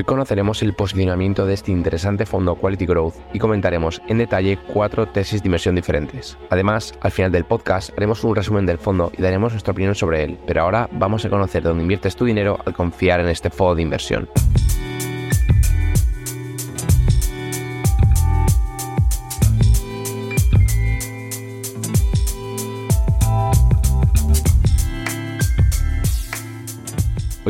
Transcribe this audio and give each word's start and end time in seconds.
Hoy 0.00 0.04
conoceremos 0.04 0.62
el 0.62 0.72
posicionamiento 0.72 1.44
de 1.44 1.52
este 1.52 1.72
interesante 1.72 2.24
fondo 2.24 2.54
Quality 2.54 2.86
Growth 2.86 3.16
y 3.34 3.38
comentaremos 3.38 4.00
en 4.08 4.16
detalle 4.16 4.58
cuatro 4.72 5.06
tesis 5.06 5.42
de 5.42 5.48
inversión 5.48 5.74
diferentes. 5.74 6.38
Además, 6.48 6.94
al 7.02 7.10
final 7.10 7.30
del 7.30 7.44
podcast 7.44 7.90
haremos 7.98 8.24
un 8.24 8.34
resumen 8.34 8.64
del 8.64 8.78
fondo 8.78 9.12
y 9.14 9.20
daremos 9.20 9.52
nuestra 9.52 9.72
opinión 9.72 9.94
sobre 9.94 10.24
él, 10.24 10.38
pero 10.46 10.62
ahora 10.62 10.88
vamos 10.90 11.26
a 11.26 11.28
conocer 11.28 11.62
dónde 11.62 11.82
inviertes 11.82 12.16
tu 12.16 12.24
dinero 12.24 12.58
al 12.64 12.72
confiar 12.72 13.20
en 13.20 13.28
este 13.28 13.50
fondo 13.50 13.74
de 13.74 13.82
inversión. 13.82 14.26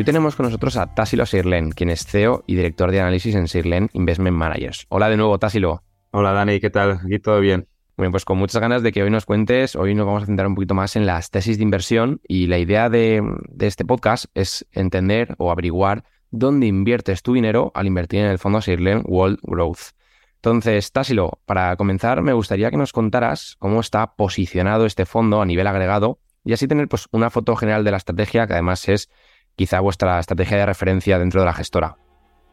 Hoy 0.00 0.04
tenemos 0.04 0.34
con 0.34 0.46
nosotros 0.46 0.78
a 0.78 0.94
Tassilo 0.94 1.26
Sirlen, 1.26 1.72
quien 1.72 1.90
es 1.90 2.06
CEO 2.06 2.42
y 2.46 2.54
director 2.54 2.90
de 2.90 3.00
análisis 3.00 3.34
en 3.34 3.48
Sirlen 3.48 3.90
Investment 3.92 4.34
Managers. 4.34 4.86
Hola 4.88 5.10
de 5.10 5.18
nuevo, 5.18 5.38
Tassilo. 5.38 5.82
Hola 6.12 6.32
Dani, 6.32 6.58
¿qué 6.58 6.70
tal? 6.70 7.00
Aquí 7.04 7.18
todo 7.18 7.38
bien. 7.38 7.68
Bueno, 7.98 8.10
pues 8.10 8.24
con 8.24 8.38
muchas 8.38 8.62
ganas 8.62 8.82
de 8.82 8.92
que 8.92 9.02
hoy 9.02 9.10
nos 9.10 9.26
cuentes, 9.26 9.76
hoy 9.76 9.94
nos 9.94 10.06
vamos 10.06 10.22
a 10.22 10.26
centrar 10.26 10.48
un 10.48 10.54
poquito 10.54 10.72
más 10.72 10.96
en 10.96 11.04
las 11.04 11.28
tesis 11.28 11.58
de 11.58 11.64
inversión 11.64 12.22
y 12.26 12.46
la 12.46 12.56
idea 12.56 12.88
de, 12.88 13.22
este 13.58 13.84
podcast 13.84 14.24
es 14.32 14.66
entender 14.72 15.34
o 15.36 15.50
averiguar 15.50 16.04
dónde 16.30 16.66
inviertes 16.66 17.22
tu 17.22 17.34
dinero 17.34 17.70
al 17.74 17.86
invertir 17.86 18.20
en 18.20 18.30
el 18.30 18.38
fondo 18.38 18.62
Sirlen 18.62 19.02
World 19.04 19.38
Growth. 19.42 19.92
Entonces, 20.36 20.92
Tassilo, 20.92 21.40
para 21.44 21.76
comenzar 21.76 22.22
me 22.22 22.32
gustaría 22.32 22.70
que 22.70 22.78
nos 22.78 22.94
contaras 22.94 23.56
cómo 23.58 23.80
está 23.80 24.14
posicionado 24.14 24.86
este 24.86 25.04
fondo 25.04 25.42
a 25.42 25.44
nivel 25.44 25.66
agregado 25.66 26.20
y 26.42 26.54
así 26.54 26.66
tener 26.66 26.88
pues, 26.88 27.06
una 27.12 27.28
foto 27.28 27.54
general 27.54 27.84
de 27.84 27.90
la 27.90 27.98
estrategia 27.98 28.46
que 28.46 28.54
además 28.54 28.88
es 28.88 29.10
quizá 29.60 29.78
vuestra 29.80 30.18
estrategia 30.18 30.56
de 30.56 30.64
referencia 30.64 31.18
dentro 31.18 31.40
de 31.40 31.44
la 31.44 31.52
gestora? 31.52 31.98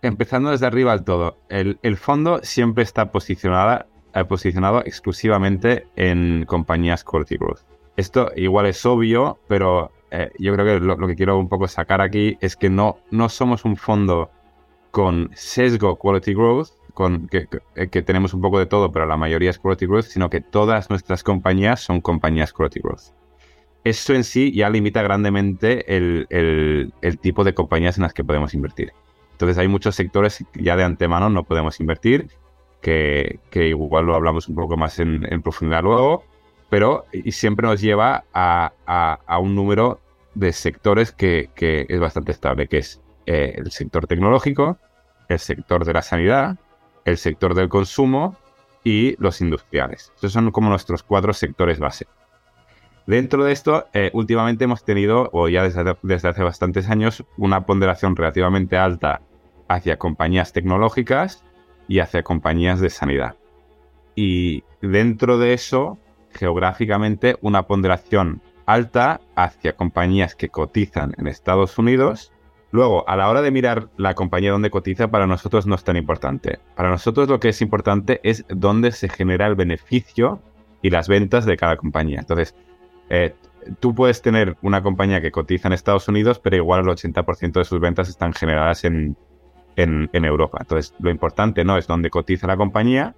Empezando 0.01 0.49
desde 0.49 0.65
arriba 0.65 0.91
al 0.91 1.05
todo, 1.05 1.37
el, 1.47 1.95
fondo 1.95 2.41
siempre 2.43 2.83
está 2.83 3.13
posicionada, 3.13 3.85
eh, 4.13 4.25
posicionado 4.25 4.81
exclusivamente 4.81 5.87
en 5.95 6.43
compañías 6.43 7.05
quality 7.05 7.37
growth. 7.37 7.61
Esto 7.95 8.29
igual 8.35 8.65
es 8.65 8.85
obvio, 8.85 9.39
pero 9.47 9.89
eh, 10.11 10.31
yo 10.37 10.53
creo 10.53 10.65
que 10.65 10.85
lo, 10.85 11.07
que 11.07 11.15
quiero 11.15 11.39
un 11.39 11.47
poco 11.47 11.69
sacar 11.69 12.01
aquí 12.01 12.37
es 12.41 12.57
que 12.57 12.69
no, 12.69 12.97
no 13.09 13.29
somos 13.29 13.63
un 13.63 13.77
fondo 13.77 14.29
con 14.91 15.29
sesgo 15.33 15.95
quality 15.95 16.33
growth, 16.33 16.71
con, 16.93 17.29
que, 17.29 17.47
que, 17.89 18.01
tenemos 18.01 18.33
un 18.33 18.41
poco 18.41 18.59
de 18.59 18.65
todo, 18.65 18.91
pero 18.91 19.05
la 19.05 19.15
mayoría 19.15 19.51
es 19.51 19.59
quality 19.59 19.85
growth, 19.85 20.07
sino 20.07 20.29
que 20.29 20.41
todas 20.41 20.89
nuestras 20.89 21.23
compañías 21.23 21.79
son 21.79 22.01
compañías 22.01 22.51
quality 22.51 22.81
growth 22.81 23.13
eso 23.89 24.13
en 24.13 24.23
sí 24.23 24.51
ya 24.51 24.69
limita 24.69 25.01
grandemente 25.01 25.95
el, 25.95 26.91
tipo 27.21 27.43
de 27.43 27.53
compañías 27.53 27.97
en 27.97 28.03
las 28.03 28.13
que 28.13 28.23
podemos 28.23 28.53
invertir. 28.53 28.93
Entonces 29.31 29.57
hay 29.57 29.67
muchos 29.67 29.95
sectores 29.95 30.43
que 30.51 30.63
ya 30.63 30.75
de 30.75 30.83
antemano 30.83 31.29
no 31.29 31.43
podemos 31.43 31.79
invertir, 31.79 32.29
que, 32.81 33.39
igual 33.53 34.05
lo 34.05 34.15
hablamos 34.15 34.47
un 34.47 34.55
poco 34.55 34.77
más 34.77 34.99
en, 34.99 35.41
profundidad 35.41 35.83
luego, 35.83 36.23
pero 36.69 37.05
y 37.13 37.31
siempre 37.31 37.67
nos 37.67 37.81
lleva 37.81 38.25
a, 38.33 39.39
un 39.39 39.55
número 39.55 39.99
de 40.33 40.53
sectores 40.53 41.11
que, 41.11 41.49
es 41.57 41.99
bastante 41.99 42.31
estable, 42.31 42.67
que 42.67 42.79
es 42.79 43.01
eh, 43.25 43.55
el 43.57 43.71
sector 43.71 44.07
tecnológico, 44.07 44.77
el 45.29 45.39
sector 45.39 45.85
de 45.85 45.93
la 45.93 46.01
sanidad, 46.01 46.57
el 47.05 47.17
sector 47.17 47.53
del 47.53 47.69
consumo 47.69 48.35
y 48.83 49.15
los 49.21 49.41
industriales. 49.41 50.11
Esos 50.17 50.33
son 50.33 50.51
como 50.51 50.69
nuestros 50.69 51.03
cuatro 51.03 51.33
sectores 51.33 51.79
base. 51.79 52.05
Dentro 53.07 53.45
de 53.45 53.53
esto, 53.53 53.87
eh, 53.93 54.11
últimamente 54.13 54.65
hemos 54.65 54.83
tenido, 54.83 55.29
o 55.31 55.47
ya 55.47 55.63
desde, 55.63 56.27
hace 56.27 56.43
bastantes 56.43 56.89
años, 56.89 57.23
una 57.37 57.65
ponderación 57.65 58.17
relativamente 58.17 58.75
alta 58.75 59.21
hacia 59.69 59.97
compañías 59.97 60.51
tecnológicas 60.51 61.41
y 61.87 61.99
hacia 61.99 62.23
compañías 62.23 62.81
de 62.81 62.89
sanidad. 62.89 63.37
Y 64.13 64.65
dentro 64.81 65.37
de 65.37 65.53
eso, 65.53 65.97
geográficamente, 66.31 67.37
una 67.39 67.63
ponderación 67.63 68.41
alta 68.65 69.21
hacia 69.37 69.77
compañías 69.77 70.35
que 70.35 70.49
cotizan 70.49 71.13
en 71.17 71.27
Estados 71.27 71.77
Unidos. 71.77 72.33
Luego, 72.71 73.07
a 73.07 73.15
la 73.15 73.29
hora 73.29 73.41
de 73.41 73.51
mirar 73.51 73.87
la 73.95 74.15
compañía 74.15 74.51
donde 74.51 74.69
cotiza, 74.69 75.07
para 75.07 75.27
nosotros 75.27 75.65
no 75.65 75.75
es 75.75 75.85
tan 75.85 75.95
importante. 75.95 76.59
Para 76.75 76.89
nosotros 76.89 77.29
lo 77.29 77.39
que 77.39 77.49
es 77.49 77.61
importante 77.61 78.19
es 78.23 78.43
dónde 78.49 78.91
se 78.91 79.07
genera 79.07 79.47
el 79.47 79.55
beneficio 79.55 80.41
y 80.81 80.89
las 80.89 81.07
ventas 81.07 81.45
de 81.45 81.55
cada 81.55 81.77
compañía. 81.77 82.19
Entonces, 82.19 82.53
eh, 83.09 83.33
tú 83.79 83.93
puedes 83.93 84.21
tener 84.21 84.57
una 84.61 84.81
compañía 84.81 85.21
que 85.21 85.31
cotiza 85.31 85.67
en 85.67 85.73
Estados 85.73 86.07
Unidos, 86.07 86.39
pero 86.39 86.55
igual 86.55 86.81
el 86.81 86.87
80% 86.87 87.53
de 87.53 87.65
sus 87.65 87.79
ventas 87.79 88.09
están 88.09 88.33
generadas 88.33 88.83
en, 88.85 89.15
Europa. 89.75 90.57
Entonces, 90.61 90.95
lo 90.99 91.11
importante 91.11 91.63
no 91.63 91.77
es 91.77 91.85
dónde 91.85 92.09
cotiza 92.09 92.47
la 92.47 92.57
compañía, 92.57 93.15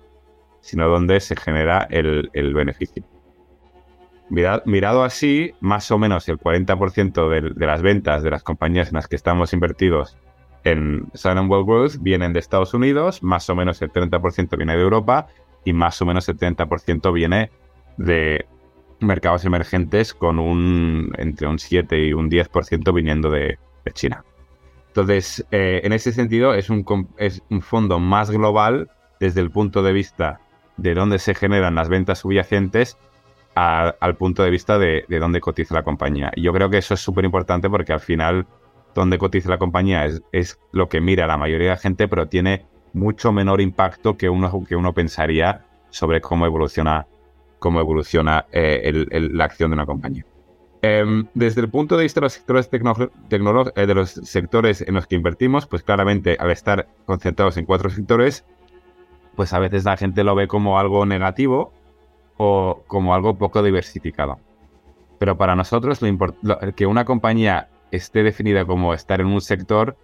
sino 0.60 0.90
dónde 0.90 1.20
se 1.22 1.36
genera 1.38 1.88
el, 1.90 2.54
beneficio. 2.54 3.04
Mirado, 4.30 5.04
así, 5.04 5.54
más 5.62 5.90
o 5.90 5.98
menos 5.98 6.28
el 6.28 6.38
40% 6.38 7.30
de, 7.30 7.66
las 7.66 7.82
ventas 7.82 8.24
de 8.24 8.30
las 8.30 8.44
compañías 8.44 8.90
en 8.90 8.96
las 8.96 9.08
que 9.08 9.16
estamos 9.16 9.54
invertidos 9.54 10.18
en 10.66 11.08
Sun 11.14 11.50
World 11.50 11.66
Growth 11.66 11.96
vienen 12.02 12.34
de 12.34 12.40
Estados 12.40 12.74
Unidos, 12.74 13.24
más 13.24 13.50
o 13.50 13.56
menos 13.56 13.82
el 13.82 13.92
30% 13.94 14.58
viene 14.58 14.76
de 14.76 14.82
Europa 14.82 15.28
y 15.64 15.72
más 15.72 16.02
o 16.02 16.06
menos 16.06 16.28
el 16.28 16.38
30% 16.38 17.14
viene 17.14 17.50
de, 17.98 18.46
mercados 19.00 19.46
emergentes 19.46 20.14
con 20.14 20.40
un 20.40 21.12
entre 21.18 21.48
un 21.48 21.60
7 21.60 22.08
y 22.08 22.14
un 22.14 22.30
10% 22.30 22.94
viniendo 22.94 23.30
de, 23.30 23.58
China. 23.94 24.24
Entonces, 24.90 25.44
eh, 25.50 25.82
en 25.84 25.94
ese 25.94 26.12
sentido, 26.12 26.54
es 26.54 26.70
un, 26.70 26.86
es 27.18 27.42
un 27.50 27.64
fondo 27.64 27.98
más 27.98 28.30
global 28.30 28.92
desde 29.20 29.42
el 29.42 29.50
punto 29.50 29.82
de 29.82 29.94
vista 29.94 30.42
de 30.78 30.94
dónde 30.94 31.18
se 31.18 31.34
generan 31.34 31.74
las 31.74 31.90
ventas 31.90 32.20
subyacentes 32.20 32.98
al 33.56 34.16
punto 34.16 34.44
de 34.44 34.50
vista 34.52 34.78
de, 34.78 35.06
dónde 35.10 35.42
cotiza 35.42 35.74
la 35.74 35.84
compañía. 35.84 36.32
Y 36.36 36.44
yo 36.44 36.54
creo 36.54 36.70
que 36.70 36.78
eso 36.78 36.94
es 36.94 37.02
súper 37.02 37.26
importante 37.26 37.70
porque 37.70 37.92
al 37.92 38.00
final, 38.00 38.48
dónde 38.96 39.18
cotiza 39.18 39.50
la 39.50 39.58
compañía 39.58 40.06
es, 40.06 40.22
es, 40.32 40.60
lo 40.72 40.88
que 40.88 41.02
mira 41.02 41.28
la 41.28 41.38
mayoría 41.38 41.70
de 41.70 41.74
la 41.74 41.82
gente, 41.82 42.08
pero 42.08 42.28
tiene 42.28 42.66
mucho 42.94 43.32
menor 43.32 43.60
impacto 43.60 44.18
que 44.18 44.30
uno, 44.30 44.64
que 44.68 44.76
uno 44.76 44.94
pensaría 44.94 45.66
sobre 45.90 46.22
cómo 46.22 46.46
evoluciona 46.46 47.08
cómo 47.60 47.80
evoluciona 47.80 48.46
eh, 48.52 49.06
la 49.12 49.46
acción 49.46 49.72
de 49.72 49.76
una 49.76 49.86
compañía. 49.86 50.26
Em, 50.82 51.28
desde 51.34 51.60
el 51.62 51.70
punto 51.70 51.98
de 51.98 52.04
vista 52.04 52.22
de 52.22 52.26
los 52.26 52.34
sectores 52.34 52.70
eh, 52.72 53.86
de 53.86 53.94
los 53.94 54.10
sectores 54.12 54.82
en 54.82 54.96
los 54.96 55.08
que 55.08 55.16
invertimos, 55.16 55.68
pues 55.68 55.84
claramente 55.84 56.38
al 56.40 56.52
estar 56.52 56.88
concentrados 57.06 57.58
en 57.58 57.66
cuatro 57.66 57.90
sectores, 57.90 58.46
pues 59.36 59.52
a 59.54 59.60
veces 59.60 59.84
la 59.84 59.98
gente 59.98 60.24
lo 60.24 60.36
ve 60.36 60.48
como 60.48 60.80
algo 60.80 61.06
negativo 61.06 61.74
o 62.38 62.84
como 62.88 63.14
algo 63.14 63.38
poco 63.38 63.62
diversificado. 63.62 64.40
Pero 65.18 65.38
para 65.38 65.56
nosotros 65.56 66.00
que 66.76 66.86
una 66.86 67.04
compañía 67.04 67.68
esté 67.92 68.24
definida 68.24 68.66
como 68.66 68.94
estar 68.94 69.20
en 69.20 69.28
un 69.28 69.42
sector 69.42 69.98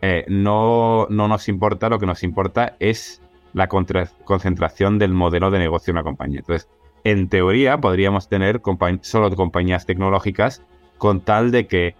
eh, 0.00 0.24
no, 0.28 1.06
no 1.08 1.28
nos 1.28 1.48
importa, 1.48 1.88
lo 1.88 1.98
que 1.98 2.06
nos 2.06 2.22
importa 2.22 2.76
es 2.78 3.22
la 3.54 3.68
concentración 3.68 4.98
del 4.98 5.14
modelo 5.14 5.50
de 5.50 5.58
negocio 5.58 5.92
de 5.92 6.00
una 6.00 6.02
compañía. 6.02 6.40
Entonces, 6.40 6.68
en 7.04 7.28
teoría 7.28 7.78
podríamos 7.78 8.28
tener 8.28 8.60
solo 9.02 9.36
compañías 9.36 9.86
tecnológicas 9.86 10.62
con 10.98 11.20
tal 11.20 11.50
de 11.50 11.66
que 11.66 11.94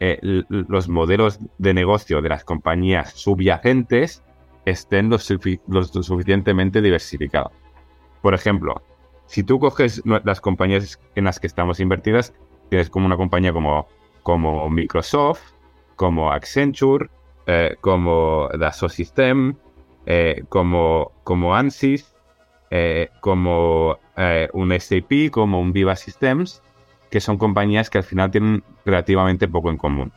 eh, 0.00 0.18
los 0.48 0.88
modelos 0.88 1.40
de 1.58 1.74
negocio 1.74 2.22
de 2.22 2.28
las 2.28 2.44
compañías 2.44 3.12
subyacentes 3.12 4.22
estén 4.64 5.08
lo, 5.10 5.18
suficientemente 5.18 6.82
diversificados. 6.82 7.52
Por 8.22 8.34
ejemplo, 8.34 8.82
si 9.26 9.42
tú 9.42 9.58
coges 9.58 10.02
las 10.04 10.40
compañías 10.40 10.98
en 11.14 11.24
las 11.24 11.40
que 11.40 11.46
estamos 11.46 11.80
invertidas, 11.80 12.34
tienes 12.68 12.90
como 12.90 13.06
una 13.06 13.16
compañía 13.16 13.52
como, 13.52 14.68
Microsoft, 14.70 15.52
como 15.96 16.30
Accenture, 16.32 17.08
eh, 17.46 17.76
como 17.80 18.48
Dassault 18.58 18.92
System, 18.92 19.54
eh, 20.06 20.44
como, 20.48 21.12
como 21.24 21.54
ANSYS, 21.54 22.14
como 23.20 23.98
eh, 24.22 24.48
un 24.52 24.70
SAP 24.78 25.30
como 25.30 25.60
un 25.60 25.72
Viva 25.72 25.96
Systems, 25.96 26.62
que 27.10 27.20
son 27.20 27.38
compañías 27.38 27.88
que 27.88 27.98
al 27.98 28.04
final 28.04 28.30
tienen 28.30 28.62
relativamente 28.84 29.48
poco 29.48 29.70
en 29.70 29.78
común. 29.78 30.12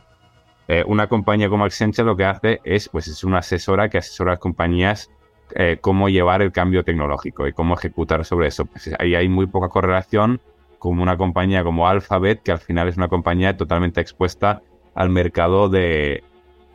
Eh, 0.68 0.84
una 0.86 1.08
compañía 1.08 1.48
como 1.50 1.64
Accenture 1.64 2.06
lo 2.06 2.18
que 2.18 2.26
hace 2.26 2.60
es, 2.66 2.90
pues 2.90 3.08
es 3.08 3.24
una 3.24 3.40
asesora 3.40 3.90
que 3.90 3.98
asesora 3.98 4.32
a 4.32 4.34
las 4.34 4.40
compañías 4.40 5.10
eh, 5.56 5.78
cómo 5.80 6.10
llevar 6.10 6.42
el 6.42 6.52
cambio 6.52 6.84
tecnológico 6.84 7.48
y 7.48 7.54
cómo 7.54 7.76
ejecutar 7.76 8.26
sobre 8.26 8.48
eso. 8.48 8.66
Pues 8.66 8.90
ahí 9.00 9.16
hay 9.16 9.30
muy 9.30 9.48
poca 9.48 9.70
correlación 9.70 10.42
con 10.80 11.00
una 11.00 11.16
compañía 11.16 11.64
como 11.64 11.88
Alphabet, 11.88 12.44
que 12.44 12.52
al 12.52 12.60
final 12.60 12.90
es 12.90 12.98
una 12.98 13.08
compañía 13.08 13.56
totalmente 13.56 14.02
expuesta 14.02 14.62
al 14.96 15.10
mercado 15.10 15.70
de, 15.70 16.24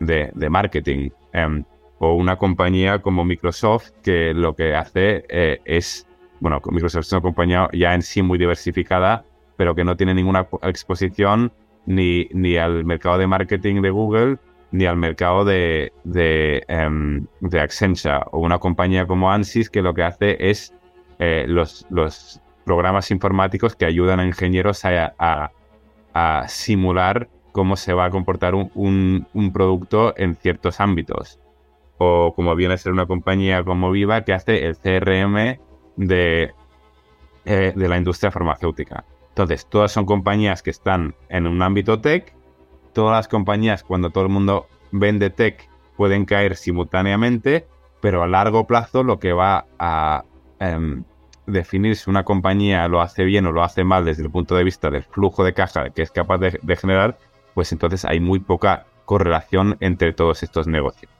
de, 0.00 0.50
marketing. 0.50 1.10
Em, 1.32 1.64
o 1.98 2.14
una 2.14 2.36
compañía 2.36 3.00
como 3.00 3.24
Microsoft, 3.24 3.90
que 4.02 4.32
lo 4.34 4.54
que 4.54 4.74
hace 4.74 5.24
es 5.64 6.08
bueno, 6.40 6.60
Microsoft 6.70 7.06
es 7.06 7.12
una 7.12 7.20
compañía 7.20 7.68
ya 7.72 7.94
en 7.94 8.02
sí 8.02 8.22
muy 8.22 8.38
diversificada, 8.38 9.24
pero 9.56 9.74
que 9.74 9.84
no 9.84 9.96
tiene 9.96 10.14
ninguna 10.14 10.46
exposición 10.62 11.52
ni, 11.86 12.28
ni 12.32 12.56
al 12.56 12.84
mercado 12.84 13.18
de 13.18 13.26
marketing 13.26 13.82
de 13.82 13.90
Google, 13.90 14.38
ni 14.70 14.84
al 14.86 14.96
mercado 14.96 15.44
de, 15.44 15.92
de, 16.04 16.62
em, 16.68 17.26
Accenture 17.52 18.20
o 18.30 18.40
una 18.40 18.58
compañía 18.58 19.06
como 19.06 19.32
Ansys 19.32 19.70
que 19.70 19.82
lo 19.82 19.94
que 19.94 20.02
hace 20.02 20.36
es 20.50 20.74
eh, 21.18 21.44
los, 21.48 21.86
los, 21.90 22.40
programas 22.64 23.10
informáticos 23.10 23.74
que 23.74 23.86
ayudan 23.86 24.20
a 24.20 24.26
ingenieros 24.26 24.84
a, 24.84 25.14
a, 26.12 26.48
simular 26.48 27.30
cómo 27.52 27.76
se 27.76 27.94
va 27.94 28.04
a 28.04 28.10
comportar 28.10 28.54
un, 28.54 29.26
un, 29.32 29.52
producto 29.54 30.12
en 30.18 30.34
ciertos 30.34 30.78
ámbitos. 30.78 31.40
O 31.98 32.32
como 32.34 32.54
viene 32.54 32.74
a 32.74 32.78
ser 32.78 32.92
una 32.92 33.06
compañía 33.06 33.64
como 33.64 33.90
Viva 33.90 34.22
que 34.24 34.32
hace 34.32 34.66
el 34.66 34.76
CRM 34.76 35.58
de, 35.96 36.52
eh, 37.44 37.72
de 37.74 37.88
la 37.88 37.96
industria 37.96 38.30
farmacéutica. 38.30 39.04
Entonces, 39.30 39.66
todas 39.68 39.92
son 39.92 40.06
compañías 40.06 40.62
que 40.62 40.70
están 40.70 41.14
en 41.28 41.46
un 41.46 41.62
ámbito 41.62 42.00
tech 42.00 42.38
todas 42.98 43.16
las 43.16 43.28
compañías, 43.28 43.84
cuando 43.84 44.10
todo 44.10 44.24
el 44.24 44.30
mundo 44.30 44.66
vende 44.90 45.30
tech, 45.30 45.68
pueden 45.96 46.24
caer 46.24 46.56
simultáneamente, 46.56 47.68
pero 48.00 48.24
a 48.24 48.26
largo 48.26 48.66
plazo 48.66 49.04
lo 49.04 49.20
que 49.20 49.32
va 49.32 49.66
a 49.78 50.24
em, 50.58 51.04
definir 51.46 51.94
si 51.94 52.10
una 52.10 52.24
compañía 52.24 52.88
lo 52.88 53.00
hace 53.00 53.22
bien 53.22 53.46
o 53.46 53.52
lo 53.52 53.62
hace 53.62 53.84
mal 53.84 54.04
desde 54.04 54.24
el 54.24 54.32
punto 54.32 54.56
de 54.56 54.64
vista 54.64 54.90
del 54.90 55.04
flujo 55.04 55.44
de 55.44 55.54
caja 55.54 55.90
que 55.90 56.02
es 56.02 56.10
capaz 56.10 56.38
de, 56.38 56.76
generar, 56.76 57.18
pues 57.54 57.70
entonces 57.70 58.04
hay 58.04 58.18
muy 58.18 58.40
poca 58.40 58.86
correlación 59.04 59.76
entre 59.78 60.12
todos 60.12 60.42
estos 60.42 60.66
negocios. 60.66 61.17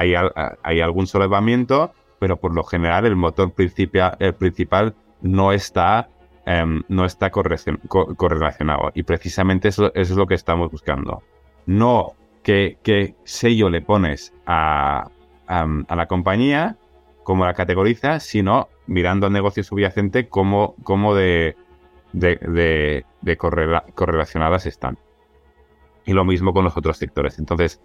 Hay, 0.00 0.80
algún 0.80 1.06
solapamiento, 1.06 1.92
pero 2.18 2.38
por 2.38 2.54
lo 2.54 2.64
general 2.64 3.06
el 3.06 3.16
motor 3.16 3.52
principal, 3.52 4.94
no 5.22 5.52
está 5.52 6.08
Em, 6.46 6.82
no 6.88 7.04
está 7.04 7.30
correlacionado. 7.30 8.90
Y 8.94 9.02
precisamente 9.02 9.68
eso, 9.68 9.92
es 9.94 10.10
lo 10.10 10.26
que 10.26 10.34
estamos 10.34 10.70
buscando. 10.70 11.22
No 11.66 12.14
qué, 12.42 13.14
sello 13.24 13.68
le 13.68 13.82
pones 13.82 14.34
a, 14.46 15.08
la 15.48 16.06
compañía, 16.06 16.76
cómo 17.22 17.44
la 17.44 17.54
categoriza, 17.54 18.18
sino 18.18 18.68
mirando 18.86 19.26
al 19.26 19.32
negocio 19.32 19.62
subyacente 19.62 20.28
cómo, 20.28 20.74
cómo 20.82 21.14
de, 21.14 21.56
de, 22.12 23.04
correlacionadas 23.36 24.66
están. 24.66 24.98
Y 26.06 26.14
lo 26.14 26.24
mismo 26.24 26.52
con 26.52 26.64
los 26.64 26.76
otros 26.76 26.96
sectores. 26.96 27.38
Entonces, 27.38 27.80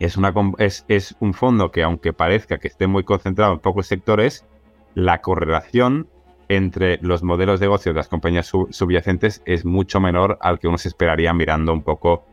es, 0.00 1.16
un 1.20 1.34
fondo 1.34 1.70
que 1.70 1.82
aunque 1.82 2.12
parezca 2.12 2.58
que 2.58 2.68
esté 2.68 2.86
muy 2.86 3.04
concentrado 3.04 3.52
en 3.52 3.58
pocos 3.58 3.86
sectores, 3.86 4.46
la 4.94 5.20
correlación 5.20 6.08
entre 6.48 6.98
los 7.02 7.22
modelos 7.22 7.60
de 7.60 7.66
negocio 7.66 7.92
de 7.92 7.98
las 7.98 8.08
compañías 8.08 8.50
subyacentes 8.70 9.42
es 9.44 9.64
mucho 9.64 10.00
menor 10.00 10.38
al 10.40 10.58
que 10.58 10.68
uno 10.68 10.78
se 10.78 10.88
esperaría 10.88 11.32
mirando 11.32 11.72
un 11.72 11.82
poco 11.82 12.24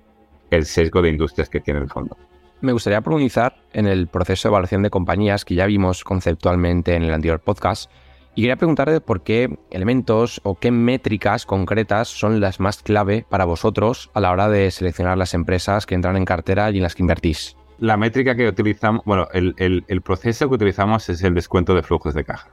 el 0.50 0.66
sesgo 0.66 1.02
de 1.02 1.10
industrias 1.10 1.50
que 1.50 1.60
tiene 1.60 1.82
el 1.82 1.90
fondo. 1.90 2.18
Me 2.62 2.72
gustaría 2.72 3.02
profundizar 3.02 3.58
en 3.74 3.86
el 3.86 4.08
proceso 4.08 4.48
de 4.48 4.54
evaluación 4.54 4.82
de 4.82 4.90
compañías 4.90 5.46
que 5.46 5.54
ya 5.54 5.68
vimos 5.68 6.04
conceptualmente 6.04 6.96
en 6.96 7.04
el 7.04 7.14
anterior 7.14 7.40
podcast 7.42 7.92
y 8.34 8.42
quería 8.42 8.56
preguntarle 8.56 9.02
por 9.02 9.22
qué 9.22 9.58
elementos 9.72 10.42
o 10.44 10.56
qué 10.56 10.72
métricas 10.72 11.46
concretas 11.46 12.08
son 12.08 12.40
las 12.40 12.60
más 12.60 12.82
clave 12.82 13.26
para 13.30 13.46
vosotros 13.46 14.10
a 14.14 14.22
la 14.22 14.32
hora 14.32 14.48
de 14.48 14.72
seleccionar 14.72 15.18
las 15.18 15.34
empresas 15.34 15.86
que 15.86 15.96
entran 15.96 16.16
en 16.18 16.26
cartera 16.26 16.72
y 16.72 16.78
en 16.78 16.84
las 16.84 16.96
que 16.96 17.04
invertís. 17.04 17.57
La 17.80 17.98
métrica 17.98 18.36
que 18.36 18.48
utilizamos, 18.48 19.04
bueno, 19.06 19.28
el 19.34 20.02
proceso 20.04 20.50
que 20.50 20.56
utilizamos 20.56 21.10
es 21.10 21.22
el 21.24 21.34
descuento 21.34 21.76
de 21.76 21.84
flujos 21.84 22.14
de 22.14 22.24
caja 22.24 22.52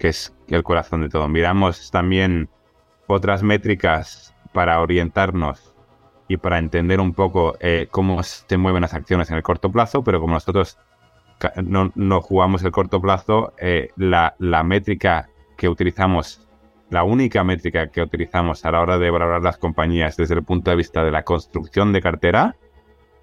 que 0.00 0.08
es 0.08 0.34
el 0.48 0.64
corazón 0.64 1.02
de 1.02 1.10
todo. 1.10 1.28
Miramos 1.28 1.90
también 1.92 2.48
otras 3.06 3.42
métricas 3.42 4.34
para 4.52 4.80
orientarnos 4.80 5.74
y 6.26 6.38
para 6.38 6.58
entender 6.58 7.00
un 7.00 7.12
poco 7.12 7.56
eh, 7.60 7.86
cómo 7.90 8.22
se 8.22 8.56
mueven 8.56 8.80
las 8.80 8.94
acciones 8.94 9.30
en 9.30 9.36
el 9.36 9.42
corto 9.42 9.70
plazo, 9.70 10.02
pero 10.02 10.18
como 10.20 10.34
nosotros 10.34 10.78
no, 11.62 12.20
jugamos 12.22 12.64
el 12.64 12.72
corto 12.72 13.00
plazo, 13.00 13.52
eh, 13.58 13.90
la, 13.96 14.34
métrica 14.64 15.28
que 15.58 15.68
utilizamos, 15.68 16.48
la 16.88 17.04
única 17.04 17.44
métrica 17.44 17.88
que 17.88 18.00
utilizamos 18.00 18.64
a 18.64 18.70
la 18.70 18.80
hora 18.80 18.98
de 18.98 19.10
valorar 19.10 19.42
las 19.42 19.58
compañías 19.58 20.16
desde 20.16 20.34
el 20.34 20.44
punto 20.44 20.70
de 20.70 20.78
vista 20.78 21.04
de 21.04 21.10
la 21.10 21.24
construcción 21.24 21.92
de 21.92 22.00
cartera 22.00 22.56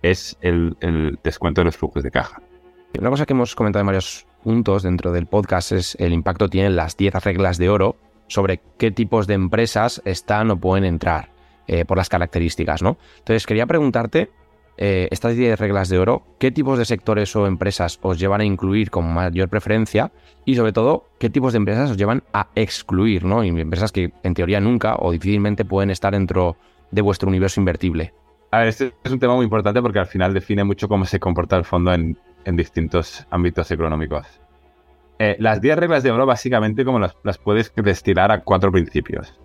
es 0.02 0.38
el, 0.42 0.76
descuento 1.24 1.62
de 1.62 1.66
los 1.66 1.78
flujos 1.78 2.04
de 2.04 2.12
caja. 2.12 2.42
Una 3.00 3.10
cosa 3.10 3.26
que 3.26 3.34
hemos 3.34 3.56
comentado 3.56 3.82
en 3.82 3.88
varios 3.88 4.26
puntos 4.44 4.84
dentro 4.84 5.12
del 5.12 5.28
podcast 5.28 5.72
es 5.72 5.96
el 6.00 6.14
impacto 6.14 6.46
que 6.46 6.52
tienen 6.52 6.76
las 6.76 6.98
10 6.98 7.24
reglas 7.24 7.58
de 7.58 7.70
oro 7.70 7.96
sobre 8.28 8.62
qué 8.78 8.92
tipos 8.92 9.28
de 9.28 9.34
empresas 9.34 10.02
están 10.06 10.52
o 10.52 10.58
pueden 10.58 10.86
entrar 10.86 11.30
eh, 11.68 11.86
por 11.86 11.98
las 11.98 12.10
características, 12.10 12.82
¿no? 12.82 12.98
Entonces 13.20 13.46
quería 13.46 13.66
preguntarte, 13.66 14.30
eh, 14.78 15.08
estas 15.12 15.36
10 15.36 15.60
reglas 15.60 15.90
de 15.90 15.98
oro, 15.98 16.24
¿qué 16.40 16.52
tipos 16.52 16.78
de 16.78 16.86
sectores 16.86 17.36
o 17.36 17.48
empresas 17.48 18.00
os 18.02 18.20
llevan 18.20 18.42
a 18.42 18.46
incluir 18.46 18.92
con 18.92 19.12
mayor 19.12 19.50
preferencia? 19.50 20.12
Y 20.46 20.56
sobre 20.56 20.72
todo, 20.72 21.06
¿qué 21.20 21.30
tipos 21.30 21.54
de 21.54 21.58
empresas 21.58 21.92
os 21.92 21.98
llevan 21.98 22.24
a 22.32 22.48
excluir, 22.56 23.26
¿no? 23.26 23.44
Empresas 23.44 23.92
que 23.92 24.12
en 24.24 24.34
teoría 24.34 24.60
nunca 24.60 24.96
o 25.00 25.12
difícilmente 25.12 25.66
pueden 25.66 25.90
estar 25.90 26.14
dentro 26.14 26.58
de 26.92 27.02
vuestro 27.02 27.28
universo 27.28 27.60
invertible. 27.60 28.14
A 28.50 28.60
ver, 28.60 28.68
este 28.70 28.94
es 29.04 29.12
un 29.12 29.20
tema 29.20 29.36
muy 29.36 29.44
importante 29.44 29.82
porque 29.82 30.00
al 30.00 30.06
final 30.06 30.34
define 30.34 30.64
mucho 30.64 30.88
cómo 30.88 31.06
se 31.06 31.20
comporta 31.20 31.58
el 31.58 31.66
fondo 31.66 31.94
en, 31.94 32.18
distintos 32.46 33.28
ámbitos 33.30 33.72
económicos. 33.72 34.26
Eh, 35.20 35.36
las 35.38 35.60
10 35.60 35.80
reglas 35.80 36.02
de 36.04 36.12
oro 36.12 36.26
básicamente 36.26 36.86
como 36.86 36.98
las, 36.98 37.38
puedes 37.44 37.74
destilar 37.76 38.32
a 38.32 38.42
cuatro 38.42 38.72
principios. 38.72 39.38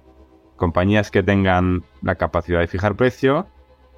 Compañías 0.56 1.10
que 1.10 1.25
tengan 1.25 1.82
la 2.00 2.14
capacidad 2.14 2.60
de 2.60 2.69
fijar 2.69 2.94
precio, 2.94 3.49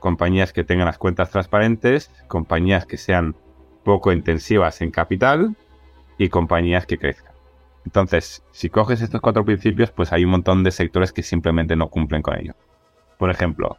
compañías 0.00 0.54
que 0.54 0.64
tengan 0.64 0.86
las 0.86 0.96
cuentas 0.96 1.30
transparentes, 1.30 2.10
compañías 2.28 2.86
que 2.86 2.96
sean 2.96 3.36
poco 3.84 4.10
intensivas 4.10 4.80
en 4.80 4.90
capital 4.90 5.54
y 6.16 6.30
compañías 6.30 6.86
que 6.86 6.96
crezcan. 6.96 7.34
Entonces, 7.84 8.42
si 8.52 8.70
coges 8.70 9.02
estos 9.02 9.20
cuatro 9.20 9.44
principios, 9.44 9.90
pues 9.90 10.14
hay 10.14 10.24
un 10.24 10.30
montón 10.30 10.64
de 10.64 10.70
sectores 10.70 11.12
que 11.12 11.22
simplemente 11.22 11.76
no 11.76 11.90
cumplen 11.90 12.22
con 12.22 12.38
ello. 12.38 12.54
Por 13.18 13.30
ejemplo, 13.30 13.76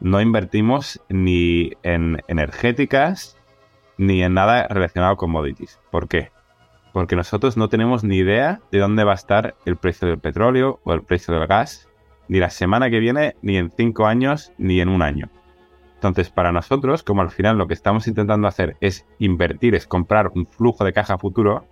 no 0.00 0.20
invertimos 0.20 1.02
ni 1.08 1.72
en 1.82 2.22
energéticas 2.28 3.38
ni 3.96 4.22
en 4.22 4.34
nada 4.34 4.66
relacionado 4.68 5.16
con 5.16 5.28
commodities. 5.28 5.80
¿Por 5.90 6.08
qué? 6.08 6.30
Porque 6.92 7.16
nosotros 7.16 7.56
no 7.56 7.68
tenemos 7.68 8.04
ni 8.04 8.16
idea 8.16 8.60
de 8.70 8.78
dónde 8.78 9.04
va 9.04 9.12
a 9.12 9.16
estar 9.16 9.56
el 9.66 9.76
precio 9.76 10.08
del 10.08 10.18
petróleo 10.18 10.80
o 10.84 10.94
el 10.94 11.02
precio 11.02 11.34
del 11.34 11.46
gas, 11.46 11.88
ni 12.28 12.38
la 12.38 12.50
semana 12.50 12.90
que 12.90 13.00
viene, 13.00 13.36
ni 13.42 13.56
en 13.56 13.70
cinco 13.70 14.06
años, 14.06 14.52
ni 14.56 14.80
en 14.80 14.88
un 14.88 15.02
año. 15.02 15.28
Entonces, 15.94 16.30
para 16.30 16.52
nosotros, 16.52 17.02
como 17.02 17.22
al 17.22 17.30
final 17.30 17.58
lo 17.58 17.66
que 17.66 17.74
estamos 17.74 18.06
intentando 18.06 18.46
hacer 18.46 18.76
es 18.80 19.04
invertir, 19.18 19.74
es 19.74 19.86
comprar 19.86 20.30
un 20.34 20.46
flujo 20.46 20.84
de 20.84 20.92
caja 20.92 21.18
futuro, 21.18 21.66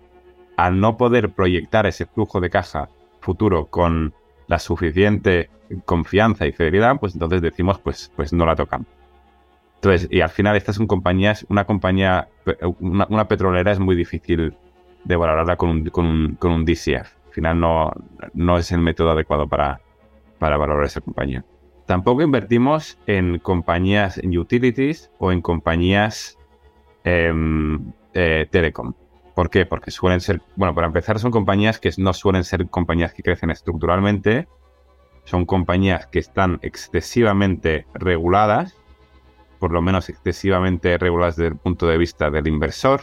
al 0.57 0.79
no 0.79 0.97
poder 0.97 1.29
proyectar 1.29 1.85
ese 1.85 2.05
flujo 2.05 2.41
de 2.41 2.49
caja 2.49 2.89
futuro 3.21 3.67
con 3.67 4.13
la 4.47 4.59
suficiente 4.59 5.49
confianza 5.85 6.47
y 6.47 6.51
fidelidad, 6.51 6.97
pues 6.99 7.13
entonces 7.13 7.41
decimos, 7.41 7.79
pues, 7.79 8.11
pues 8.15 8.33
no 8.33 8.45
la 8.45 8.55
tocamos. 8.55 8.87
Entonces, 9.75 10.07
y 10.09 10.21
al 10.21 10.29
final 10.29 10.55
estas 10.55 10.75
son 10.75 10.87
compañías, 10.87 11.45
una 11.49 11.65
compañía, 11.65 12.29
una, 12.79 13.27
petrolera 13.27 13.71
es 13.71 13.79
muy 13.79 13.95
difícil 13.95 14.55
de 15.03 15.15
valorarla 15.15 15.55
con 15.55 15.69
un, 15.69 15.85
con 15.89 16.05
un, 16.05 16.35
con 16.35 16.51
un 16.51 16.65
DCF. 16.65 17.15
Al 17.27 17.33
final 17.33 17.59
no, 17.59 17.91
no 18.33 18.57
es 18.57 18.71
el 18.71 18.79
método 18.79 19.11
adecuado 19.11 19.47
para, 19.47 19.79
para 20.39 20.57
valorar 20.57 20.85
esa 20.85 21.01
compañía. 21.01 21.45
Tampoco 21.85 22.21
invertimos 22.21 22.97
en 23.05 23.39
compañías 23.39 24.17
en 24.17 24.37
utilities 24.37 25.11
o 25.19 25.31
en 25.31 25.41
compañías 25.41 26.37
em, 27.03 27.93
eh, 28.13 28.47
telecom. 28.49 28.93
¿Por 29.37 29.51
qué? 29.51 29.67
Porque 29.67 29.91
suelen 29.91 30.19
ser, 30.19 30.41
bueno, 30.55 30.73
para 30.73 30.87
empezar 30.87 31.19
son 31.19 31.29
compañías 31.29 31.77
que 31.79 31.91
no 31.99 32.11
suelen 32.13 32.43
ser 32.43 32.67
compañías 32.71 33.13
que 33.13 33.21
crecen 33.21 33.51
estructuralmente, 33.51 34.47
son 35.25 35.45
compañías 35.45 36.07
que 36.07 36.17
están 36.17 36.57
excesivamente 36.63 37.85
reguladas 37.93 38.75
por 39.59 39.71
lo 39.71 39.79
menos 39.79 40.09
excesivamente 40.09 40.97
reguladas 40.97 41.35
desde 41.35 41.49
el 41.49 41.57
punto 41.57 41.85
de 41.85 41.99
vista 41.99 42.31
del 42.31 42.47
inversor. 42.47 43.01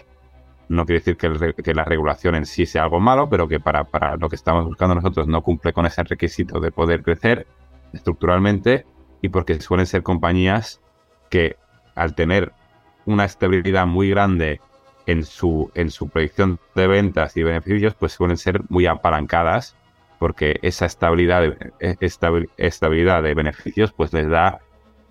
No 0.69 0.85
quiere 0.85 1.03
decir 1.05 1.17
que, 1.17 1.73
la 1.73 1.85
regulación 1.85 2.35
en 2.35 2.47
sí 2.47 2.67
sea 2.67 2.83
algo 2.83 2.99
malo, 2.99 3.29
pero 3.31 3.47
que 3.47 3.61
para, 3.61 3.87
lo 4.17 4.29
que 4.29 4.35
estamos 4.35 4.65
buscando 4.65 4.97
nosotros 4.97 5.29
no 5.29 5.41
cumple 5.41 5.73
con 5.73 5.87
ese 5.87 6.03
requisito 6.03 6.59
de 6.59 6.73
poder 6.73 7.05
crecer 7.05 7.47
estructuralmente 7.93 8.87
y 9.23 9.29
porque 9.29 9.61
suelen 9.61 9.87
ser 9.87 10.03
compañías 10.03 10.81
que 11.31 11.55
al 11.95 12.17
tener 12.17 12.51
una 13.07 13.25
estabilidad 13.25 13.87
muy 13.87 14.11
grande 14.11 14.61
en 15.07 15.25
su, 15.25 15.71
en 15.75 15.91
su 15.91 16.09
proyección 16.09 16.59
de 16.75 16.87
ventas 16.87 17.37
y 17.37 17.43
beneficios, 17.43 17.95
pues 17.95 18.13
suelen 18.13 18.37
ser 18.37 18.63
muy 18.69 18.87
apalancadas 18.87 19.77
porque 20.19 20.59
esa 20.63 20.87
estabilidad, 20.87 21.45
eh, 21.81 21.97
estabilidad 22.57 23.23
de 23.23 23.35
beneficios 23.35 23.93
pues 23.93 24.13
les 24.13 24.29
da 24.29 24.61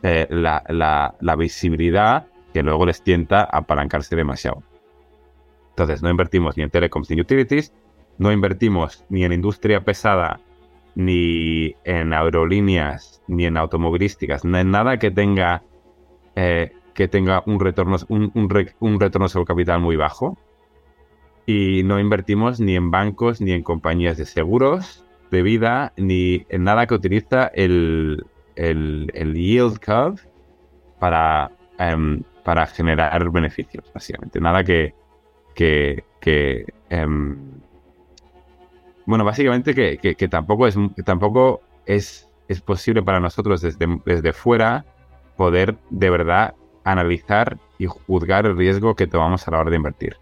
eh, 0.02 0.28
la, 0.30 1.36
visibilidad 1.38 2.28
que 2.54 2.64
luego 2.64 2.86
les 2.86 3.04
tienta 3.04 3.42
a 3.42 3.60
apalancarse 3.60 4.16
demasiado. 4.16 4.64
Entonces, 5.70 6.04
no 6.04 6.10
invertimos 6.10 6.58
ni 6.58 6.64
en 6.64 6.70
telecoms 6.70 7.10
ni 7.10 7.22
utilities, 7.22 7.74
no 8.18 8.32
invertimos 8.32 9.06
ni 9.10 9.24
en 9.24 9.34
industria 9.34 9.84
pesada, 9.84 10.40
ni 10.96 11.76
en 11.84 12.14
aerolíneas, 12.14 13.22
ni 13.28 13.46
en 13.46 13.58
automovilísticas, 13.58 14.46
no 14.46 14.58
en 14.58 14.72
nada 14.72 14.98
que 14.98 15.10
tenga 15.10 15.64
eh, 16.36 16.74
que 16.94 17.08
tenga 17.08 17.44
un 17.46 17.60
retorno, 17.60 17.98
un, 18.08 18.32
un 18.34 19.00
retorno 19.00 19.28
sobre 19.28 19.46
capital 19.46 19.80
muy 19.80 19.96
bajo. 19.96 20.38
Y 21.46 21.84
no 21.84 22.00
invertimos 22.00 22.60
ni 22.60 22.76
en 22.76 22.90
bancos, 22.90 23.42
ni 23.42 23.52
en 23.52 23.64
compañías 23.64 24.18
de 24.18 24.26
seguros 24.26 25.04
de 25.30 25.42
vida, 25.42 25.94
ni 25.98 26.46
en 26.50 26.64
nada 26.64 26.86
que 26.86 26.94
utiliza 26.94 27.48
el, 27.48 28.24
el, 28.56 29.34
yield 29.34 29.80
curve 29.84 30.22
para, 31.00 31.52
em, 31.80 32.22
para 32.44 32.68
generar 32.68 33.30
beneficios, 33.32 33.92
básicamente. 33.94 34.40
Nada 34.40 34.64
que, 34.64 34.94
que, 35.56 36.66
em, 36.90 37.38
bueno, 39.06 39.26
básicamente 39.26 39.74
que, 39.74 40.28
tampoco 40.30 40.68
es 40.68 40.78
tampoco 41.04 41.62
es, 41.86 42.30
es 42.48 42.62
posible 42.62 43.02
para 43.02 43.20
nosotros 43.20 43.62
desde, 43.62 43.88
desde 44.06 44.34
fuera 44.34 44.86
poder 45.36 45.76
de 45.90 46.10
verdad 46.10 46.54
analizar 46.84 47.58
y 47.78 47.88
juzgar 47.88 48.46
el 48.46 48.58
riesgo 48.58 48.96
que 48.96 49.08
tomamos 49.08 49.48
a 49.48 49.52
la 49.52 49.60
hora 49.60 49.70
de 49.70 49.78
invertir. 49.78 50.18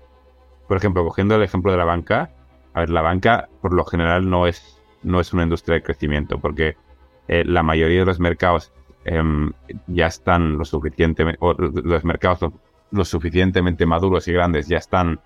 Por 0.68 0.78
ejemplo, 0.78 1.04
cogiendo 1.04 1.36
el 1.36 1.44
ejemplo 1.44 1.72
de 1.72 1.78
la 1.78 1.86
banca, 1.86 2.32
a 2.74 2.80
ver, 2.82 2.90
la 2.90 3.02
banca 3.02 3.50
por 3.62 3.74
lo 3.74 3.84
general 3.86 4.30
no 4.30 4.48
es, 4.48 4.82
no 5.04 5.20
es 5.20 5.34
una 5.34 5.44
industria 5.44 5.76
de 5.76 5.84
crecimiento, 5.84 6.40
porque 6.40 6.78
eh, 7.28 7.44
la 7.46 7.64
mayoría 7.64 8.00
de 8.00 8.06
los 8.06 8.20
mercados 8.20 8.72
em, 9.06 9.52
ya 9.88 10.08
están 10.08 10.58
lo 10.58 10.66
suficientemente, 10.66 11.40
los 11.42 12.04
mercados 12.04 12.52
lo, 12.92 13.06
suficientemente 13.06 13.86
maduros 13.86 14.28
y 14.28 14.34
grandes 14.34 14.68
ya 14.68 14.78
están 14.78 15.20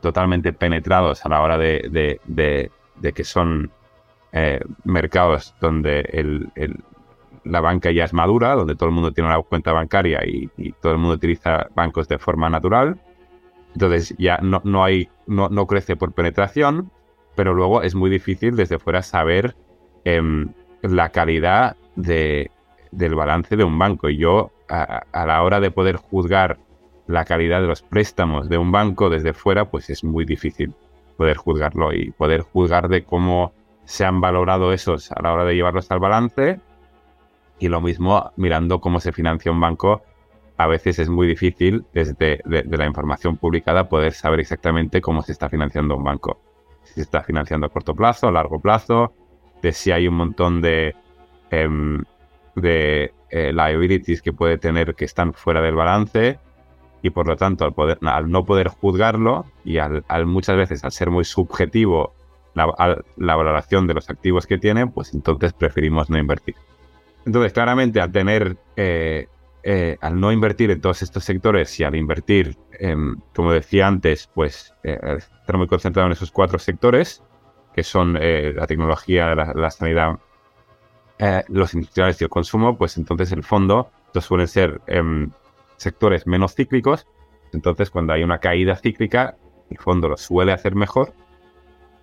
totalmente 0.00 0.52
penetrados 0.52 1.24
a 1.24 1.28
la 1.28 1.40
hora 1.40 1.58
de, 1.58 2.20
que 3.14 3.24
son 3.24 3.70
eh, 4.32 4.60
mercados 4.84 5.54
donde 5.60 6.00
el, 6.12 6.50
la 7.44 7.60
banca 7.60 7.90
ya 7.90 8.04
es 8.04 8.12
madura, 8.12 8.54
donde 8.54 8.74
todo 8.74 8.88
el 8.88 8.94
mundo 8.94 9.12
tiene 9.12 9.28
una 9.28 9.40
cuenta 9.42 9.72
bancaria 9.72 10.20
y, 10.24 10.48
todo 10.80 10.92
el 10.92 10.98
mundo 10.98 11.14
utiliza 11.14 11.68
bancos 11.74 12.08
de 12.08 12.18
forma 12.18 12.50
natural. 12.50 13.00
Entonces 13.74 14.14
ya 14.18 14.38
no, 14.38 14.60
no 14.64 15.66
crece 15.66 15.96
por 15.96 16.12
penetración, 16.12 16.90
pero 17.34 17.54
luego 17.54 17.82
es 17.82 17.94
muy 17.94 18.10
difícil 18.10 18.56
desde 18.56 18.78
fuera 18.78 19.02
saber 19.02 19.54
em, 20.04 20.48
la 20.82 21.10
calidad 21.10 21.76
de, 21.96 22.50
del 22.90 23.14
balance 23.14 23.56
de 23.56 23.64
un 23.64 23.78
banco. 23.78 24.08
Y 24.08 24.16
yo, 24.18 24.50
a, 24.68 25.04
la 25.26 25.42
hora 25.42 25.60
de 25.60 25.70
poder 25.70 25.96
juzgar 25.96 26.58
la 27.06 27.24
calidad 27.24 27.60
de 27.60 27.66
los 27.66 27.82
préstamos 27.82 28.48
de 28.48 28.58
un 28.58 28.70
banco 28.70 29.10
desde 29.10 29.32
fuera, 29.32 29.70
pues 29.70 29.90
es 29.90 30.04
muy 30.04 30.24
difícil 30.24 30.74
poder 31.16 31.36
juzgarlo 31.36 31.92
y 31.92 32.12
poder 32.12 32.42
juzgar 32.42 32.88
de 32.88 33.04
cómo 33.04 33.52
se 33.84 34.04
han 34.04 34.20
valorado 34.20 34.72
esos 34.72 35.10
a 35.12 35.20
la 35.22 35.32
hora 35.32 35.44
de 35.44 35.54
llevarlos 35.54 35.90
al 35.90 35.98
balance. 35.98 36.60
Y 37.60 37.68
lo 37.68 37.80
mismo 37.80 38.32
mirando 38.36 38.80
cómo 38.80 38.98
se 38.98 39.12
financia 39.12 39.52
un 39.52 39.60
banco, 39.60 40.02
a 40.56 40.66
veces 40.66 40.98
es 40.98 41.08
muy 41.08 41.26
difícil 41.26 41.84
desde 41.94 42.40
de, 42.44 42.76
la 42.76 42.86
información 42.86 43.36
publicada 43.36 43.88
poder 43.88 44.12
saber 44.12 44.40
exactamente 44.40 45.00
cómo 45.00 45.22
se 45.22 45.32
está 45.32 45.48
financiando 45.48 45.96
un 45.96 46.04
banco. 46.04 46.40
Si 46.82 46.94
se 46.94 47.02
está 47.02 47.22
financiando 47.22 47.66
a 47.66 47.70
corto 47.70 47.94
plazo, 47.94 48.28
a 48.28 48.32
largo 48.32 48.60
plazo, 48.60 49.14
de 49.62 49.72
si 49.72 49.90
hay 49.90 50.08
un 50.08 50.14
montón 50.14 50.60
de, 50.62 50.94
em, 51.50 52.02
de 52.56 53.12
eh, 53.30 53.52
liabilities 53.52 54.22
que 54.22 54.32
puede 54.32 54.58
tener 54.58 54.94
que 54.94 55.04
están 55.04 55.32
fuera 55.34 55.60
del 55.60 55.76
balance 55.76 56.38
y 57.02 57.10
por 57.10 57.26
lo 57.26 57.36
tanto 57.36 57.64
al, 57.64 57.72
poder, 57.72 57.98
al 58.02 58.30
no 58.30 58.44
poder 58.44 58.68
juzgarlo 58.68 59.44
y 59.64 59.78
al, 59.78 60.04
muchas 60.26 60.56
veces 60.56 60.84
al 60.84 60.92
ser 60.92 61.10
muy 61.10 61.24
subjetivo 61.24 62.14
la, 62.54 62.66
la, 63.16 63.36
valoración 63.36 63.86
de 63.86 63.94
los 63.94 64.10
activos 64.10 64.46
que 64.46 64.58
tiene, 64.58 64.86
pues 64.86 65.14
entonces 65.14 65.52
preferimos 65.52 66.10
no 66.10 66.18
invertir. 66.18 66.56
Entonces 67.26 67.52
claramente 67.52 68.00
al 68.00 68.12
tener, 68.12 68.56
eh, 68.76 69.28
eh, 69.62 69.96
al 70.00 70.18
no 70.18 70.32
invertir 70.32 70.70
en 70.70 70.80
todos 70.80 71.02
estos 71.02 71.24
sectores 71.24 71.78
y 71.78 71.84
al 71.84 71.94
invertir, 71.94 72.56
como 73.34 73.52
decía 73.52 73.86
antes, 73.86 74.30
pues 74.34 74.74
estar 74.82 75.56
muy 75.58 75.66
concentrado 75.66 76.06
en 76.06 76.12
esos 76.12 76.30
cuatro 76.30 76.58
sectores, 76.58 77.22
que 77.74 77.82
son 77.82 78.16
eh, 78.20 78.52
la 78.54 78.66
tecnología, 78.66 79.34
la, 79.34 79.70
sanidad, 79.70 80.18
eh, 81.18 81.44
los 81.48 81.74
industriales 81.74 82.20
y 82.20 82.24
el 82.24 82.30
consumo, 82.30 82.76
pues 82.76 82.96
entonces 82.96 83.32
el 83.32 83.42
fondo 83.42 83.90
estos 84.06 84.24
suelen 84.24 84.48
ser 84.48 84.80
em, 84.86 85.30
sectores 85.76 86.26
menos 86.26 86.54
cíclicos. 86.54 87.06
Entonces, 87.52 87.90
cuando 87.90 88.12
hay 88.12 88.22
una 88.22 88.38
caída 88.38 88.76
cíclica, 88.76 89.36
el 89.70 89.78
fondo 89.78 90.08
lo 90.08 90.16
suele 90.16 90.52
hacer 90.52 90.74
mejor. 90.74 91.12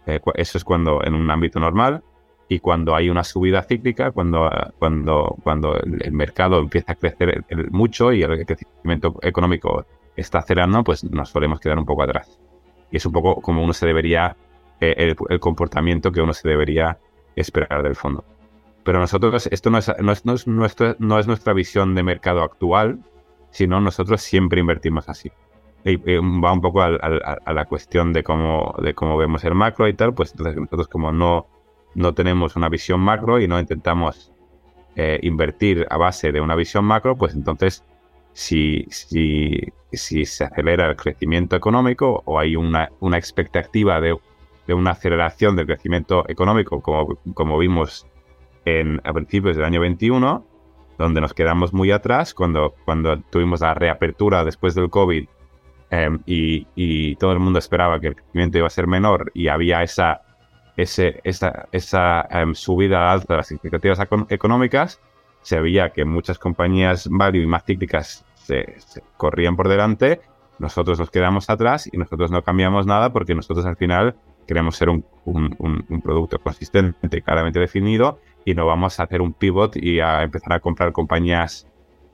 Eh, 0.05 0.21
eso 0.35 0.57
es 0.57 0.63
cuando 0.63 1.03
en 1.03 1.13
un 1.13 1.29
ámbito 1.29 1.59
normal. 1.59 2.01
Y 2.49 2.59
cuando 2.59 2.95
hay 2.95 3.09
una 3.09 3.23
subida 3.23 3.61
cíclica, 3.63 4.11
cuando, 4.11 4.49
cuando, 4.79 5.35
cuando 5.43 5.75
el 5.75 6.11
mercado 6.13 6.59
empieza 6.59 6.93
a 6.93 6.95
crecer 6.95 7.43
mucho 7.71 8.13
y 8.13 8.23
el 8.23 8.45
crecimiento 8.45 9.19
económico 9.21 9.85
está 10.15 10.39
acelerando, 10.39 10.83
pues 10.83 11.03
nos 11.03 11.29
solemos 11.29 11.59
quedar 11.59 11.77
un 11.77 11.85
poco 11.85 12.03
atrás. 12.03 12.39
Y 12.89 12.97
es 12.97 13.05
un 13.05 13.11
poco 13.11 13.41
como 13.41 13.63
uno 13.63 13.73
se 13.73 13.85
debería 13.85 14.37
eh, 14.79 15.13
el, 15.29 15.39
comportamiento 15.39 16.11
que 16.11 16.21
uno 16.21 16.33
se 16.33 16.47
debería 16.47 16.97
esperar 17.35 17.83
del 17.83 17.95
fondo. 17.95 18.23
Pero 18.83 18.99
nosotros, 18.99 19.47
esto 19.51 19.69
no 19.69 19.79
es, 19.79 19.91
no 19.99 20.11
es, 20.11 20.25
no 20.25 21.19
es 21.19 21.27
nuestra 21.27 21.53
visión 21.53 21.95
de 21.95 22.03
mercado 22.03 22.43
actual, 22.43 22.99
sino 23.49 23.81
nosotros 23.81 24.21
siempre 24.21 24.61
invertimos 24.61 25.09
así. 25.09 25.31
Y, 25.83 25.95
va 25.95 26.51
un 26.51 26.61
poco 26.61 26.81
a, 26.81 26.89
la 26.89 27.65
cuestión 27.65 28.13
de 28.13 28.23
cómo, 28.23 28.75
de 28.81 28.93
cómo 28.93 29.17
vemos 29.17 29.43
el 29.43 29.55
macro 29.55 29.87
y 29.87 29.93
tal, 29.93 30.13
pues 30.13 30.31
entonces 30.31 30.55
nosotros 30.55 30.87
como 30.87 31.11
no, 31.11 31.47
no 31.95 32.13
tenemos 32.13 32.55
una 32.55 32.69
visión 32.69 32.99
macro 32.99 33.39
y 33.39 33.47
no 33.47 33.59
intentamos 33.59 34.31
eh, 34.95 35.19
invertir 35.23 35.85
a 35.89 35.97
base 35.97 36.31
de 36.31 36.41
una 36.41 36.55
visión 36.55 36.85
macro, 36.85 37.15
pues 37.15 37.33
entonces 37.33 37.83
si, 38.33 38.85
si, 38.89 39.59
si 39.91 40.25
se 40.25 40.43
acelera 40.43 40.89
el 40.89 40.95
crecimiento 40.95 41.55
económico 41.55 42.21
o 42.25 42.39
hay 42.39 42.55
una, 42.55 42.89
una 42.99 43.17
expectativa 43.17 43.99
de 43.99 44.15
de 44.67 44.73
una 44.73 44.91
aceleración 44.91 45.55
del 45.55 45.65
crecimiento 45.65 46.25
económico, 46.27 46.81
como, 46.81 47.17
como 47.33 47.57
vimos 47.57 48.05
en, 48.65 49.01
a 49.03 49.13
principios 49.13 49.55
del 49.55 49.65
año 49.65 49.79
21, 49.79 50.45
donde 50.97 51.21
nos 51.21 51.33
quedamos 51.33 51.73
muy 51.73 51.91
atrás 51.91 52.33
cuando, 52.33 52.75
cuando 52.85 53.19
tuvimos 53.21 53.61
la 53.61 53.73
reapertura 53.73 54.43
después 54.43 54.75
del 54.75 54.89
COVID 54.89 55.25
em, 55.89 56.19
y, 56.25 57.15
todo 57.15 57.31
el 57.31 57.39
mundo 57.39 57.59
esperaba 57.59 57.99
que 57.99 58.07
el 58.07 58.15
crecimiento 58.15 58.57
iba 58.57 58.67
a 58.67 58.71
ser 58.71 58.87
menor 58.87 59.31
y 59.33 59.47
había 59.47 59.83
esa, 59.83 60.21
ese, 60.77 61.19
esa, 61.23 61.67
esa 61.71 62.27
um, 62.43 62.53
subida 62.53 63.11
alta 63.11 63.33
de 63.33 63.37
las 63.37 63.51
expectativas 63.51 63.99
económicas, 64.29 65.01
se 65.41 65.59
veía 65.59 65.89
que 65.89 66.05
muchas 66.05 66.39
compañías 66.39 67.07
value 67.09 67.41
y 67.41 67.47
más 67.47 67.65
cíclicas 67.65 68.25
se 68.35 68.77
corrían 69.17 69.57
por 69.57 69.67
delante, 69.67 70.21
nosotros 70.59 70.99
nos 70.99 71.11
quedamos 71.11 71.49
atrás 71.49 71.89
y 71.91 71.97
nosotros 71.97 72.31
no 72.31 72.41
cambiamos 72.43 72.85
nada 72.85 73.11
porque 73.11 73.35
nosotros 73.35 73.65
al 73.65 73.75
final 73.75 74.15
queremos 74.47 74.77
ser 74.77 74.89
un, 74.89 75.03
producto 76.03 76.39
consistente, 76.39 77.21
claramente 77.21 77.59
definido, 77.59 78.19
y 78.45 78.55
no 78.55 78.65
vamos 78.65 78.99
a 78.99 79.03
hacer 79.03 79.21
un 79.21 79.33
pivot 79.33 79.75
y 79.75 79.99
a 79.99 80.23
empezar 80.23 80.53
a 80.53 80.59
comprar 80.61 80.93
compañías 80.93 81.67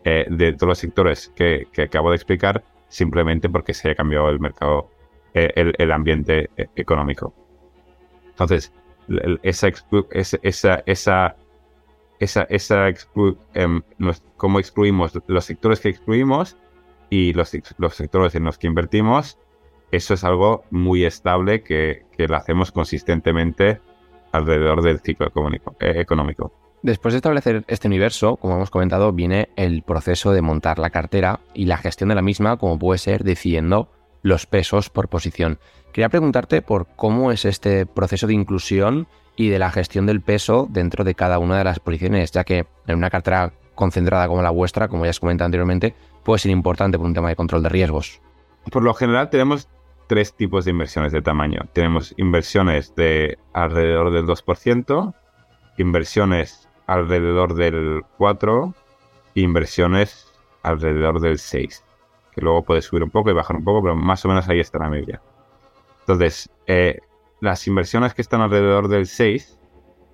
eh, 0.04 0.26
de 0.30 0.54
todos 0.54 0.70
los 0.70 0.78
sectores 0.80 1.32
que, 1.36 1.68
acabo 1.82 2.10
de 2.10 2.16
explicar, 2.16 2.64
simplemente 2.88 3.50
porque 3.50 3.74
se 3.74 3.88
haya 3.88 3.96
cambiado 3.96 4.30
el 4.30 4.40
mercado, 4.40 4.90
eh, 5.34 5.74
el, 5.78 5.92
ambiente 5.92 6.50
eh, 6.58 6.68
económico. 6.76 7.34
Entonces, 8.34 8.74
esa, 9.44 9.68
esa, 10.44 10.84
esa, 10.86 11.36
esa, 12.20 12.44
esa 12.44 12.88
em, 13.54 13.82
cómo 14.38 14.60
excluimos 14.60 15.14
los 15.28 15.46
sectores 15.46 15.80
que 15.80 15.90
excluimos 15.90 16.58
y 17.10 17.34
los, 17.34 17.52
los 17.78 17.96
sectores 17.96 18.36
en 18.36 18.46
los 18.46 18.58
que 18.58 18.68
invertimos 18.68 19.38
eso 19.94 20.16
es 20.16 20.24
algo 20.24 20.66
muy 20.72 21.06
estable 21.06 21.62
que, 21.62 22.06
lo 22.18 22.36
hacemos 22.36 22.72
consistentemente 22.72 23.80
alrededor 24.32 24.82
del 24.82 25.00
ciclo 25.00 25.28
eh, 25.80 25.94
económico. 25.98 26.52
Después 26.82 27.14
de 27.14 27.18
establecer 27.18 27.64
este 27.68 27.88
universo, 27.88 28.38
como 28.38 28.56
hemos 28.56 28.72
comentado, 28.72 29.14
viene 29.14 29.50
el 29.56 29.84
proceso 29.84 30.32
de 30.32 30.42
montar 30.42 30.80
la 30.80 30.90
cartera 30.90 31.42
y 31.54 31.66
la 31.66 31.78
gestión 31.78 32.10
de 32.10 32.16
la 32.16 32.24
misma, 32.24 32.58
como 32.58 32.80
puede 32.80 32.98
ser 32.98 33.24
decidiendo 33.24 33.92
los 34.24 34.48
pesos 34.48 34.90
por 34.90 35.10
posición. 35.10 35.60
Quería 35.92 36.10
preguntarte 36.10 36.64
por 36.64 36.88
cómo 36.96 37.32
es 37.32 37.46
este 37.46 37.86
proceso 37.86 38.26
de 38.26 38.34
inclusión 38.34 39.08
y 39.36 39.50
de 39.50 39.60
la 39.60 39.70
gestión 39.70 40.06
del 40.06 40.22
peso 40.22 40.68
dentro 40.70 41.04
de 41.04 41.14
cada 41.14 41.38
una 41.38 41.58
de 41.58 41.64
las 41.64 41.80
posiciones, 41.80 42.32
ya 42.32 42.44
que 42.44 42.66
en 42.88 42.98
una 42.98 43.10
cartera 43.10 43.54
concentrada 43.76 44.28
como 44.28 44.42
la 44.42 44.50
vuestra, 44.50 44.88
como 44.88 45.06
ya 45.06 45.12
os 45.12 45.20
comenté 45.20 45.44
anteriormente, 45.44 45.94
puede 46.24 46.40
ser 46.40 46.52
importante 46.52 46.98
por 46.98 47.06
un 47.06 47.14
tema 47.14 47.30
de 47.30 47.36
control 47.36 47.64
de 47.64 47.70
riesgos. 47.70 48.22
Por 48.72 48.84
lo 48.84 48.94
general 48.94 49.30
tenemos 49.30 49.68
tres 50.08 50.34
tipos 50.34 50.66
de 50.66 50.72
inversiones 50.72 51.12
de 51.12 51.22
tamaño. 51.22 51.62
Tenemos 51.74 52.14
inversiones 52.18 52.96
de 52.96 53.38
alrededor 53.54 54.12
del 54.12 54.26
2%, 54.26 55.14
inversiones 55.78 56.70
alrededor 56.88 57.56
del 57.56 58.04
4% 58.18 58.74
e 59.36 59.42
inversiones 59.42 60.28
alrededor 60.62 61.20
del 61.20 61.38
6%. 61.38 61.82
Que 62.34 62.42
luego 62.42 62.64
puede 62.64 62.82
subir 62.82 63.04
un 63.04 63.10
poco 63.10 63.30
y 63.30 63.34
bajar 63.34 63.56
un 63.56 63.64
poco, 63.64 63.82
pero 63.84 63.96
más 63.96 64.24
o 64.26 64.28
menos 64.28 64.48
ahí 64.50 64.60
está 64.60 64.80
la 64.80 64.90
media. 64.90 65.22
Entonces, 66.02 66.50
eh, 66.68 67.00
las 67.40 67.68
inversiones 67.68 68.14
que 68.14 68.22
están 68.22 68.42
alrededor 68.42 68.88
del 68.88 69.06
6 69.06 69.60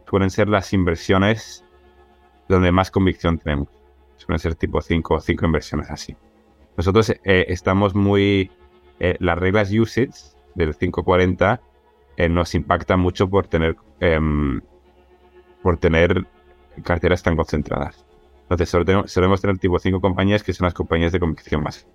suelen 0.10 0.30
ser 0.30 0.50
las 0.50 0.74
inversiones 0.74 1.64
donde 2.48 2.72
más 2.72 2.92
convicción 2.92 3.38
tenemos. 3.38 3.70
Suelen 4.18 4.40
ser 4.40 4.56
tipo 4.56 4.82
5 4.82 5.14
o 5.14 5.20
5 5.20 5.46
inversiones 5.46 5.90
así. 5.90 6.16
nosotros 6.76 7.10
eh, 7.12 7.46
estamos 7.48 7.96
muy... 7.96 8.52
Eh, 9.00 9.16
las 9.20 9.38
reglas 9.38 9.72
usage 9.72 10.36
del 10.56 10.76
540 10.76 11.62
eh, 12.18 12.28
nos 12.28 12.54
impactan 12.54 13.00
mucho 13.00 13.30
por 13.30 13.48
tener, 13.48 13.78
em, 14.02 14.60
por 15.62 15.78
tener 15.78 16.26
carteras 16.84 17.24
tan 17.24 17.38
concentradas. 17.38 18.06
Entonces, 18.50 18.70
solemos 19.06 19.42
tener 19.42 19.58
tipo 19.60 19.78
5 19.78 20.02
compañías 20.02 20.44
que 20.44 20.54
son 20.54 20.66
las 20.66 20.74
compañías 20.74 21.12
de 21.12 21.20
convicción 21.20 21.62
más 21.62 21.88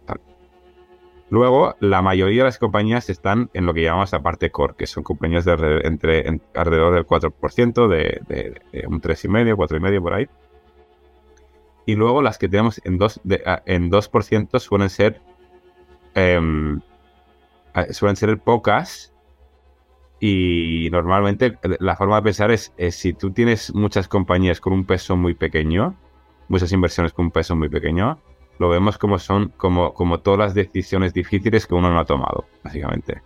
Luego, 1.31 1.75
la 1.81 2.01
mayoría 2.01 2.43
de 2.43 2.49
las 2.49 2.59
compañías 2.59 3.11
están 3.11 3.51
en 3.55 3.67
lo 3.67 3.75
que 3.75 3.83
llamamos 3.83 4.13
la 4.13 4.23
parte 4.23 4.51
core, 4.51 4.75
que 4.77 4.87
son 4.87 5.03
compañías 5.03 5.45
de 5.45 5.81
entre, 5.83 6.41
alrededor 6.55 6.95
del 6.95 7.07
4%, 7.07 7.89
de, 7.89 8.21
de, 8.29 8.61
de 8.73 8.87
un 8.87 9.01
3,5, 9.01 9.57
4,5 9.57 10.03
por 10.03 10.15
ahí. 10.15 10.29
Y 11.87 11.97
luego 11.97 12.23
las 12.23 12.39
que 12.39 12.49
tenemos 12.49 12.81
en 12.85 12.99
2%, 12.99 13.63
en 13.67 13.91
2 13.91 14.63
suelen 14.63 14.91
ser 14.91 15.21
em, 16.15 16.81
suelen 17.91 18.17
ser 18.17 18.39
pocas 18.39 19.13
y 20.21 20.89
normalmente 20.93 21.59
la 21.81 21.97
forma 21.97 22.17
de 22.17 22.23
pensar 22.23 22.51
es, 22.51 22.73
si 22.91 23.13
tú 23.13 23.33
tienes 23.33 23.75
muchas 23.75 24.09
compañías 24.09 24.61
con 24.61 24.73
un 24.73 24.85
peso 24.85 25.17
muy 25.17 25.35
pequeño, 25.35 25.97
muchas 26.49 26.73
inversiones 26.73 27.13
con 27.13 27.27
un 27.27 27.31
peso 27.31 27.57
muy 27.57 27.69
pequeño, 27.69 28.19
lo 28.59 28.69
vemos 28.69 28.99
como 28.99 29.19
son 29.19 29.49
como, 29.57 29.95
como 29.95 30.21
todas 30.21 30.39
las 30.39 30.55
decisiones 30.55 31.13
difíciles 31.13 31.67
que 31.67 31.75
uno 31.75 31.91
no 31.91 31.99
ha 31.99 32.05
tomado, 32.05 32.47
básicamente. 32.63 33.23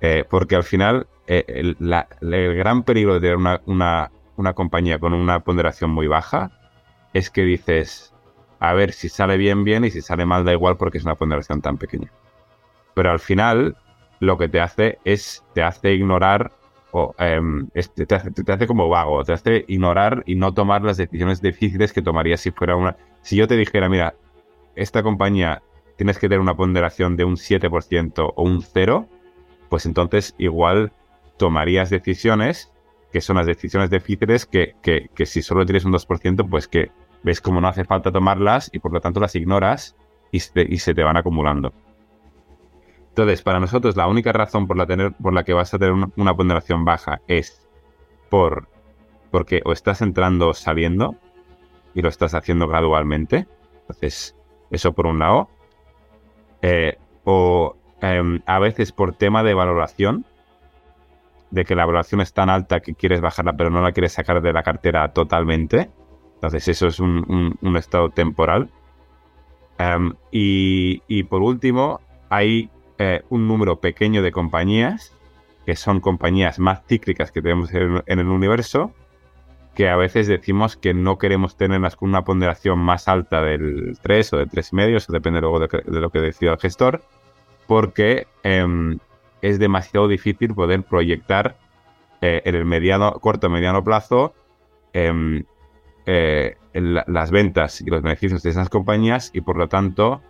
Eh, 0.00 0.24
porque 0.28 0.56
al 0.56 0.64
final 0.64 1.06
eh, 1.26 1.44
el, 1.46 1.76
gran 2.56 2.82
peligro 2.82 3.14
de 3.14 3.20
tener 3.20 3.36
una, 3.36 3.60
una, 3.66 4.10
una 4.36 4.52
compañía 4.52 4.98
con 4.98 5.14
una 5.14 5.40
ponderación 5.40 5.90
muy 5.90 6.06
baja 6.06 6.50
es 7.14 7.30
que 7.30 7.42
dices, 7.42 8.14
a 8.58 8.74
ver, 8.74 8.92
si 8.92 9.08
sale 9.08 9.36
bien, 9.36 9.64
bien, 9.64 9.84
y 9.84 9.90
si 9.90 10.02
sale 10.02 10.26
mal, 10.26 10.44
da 10.44 10.52
igual 10.52 10.76
porque 10.76 10.98
es 10.98 11.04
una 11.04 11.14
ponderación 11.14 11.62
tan 11.62 11.78
pequeña. 11.78 12.10
Pero 12.94 13.10
al 13.10 13.20
final, 13.20 13.76
lo 14.20 14.36
que 14.38 14.48
te 14.48 14.60
hace 14.60 14.98
es, 15.04 15.44
te 15.54 15.62
hace 15.62 15.94
ignorar, 15.94 16.52
o 16.92 17.14
em, 17.18 17.68
te, 17.68 18.14
hace, 18.14 18.30
te, 18.30 18.52
hace, 18.52 18.66
como 18.66 18.88
vago, 18.88 19.22
te 19.24 19.32
hace 19.32 19.64
ignorar 19.68 20.22
y 20.26 20.36
no 20.36 20.54
tomar 20.54 20.82
las 20.82 20.96
decisiones 20.96 21.42
difíciles 21.42 21.92
que 21.92 22.02
tomarías 22.02 22.40
si 22.40 22.50
fuera 22.50 22.76
una... 22.76 22.96
Si 23.22 23.36
yo 23.36 23.48
te 23.48 23.56
dijera, 23.56 23.88
mira, 23.88 24.14
esta 24.76 25.02
compañía 25.02 25.62
tienes 25.96 26.18
que 26.18 26.28
tener 26.28 26.40
una 26.40 26.56
ponderación 26.56 27.16
de 27.16 27.24
un 27.24 27.36
7% 27.36 28.32
o 28.34 28.42
un 28.42 28.62
0, 28.62 29.08
pues 29.68 29.86
entonces 29.86 30.34
igual 30.38 30.92
tomarías 31.36 31.90
decisiones 31.90 32.72
que 33.12 33.20
son 33.20 33.36
las 33.36 33.46
decisiones 33.46 33.90
difíciles 33.90 34.46
que, 34.46 34.74
que, 34.82 35.08
que 35.14 35.26
si 35.26 35.42
solo 35.42 35.64
tienes 35.64 35.84
un 35.84 35.92
2%, 35.92 36.48
pues 36.48 36.68
que 36.68 36.90
ves 37.22 37.40
como 37.40 37.60
no 37.60 37.68
hace 37.68 37.84
falta 37.84 38.12
tomarlas 38.12 38.70
y 38.72 38.78
por 38.78 38.92
lo 38.92 39.00
tanto 39.00 39.20
las 39.20 39.34
ignoras 39.34 39.96
y 40.30 40.40
se, 40.40 40.94
te 40.94 41.02
van 41.02 41.16
acumulando. 41.16 41.72
Entonces, 43.16 43.40
para 43.40 43.60
nosotros 43.60 43.96
la 43.96 44.08
única 44.08 44.30
razón 44.30 44.66
por 44.66 44.76
la, 44.76 44.84
que 45.42 45.54
vas 45.54 45.72
a 45.72 45.78
tener 45.78 45.94
una, 46.16 46.34
ponderación 46.34 46.84
baja 46.84 47.22
es 47.26 47.66
por 48.28 48.68
porque 49.30 49.62
o 49.64 49.72
estás 49.72 50.02
entrando 50.02 50.48
o 50.50 50.52
saliendo 50.52 51.16
y 51.94 52.02
lo 52.02 52.10
estás 52.10 52.34
haciendo 52.34 52.68
gradualmente. 52.68 53.48
Entonces, 53.80 54.36
eso 54.70 54.92
por 54.92 55.06
un 55.06 55.18
lado. 55.18 55.48
Eh, 56.60 56.98
o 57.24 57.74
em, 58.02 58.42
a 58.44 58.58
veces 58.58 58.92
por 58.92 59.14
tema 59.14 59.42
de 59.42 59.54
valoración, 59.54 60.26
de 61.50 61.64
que 61.64 61.74
la 61.74 61.86
valoración 61.86 62.20
es 62.20 62.34
tan 62.34 62.50
alta 62.50 62.80
que 62.80 62.94
quieres 62.94 63.22
bajarla 63.22 63.54
pero 63.56 63.70
no 63.70 63.80
la 63.80 63.92
quieres 63.92 64.12
sacar 64.12 64.42
de 64.42 64.52
la 64.52 64.62
cartera 64.62 65.14
totalmente. 65.14 65.88
Entonces 66.34 66.68
eso 66.68 66.88
es 66.88 67.00
un, 67.00 67.56
estado 67.78 68.10
temporal. 68.10 68.68
Em, 69.78 70.12
y, 70.30 71.22
por 71.22 71.40
último, 71.40 72.02
hay 72.28 72.70
eh, 72.98 73.22
un 73.28 73.48
número 73.48 73.80
pequeño 73.80 74.22
de 74.22 74.32
compañías, 74.32 75.14
que 75.64 75.76
son 75.76 76.00
compañías 76.00 76.58
más 76.58 76.82
cíclicas 76.86 77.32
que 77.32 77.42
tenemos 77.42 77.72
en, 77.74 78.02
el 78.06 78.26
universo, 78.26 78.92
que 79.74 79.88
a 79.88 79.96
veces 79.96 80.26
decimos 80.26 80.76
que 80.76 80.94
no 80.94 81.18
queremos 81.18 81.56
tenerlas 81.56 81.96
con 81.96 82.08
una 82.08 82.24
ponderación 82.24 82.78
más 82.78 83.08
alta 83.08 83.42
del 83.42 83.98
3 84.00 84.32
o 84.32 84.36
del 84.38 84.48
3,5, 84.48 84.96
eso 84.96 85.12
depende 85.12 85.40
luego 85.40 85.60
de, 85.60 85.68
lo 85.86 86.10
que 86.10 86.20
decida 86.20 86.52
el 86.52 86.58
gestor, 86.58 87.02
porque 87.66 88.26
em, 88.42 88.98
es 89.42 89.58
demasiado 89.58 90.08
difícil 90.08 90.54
poder 90.54 90.82
proyectar 90.84 91.58
eh, 92.22 92.42
en 92.44 92.54
el 92.54 92.64
mediano, 92.64 93.12
corto 93.20 93.50
mediano 93.50 93.84
plazo 93.84 94.34
em, 94.94 95.44
eh, 96.06 96.56
las 96.72 97.30
ventas 97.30 97.80
y 97.80 97.86
los 97.86 98.02
beneficios 98.02 98.42
de 98.42 98.50
esas 98.50 98.68
compañías 98.68 99.30
y 99.34 99.40
por 99.40 99.56
lo 99.56 99.68
tanto 99.68 100.22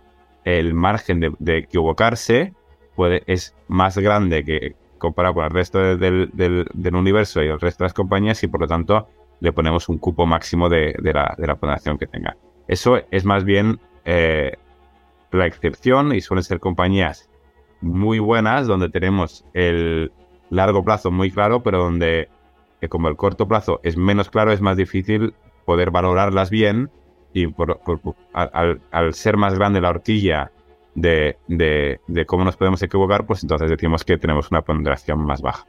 el 0.43 0.73
margen 0.73 1.19
de, 1.19 1.57
equivocarse 1.57 2.53
es 3.05 3.55
más 3.67 3.97
grande 3.97 4.43
que 4.43 4.75
comparado 4.97 5.35
con 5.35 5.45
el 5.45 5.51
resto 5.51 5.79
del, 5.97 6.67
universo 6.93 7.43
y 7.43 7.47
el 7.47 7.59
resto 7.59 7.83
de 7.83 7.85
las 7.85 7.93
compañías 7.93 8.43
y 8.43 8.47
por 8.47 8.61
lo 8.61 8.67
tanto 8.67 9.07
le 9.39 9.51
ponemos 9.51 9.87
un 9.89 9.99
cupo 9.99 10.25
máximo 10.25 10.69
de, 10.69 10.95
la, 11.01 11.35
de 11.37 11.55
ponderación 11.55 11.97
que 11.97 12.07
tenga. 12.07 12.35
Eso 12.67 12.99
es 13.11 13.23
más 13.23 13.43
bien 13.43 13.79
eh, 14.05 14.53
la 15.31 15.45
excepción 15.45 16.13
y 16.13 16.21
suelen 16.21 16.43
ser 16.43 16.59
compañías 16.59 17.29
muy 17.81 18.19
buenas 18.19 18.67
donde 18.67 18.89
tenemos 18.89 19.45
el 19.53 20.11
largo 20.49 20.83
plazo 20.83 21.11
muy 21.11 21.31
claro, 21.31 21.61
pero 21.61 21.79
donde 21.79 22.29
eh, 22.81 22.87
como 22.89 23.07
el 23.07 23.15
corto 23.15 23.47
plazo 23.47 23.79
es 23.83 23.97
menos 23.97 24.29
claro, 24.29 24.51
es 24.51 24.61
más 24.61 24.77
difícil 24.77 25.33
poder 25.65 25.91
valorarlas 25.91 26.49
bien 26.49 26.89
y 27.33 27.47
por, 27.47 27.79
al, 28.33 29.13
ser 29.13 29.37
más 29.37 29.53
grande 29.53 29.81
la 29.81 29.89
horquilla 29.89 30.51
de, 30.97 31.37
de, 32.07 32.25
cómo 32.25 32.43
nos 32.43 32.57
podemos 32.57 32.81
equivocar, 32.81 33.25
pues 33.25 33.43
entonces 33.43 33.69
decimos 33.69 34.03
que 34.03 34.17
tenemos 34.17 34.49
una 34.49 34.63
ponderación 34.63 35.19
más 35.19 35.41
baja. 35.41 35.65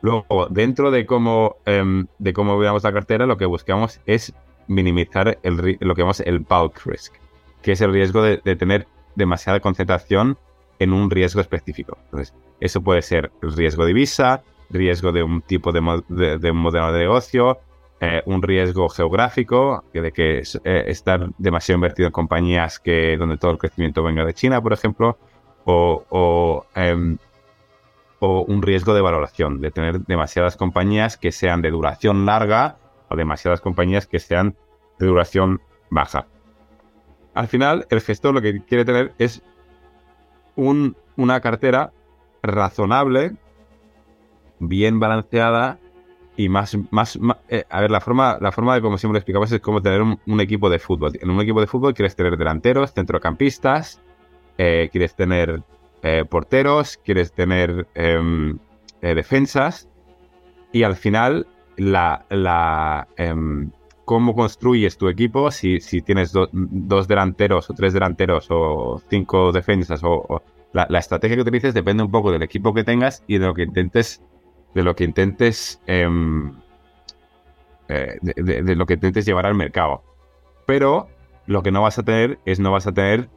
Luego, 0.00 0.48
dentro 0.50 0.90
de 0.90 1.06
cómo, 1.06 1.56
em, 1.64 2.06
de 2.18 2.32
cómo 2.32 2.58
veamos 2.58 2.82
la 2.82 2.92
cartera, 2.92 3.24
lo 3.24 3.36
que 3.36 3.46
buscamos 3.46 4.00
es 4.04 4.34
minimizar 4.66 5.38
el, 5.44 5.78
lo 5.80 5.94
que 5.94 6.00
llamamos 6.02 6.20
el 6.20 6.40
bulk 6.40 6.84
risk, 6.84 7.14
que 7.62 7.72
es 7.72 7.80
el 7.80 7.92
riesgo 7.92 8.22
de, 8.22 8.38
tener 8.56 8.88
demasiada 9.14 9.60
concentración 9.60 10.36
en 10.80 10.92
un 10.92 11.08
riesgo 11.08 11.40
específico. 11.40 11.98
Entonces, 12.06 12.34
eso 12.58 12.82
puede 12.82 13.02
ser 13.02 13.30
riesgo 13.42 13.84
de 13.84 13.88
divisa, 13.88 14.42
riesgo 14.70 15.12
de 15.12 15.22
un 15.22 15.40
tipo 15.40 15.70
de, 15.70 16.38
de 16.38 16.50
un 16.50 16.56
modelo 16.56 16.92
de 16.92 16.98
negocio, 16.98 17.60
eh, 18.04 18.20
un 18.26 18.42
riesgo 18.42 18.88
geográfico, 18.88 19.84
de 19.92 20.10
que 20.10 20.42
eh, 20.64 20.84
estar 20.88 21.30
demasiado 21.38 21.76
invertido 21.76 22.08
en 22.08 22.12
compañías 22.12 22.80
que 22.80 23.16
donde 23.16 23.36
todo 23.36 23.52
el 23.52 23.58
crecimiento 23.58 24.02
venga 24.02 24.24
de 24.24 24.34
China, 24.34 24.60
por 24.60 24.72
ejemplo, 24.72 25.16
o, 25.66 26.66
em, 26.74 27.16
o, 28.18 28.42
un 28.42 28.60
riesgo 28.60 28.92
de 28.92 29.02
valoración, 29.02 29.60
de 29.60 29.70
tener 29.70 30.00
demasiadas 30.00 30.56
compañías 30.56 31.16
que 31.16 31.30
sean 31.30 31.62
de 31.62 31.70
duración 31.70 32.26
larga 32.26 32.76
o 33.08 33.14
demasiadas 33.14 33.60
compañías 33.60 34.08
que 34.08 34.18
sean 34.18 34.56
de 34.98 35.06
duración 35.06 35.60
baja. 35.88 36.26
Al 37.34 37.46
final, 37.46 37.86
el 37.88 38.00
gestor 38.00 38.34
lo 38.34 38.42
que 38.42 38.64
quiere 38.64 38.84
tener 38.84 39.12
es 39.18 39.44
una 40.56 41.40
cartera 41.40 41.92
razonable, 42.42 43.36
bien 44.58 44.98
balanceada 44.98 45.78
y 46.44 46.48
más, 46.48 46.76
más, 46.90 47.18
eh, 47.48 47.64
a 47.70 47.80
ver, 47.80 47.90
la 47.90 48.00
forma, 48.00 48.36
la 48.40 48.50
forma 48.50 48.74
de 48.74 48.80
como 48.80 48.98
siempre 48.98 49.18
explicamos 49.18 49.52
es 49.52 49.60
como 49.60 49.80
tener 49.80 50.02
un, 50.02 50.40
equipo 50.40 50.68
de 50.68 50.78
fútbol. 50.78 51.12
En 51.20 51.30
un 51.30 51.40
equipo 51.40 51.60
de 51.60 51.68
fútbol 51.68 51.94
quieres 51.94 52.16
tener 52.16 52.36
delanteros, 52.36 52.92
centrocampistas, 52.92 54.00
eh, 54.58 54.88
quieres 54.90 55.14
tener 55.14 55.62
eh, 56.02 56.24
porteros, 56.28 56.98
quieres 57.04 57.32
tener 57.32 57.86
em, 57.94 58.58
defensas 59.00 59.88
y 60.72 60.82
al 60.82 60.96
final 60.96 61.46
la, 61.76 62.24
la 62.28 63.06
em, 63.16 63.70
cómo 64.04 64.34
construyes 64.34 64.98
tu 64.98 65.08
equipo, 65.08 65.50
si, 65.50 65.80
si 65.80 66.02
tienes 66.02 66.32
dos 66.32 67.08
delanteros 67.08 67.70
o 67.70 67.74
tres 67.74 67.92
delanteros 67.92 68.48
o 68.50 69.00
cinco 69.08 69.52
defensas 69.52 70.00
o, 70.02 70.42
la, 70.72 70.86
la, 70.88 70.98
estrategia 70.98 71.36
que 71.36 71.42
utilices 71.42 71.74
depende 71.74 72.02
un 72.02 72.10
poco 72.10 72.32
del 72.32 72.42
equipo 72.42 72.74
que 72.74 72.82
tengas 72.82 73.22
y 73.26 73.38
de 73.38 73.46
lo 73.46 73.54
que 73.54 73.62
intentes 73.62 74.22
de 74.74 74.82
lo 74.82 74.96
que 74.96 75.04
intentes 75.04 75.80
em, 75.86 76.52
eh, 77.88 78.18
de, 78.22 78.74
lo 78.74 78.86
que 78.86 78.94
intentes 78.94 79.26
llevar 79.26 79.46
al 79.46 79.54
mercado. 79.54 80.02
Pero 80.66 81.08
lo 81.46 81.62
que 81.62 81.70
no 81.70 81.82
vas 81.82 81.98
a 81.98 82.02
tener 82.02 82.38
es 82.46 82.58
no 82.58 82.72
vas 82.72 82.86
a 82.86 82.92
tener 82.92 83.28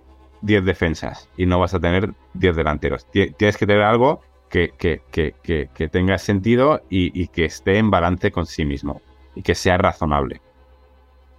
10 0.41 0.63
defensas 0.63 1.30
y 1.36 1.45
no 1.45 1.60
vas 1.60 1.74
a 1.74 1.80
tener 1.80 2.13
10 2.36 2.56
delanteros. 2.56 3.06
Tienes 3.12 3.58
que 3.58 3.67
tener 3.67 3.82
algo 3.82 4.21
que, 4.50 4.71
que, 4.78 5.89
tenga 5.89 6.17
sentido 6.17 6.82
y, 6.89 7.28
que 7.28 7.45
esté 7.45 7.78
en 7.78 7.91
balance 7.91 8.32
con 8.32 8.45
sí 8.45 8.63
mismo 8.63 9.02
y 9.36 9.41
que 9.41 9.56
sea 9.56 9.78
razonable. 9.78 10.41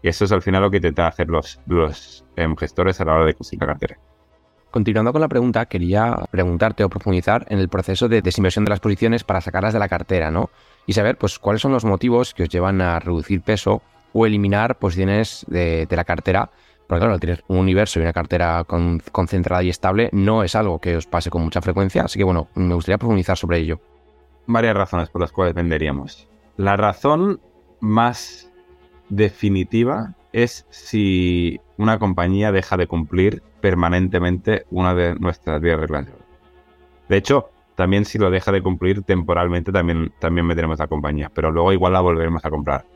Y 0.02 0.08
eso 0.08 0.26
es 0.26 0.32
al 0.32 0.42
final 0.42 0.62
lo 0.62 0.70
que 0.70 0.76
intentan 0.76 1.06
hacer 1.06 1.28
los, 1.28 1.60
los 1.66 2.24
em, 2.36 2.54
gestores 2.56 3.00
a 3.00 3.06
la 3.06 3.14
hora 3.14 3.24
de 3.24 3.34
conseguir 3.34 3.62
la 3.62 3.68
cartera. 3.68 3.98
Continuando 4.76 5.10
con 5.10 5.22
la 5.22 5.28
pregunta, 5.28 5.64
quería 5.64 6.14
preguntarte 6.30 6.84
o 6.84 6.90
profundizar 6.90 7.46
en 7.48 7.60
el 7.60 7.70
proceso 7.70 8.10
de 8.10 8.20
desinversión 8.20 8.66
de 8.66 8.68
las 8.68 8.80
posiciones 8.80 9.24
para 9.24 9.40
sacarlas 9.40 9.72
de 9.72 9.78
la 9.78 9.88
cartera, 9.88 10.30
¿no? 10.30 10.50
Y 10.84 10.92
saber, 10.92 11.16
pues, 11.16 11.38
cuáles 11.38 11.62
son 11.62 11.72
los 11.72 11.86
motivos 11.86 12.34
que 12.34 12.42
os 12.42 12.50
llevan 12.50 12.82
a 12.82 12.98
reducir 12.98 13.40
peso 13.40 13.80
o 14.12 14.26
eliminar 14.26 14.76
posiciones 14.76 15.46
de, 15.48 15.88
la 15.88 16.04
cartera 16.04 16.50
Porque 16.86 17.00
claro, 17.00 17.18
tienes 17.18 17.42
un 17.48 17.56
universo 17.56 17.98
y 17.98 18.02
una 18.02 18.12
cartera 18.12 18.64
concentrada 19.12 19.62
y 19.62 19.70
estable 19.70 20.10
no 20.12 20.42
es 20.42 20.54
algo 20.54 20.78
que 20.78 20.94
os 20.98 21.06
pase 21.06 21.30
con 21.30 21.42
mucha 21.42 21.62
frecuencia, 21.62 22.02
así 22.02 22.18
que 22.18 22.24
bueno, 22.24 22.48
me 22.54 22.74
gustaría 22.74 22.98
profundizar 22.98 23.38
sobre 23.38 23.60
ello. 23.60 23.80
Varias 24.46 24.76
razones 24.76 25.08
por 25.08 25.22
las 25.22 25.32
cuales 25.32 25.54
venderíamos. 25.54 26.28
La 26.58 26.76
razón 26.76 27.40
más 27.80 28.52
definitiva 29.08 30.12
es 30.34 30.66
si 30.68 31.62
una 31.78 31.98
compañía 31.98 32.52
deja 32.52 32.76
de 32.76 32.86
cumplir 32.86 33.42
permanentemente 33.60 34.66
una 34.70 34.94
de 34.94 35.14
nuestras 35.16 35.60
10 35.60 35.78
reglas. 35.78 36.06
De 37.08 37.16
hecho, 37.16 37.50
también 37.74 38.04
si 38.04 38.18
lo 38.18 38.30
deja 38.30 38.52
de 38.52 38.62
cumplir 38.62 39.02
temporalmente, 39.02 39.72
también, 39.72 40.12
también 40.18 40.46
meteremos 40.46 40.78
la 40.78 40.86
compañía, 40.86 41.30
pero 41.34 41.50
luego 41.50 41.72
igual 41.72 41.92
la 41.92 42.00
volveremos 42.00 42.44
a 42.44 42.50
comprar. 42.50 42.86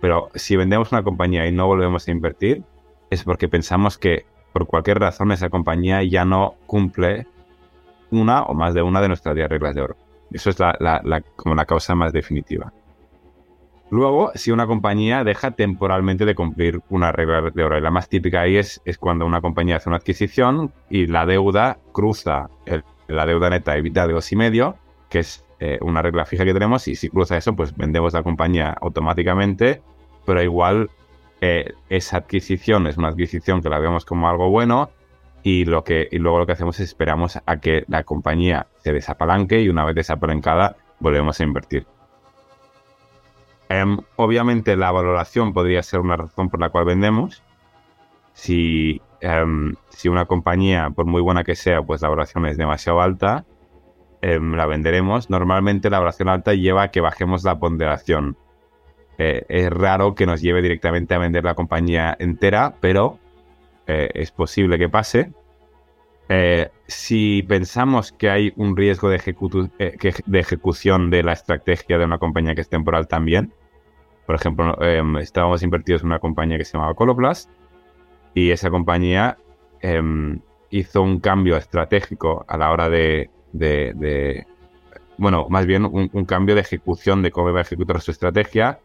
Pero 0.00 0.30
si 0.34 0.56
vendemos 0.56 0.90
una 0.90 1.02
compañía 1.02 1.46
y 1.46 1.52
no 1.52 1.66
volvemos 1.66 2.08
a 2.08 2.10
invertir, 2.10 2.64
es 3.10 3.22
porque 3.24 3.48
pensamos 3.48 3.98
que 3.98 4.24
por 4.52 4.66
cualquier 4.66 4.98
razón 4.98 5.32
esa 5.32 5.48
compañía 5.48 6.02
ya 6.02 6.24
no 6.24 6.54
cumple 6.66 7.26
una 8.10 8.42
o 8.42 8.54
más 8.54 8.74
de 8.74 8.82
una 8.82 9.00
de 9.00 9.08
nuestras 9.08 9.34
10 9.34 9.48
reglas 9.48 9.74
de 9.74 9.82
oro. 9.82 9.96
Eso 10.30 10.50
es 10.50 10.56
como 11.36 11.54
la 11.54 11.64
causa 11.66 11.94
más 11.94 12.12
definitiva. 12.12 12.72
Luego, 13.92 14.32
si 14.34 14.50
una 14.50 14.66
compañía 14.66 15.22
deja 15.22 15.50
temporalmente 15.50 16.24
de 16.24 16.34
cumplir 16.34 16.80
una 16.88 17.12
regla 17.12 17.42
de 17.42 17.62
oro, 17.62 17.76
y 17.76 17.82
la 17.82 17.90
más 17.90 18.08
típica 18.08 18.40
ahí 18.40 18.56
es, 18.56 18.80
es 18.86 18.96
cuando 18.96 19.26
una 19.26 19.42
compañía 19.42 19.76
hace 19.76 19.90
una 19.90 19.98
adquisición 19.98 20.72
y 20.88 21.08
la 21.08 21.26
deuda 21.26 21.76
cruza 21.92 22.48
la 23.06 23.26
deuda 23.26 23.50
neta 23.50 23.76
evita 23.76 24.06
de 24.06 24.14
dos 24.14 24.32
y 24.32 24.36
medio, 24.36 24.78
que 25.10 25.18
es 25.18 25.44
eh, 25.60 25.78
una 25.82 26.00
regla 26.00 26.24
fija 26.24 26.46
que 26.46 26.54
tenemos, 26.54 26.88
y 26.88 26.94
si 26.94 27.10
cruza 27.10 27.36
eso, 27.36 27.54
pues 27.54 27.76
vendemos 27.76 28.14
la 28.14 28.22
compañía 28.22 28.74
automáticamente, 28.80 29.82
pero 30.24 30.42
igual 30.42 30.88
eh, 31.42 31.74
esa 31.90 32.16
adquisición 32.16 32.86
es 32.86 32.96
una 32.96 33.08
adquisición 33.08 33.60
que 33.60 33.68
la 33.68 33.78
vemos 33.78 34.06
como 34.06 34.26
algo 34.26 34.48
bueno 34.48 34.88
y, 35.42 35.66
lo 35.66 35.84
que, 35.84 36.08
y 36.10 36.16
luego 36.16 36.38
lo 36.38 36.46
que 36.46 36.52
hacemos 36.52 36.80
es 36.80 36.88
esperamos 36.88 37.38
a 37.44 37.60
que 37.60 37.84
la 37.88 38.04
compañía 38.04 38.68
se 38.78 38.94
desapalanque 38.94 39.60
y 39.60 39.68
una 39.68 39.84
vez 39.84 39.96
desapalancada 39.96 40.76
volvemos 40.98 41.38
a 41.38 41.44
invertir. 41.44 41.86
Em, 43.72 44.00
obviamente 44.16 44.76
la 44.76 44.90
valoración 44.92 45.54
podría 45.54 45.82
ser 45.82 46.00
una 46.00 46.18
razón 46.18 46.50
por 46.50 46.60
la 46.60 46.68
cual 46.68 46.84
vendemos. 46.84 47.42
Si, 48.34 49.00
em, 49.22 49.76
si 49.88 50.10
una 50.10 50.26
compañía, 50.26 50.90
por 50.90 51.06
muy 51.06 51.22
buena 51.22 51.42
que 51.42 51.54
sea, 51.54 51.80
pues 51.80 52.02
la 52.02 52.10
valoración 52.10 52.44
es 52.44 52.58
demasiado 52.58 53.00
alta, 53.00 53.46
em, 54.20 54.54
la 54.56 54.66
venderemos. 54.66 55.30
Normalmente 55.30 55.88
la 55.88 56.00
valoración 56.00 56.28
alta 56.28 56.52
lleva 56.52 56.82
a 56.82 56.90
que 56.90 57.00
bajemos 57.00 57.44
la 57.44 57.58
ponderación. 57.58 58.36
Eh, 59.16 59.46
es 59.48 59.70
raro 59.70 60.14
que 60.14 60.26
nos 60.26 60.42
lleve 60.42 60.60
directamente 60.60 61.14
a 61.14 61.18
vender 61.18 61.44
la 61.44 61.54
compañía 61.54 62.14
entera, 62.18 62.74
pero 62.80 63.18
eh, 63.86 64.10
es 64.12 64.32
posible 64.32 64.78
que 64.78 64.90
pase. 64.90 65.32
Eh, 66.28 66.68
si 66.86 67.42
pensamos 67.42 68.12
que 68.12 68.28
hay 68.28 68.52
un 68.56 68.76
riesgo 68.76 69.08
de, 69.08 69.16
ejecución 69.16 71.10
de 71.10 71.22
la 71.22 71.32
estrategia 71.32 71.98
de 71.98 72.04
una 72.04 72.18
compañía 72.18 72.54
que 72.54 72.60
es 72.60 72.68
temporal 72.68 73.08
también, 73.08 73.52
por 74.26 74.34
ejemplo, 74.34 74.80
em, 74.82 75.16
estábamos 75.18 75.62
invertidos 75.62 76.02
en 76.02 76.08
una 76.08 76.18
compañía 76.18 76.58
que 76.58 76.64
se 76.64 76.74
llamaba 76.74 76.94
Coloplast 76.94 77.50
y 78.34 78.50
esa 78.50 78.70
compañía 78.70 79.36
em, 79.80 80.40
hizo 80.70 81.02
un 81.02 81.20
cambio 81.20 81.56
estratégico 81.56 82.44
a 82.48 82.56
la 82.56 82.70
hora 82.70 82.88
de, 82.88 83.28
bueno, 85.18 85.46
más 85.50 85.66
bien 85.66 85.84
un, 85.84 86.24
cambio 86.24 86.54
de 86.54 86.62
ejecución 86.62 87.22
de 87.22 87.30
cómo 87.30 87.50
iba 87.50 87.58
a 87.58 87.62
ejecutar 87.62 88.00
su 88.00 88.10
estrategia 88.10 88.80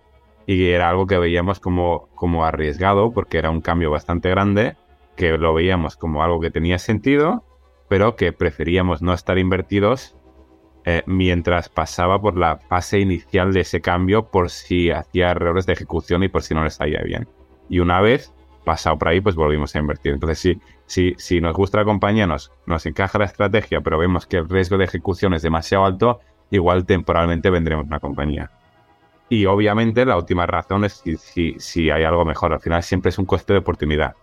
y 0.45 0.69
era 0.69 0.89
algo 0.89 1.07
que 1.07 1.17
veíamos 1.17 1.59
como, 1.59 2.09
como 2.15 2.45
arriesgado 2.45 3.11
porque 3.11 3.37
era 3.37 3.49
un 3.51 3.61
cambio 3.61 3.91
bastante 3.91 4.29
grande, 4.29 4.75
que 5.15 5.37
lo 5.37 5.53
veíamos 5.53 5.95
como 5.95 6.23
algo 6.23 6.41
que 6.41 6.51
tenía 6.51 6.77
sentido, 6.77 7.43
pero 7.87 8.15
que 8.15 8.33
preferíamos 8.33 9.01
no 9.01 9.13
estar 9.13 9.37
invertidos 9.37 10.16
eh, 10.89 11.03
mientras 11.05 11.67
pasaba 11.67 12.21
por 12.21 12.37
la 12.37 12.59
fase 12.59 12.99
inicial 12.99 13.51
de 13.51 13.59
ese 13.59 13.81
cambio 13.81 14.31
por 14.31 14.49
si 14.49 14.89
hacía 14.89 15.31
errores 15.31 15.65
de 15.65 15.73
ejecución 15.73 16.23
y 16.23 16.29
por 16.29 16.43
si 16.43 16.53
no 16.55 16.63
les 16.63 16.75
salía 16.75 17.01
bien. 17.03 17.27
Y 17.67 17.79
una 17.79 17.99
vez 17.99 18.33
pasado 18.63 18.97
por 18.97 19.09
ahí, 19.09 19.19
pues 19.19 19.35
volvimos 19.35 19.75
a 19.75 19.79
invertir. 19.79 20.13
Entonces, 20.13 20.39
si, 20.39 20.61
si, 20.85 21.13
si 21.17 21.41
nos 21.41 21.53
gusta 21.57 21.79
la 21.79 21.83
compañía, 21.83 22.25
nos, 22.25 22.53
nos 22.65 22.85
encaja 22.85 23.19
la 23.19 23.25
estrategia, 23.25 23.81
pero 23.81 23.97
vemos 23.97 24.25
que 24.25 24.37
el 24.37 24.47
riesgo 24.47 24.77
de 24.77 24.85
ejecución 24.85 25.33
es 25.33 25.41
demasiado 25.41 25.83
alto, 25.83 26.21
igual 26.51 26.85
temporalmente 26.85 27.49
vendremos 27.49 27.85
una 27.85 27.99
compañía. 27.99 28.49
Y 29.27 29.45
obviamente 29.45 30.05
la 30.05 30.15
última 30.15 30.45
razón 30.45 30.85
es 30.85 30.93
si, 31.03 31.17
si, 31.17 31.55
si, 31.59 31.89
hay 31.89 32.05
algo 32.05 32.23
mejor. 32.23 32.53
Al 32.53 32.61
final 32.61 32.81
siempre 32.81 33.09
es 33.09 33.19
un 33.19 33.25
coste 33.25 33.51
de 33.51 33.59
oportunidad. 33.59 34.15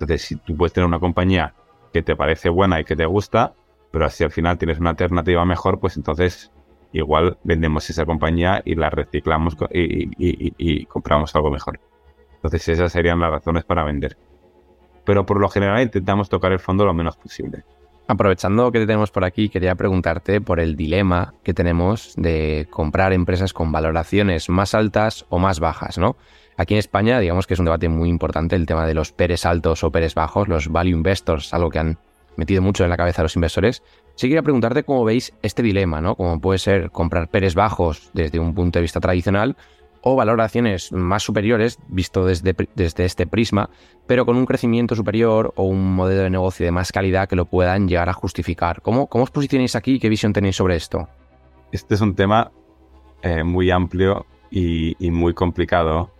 Entonces, 0.00 0.22
si 0.22 0.36
tú 0.36 0.56
puedes 0.56 0.72
tener 0.72 0.86
una 0.86 0.98
compañía 0.98 1.52
que 1.92 2.00
te 2.00 2.16
parece 2.16 2.48
buena 2.48 2.80
y 2.80 2.84
que 2.84 2.96
te 2.96 3.04
gusta, 3.04 3.52
pero 3.90 4.08
si 4.10 4.24
al 4.24 4.30
final 4.30 4.58
tienes 4.58 4.78
una 4.78 4.90
alternativa 4.90 5.44
mejor, 5.44 5.80
pues 5.80 5.96
entonces 5.96 6.52
igual 6.92 7.38
vendemos 7.44 7.88
esa 7.90 8.04
compañía 8.04 8.62
y 8.64 8.74
la 8.74 8.90
reciclamos 8.90 9.56
y, 9.70 10.84
compramos 10.86 11.34
algo 11.34 11.50
mejor. 11.50 11.80
Entonces 12.36 12.68
esas 12.68 12.92
serían 12.92 13.20
las 13.20 13.30
razones 13.30 13.64
para 13.64 13.84
vender. 13.84 14.16
Pero 15.04 15.26
por 15.26 15.40
lo 15.40 15.48
general 15.48 15.82
intentamos 15.82 16.28
tocar 16.28 16.52
el 16.52 16.58
fondo 16.58 16.84
lo 16.84 16.94
menos 16.94 17.16
posible. 17.16 17.64
Aprovechando 18.06 18.72
que 18.72 18.78
te 18.78 18.86
tenemos 18.86 19.10
por 19.10 19.24
aquí, 19.24 19.50
quería 19.50 19.74
preguntarte 19.74 20.40
por 20.40 20.60
el 20.60 20.76
dilema 20.76 21.34
que 21.42 21.52
tenemos 21.52 22.14
de 22.16 22.66
comprar 22.70 23.12
empresas 23.12 23.52
con 23.52 23.70
valoraciones 23.70 24.48
más 24.48 24.74
altas 24.74 25.26
o 25.28 25.38
más 25.38 25.60
bajas, 25.60 25.98
¿no? 25.98 26.16
Aquí 26.56 26.74
en 26.74 26.78
España, 26.78 27.20
digamos 27.20 27.46
que 27.46 27.54
es 27.54 27.60
un 27.60 27.66
debate 27.66 27.88
muy 27.88 28.08
importante 28.08 28.56
el 28.56 28.66
tema 28.66 28.86
de 28.86 28.94
los 28.94 29.12
peres 29.12 29.44
altos 29.44 29.84
o 29.84 29.92
peres 29.92 30.14
bajos, 30.14 30.48
los 30.48 30.68
value 30.68 30.96
investors, 30.96 31.52
algo 31.52 31.68
que 31.68 31.78
han 31.78 31.98
metido 32.38 32.62
mucho 32.62 32.84
en 32.84 32.90
la 32.90 32.96
cabeza 32.96 33.20
de 33.20 33.24
los 33.24 33.36
inversores. 33.36 33.82
Sí 34.14 34.28
quería 34.28 34.42
preguntarte 34.42 34.84
cómo 34.84 35.04
veis 35.04 35.34
este 35.42 35.62
dilema, 35.62 36.00
¿no? 36.00 36.14
Como 36.14 36.40
puede 36.40 36.58
ser 36.58 36.90
comprar 36.90 37.28
peres 37.28 37.54
bajos 37.54 38.10
desde 38.14 38.38
un 38.38 38.54
punto 38.54 38.78
de 38.78 38.82
vista 38.82 39.00
tradicional 39.00 39.56
o 40.00 40.14
valoraciones 40.14 40.92
más 40.92 41.24
superiores 41.24 41.78
visto 41.88 42.24
desde, 42.24 42.54
desde 42.76 43.04
este 43.04 43.26
prisma, 43.26 43.68
pero 44.06 44.24
con 44.24 44.36
un 44.36 44.46
crecimiento 44.46 44.94
superior 44.94 45.52
o 45.56 45.64
un 45.64 45.94
modelo 45.94 46.22
de 46.22 46.30
negocio 46.30 46.64
de 46.64 46.72
más 46.72 46.92
calidad 46.92 47.28
que 47.28 47.36
lo 47.36 47.46
puedan 47.46 47.88
llegar 47.88 48.08
a 48.08 48.12
justificar. 48.12 48.80
¿Cómo, 48.80 49.08
cómo 49.08 49.24
os 49.24 49.30
posicionáis 49.30 49.74
aquí 49.74 49.94
y 49.94 49.98
qué 49.98 50.08
visión 50.08 50.32
tenéis 50.32 50.56
sobre 50.56 50.76
esto? 50.76 51.08
Este 51.72 51.96
es 51.96 52.00
un 52.00 52.14
tema 52.14 52.52
eh, 53.22 53.42
muy 53.42 53.70
amplio 53.70 54.26
y, 54.50 55.10
muy 55.10 55.34
complicado 55.34 56.10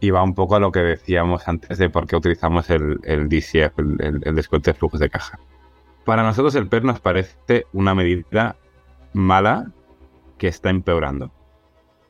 y 0.00 0.10
va 0.10 0.22
un 0.22 0.34
poco 0.34 0.56
a 0.56 0.60
lo 0.60 0.72
que 0.72 0.80
decíamos 0.80 1.48
antes 1.48 1.78
de 1.78 1.90
por 1.90 2.06
qué 2.06 2.16
utilizamos 2.16 2.70
el, 2.70 2.98
DCF, 3.02 3.78
el, 3.78 4.20
el 4.22 4.34
descuento 4.34 4.70
de 4.70 4.74
flujos 4.74 5.00
de 5.00 5.10
caja. 5.10 5.38
Para 6.04 6.22
nosotros 6.22 6.54
el 6.54 6.68
PER 6.68 6.84
nos 6.84 7.00
parece 7.00 7.66
una 7.72 7.94
medida 7.94 8.56
mala 9.12 9.72
que 10.38 10.48
está 10.48 10.70
empeorando. 10.70 11.32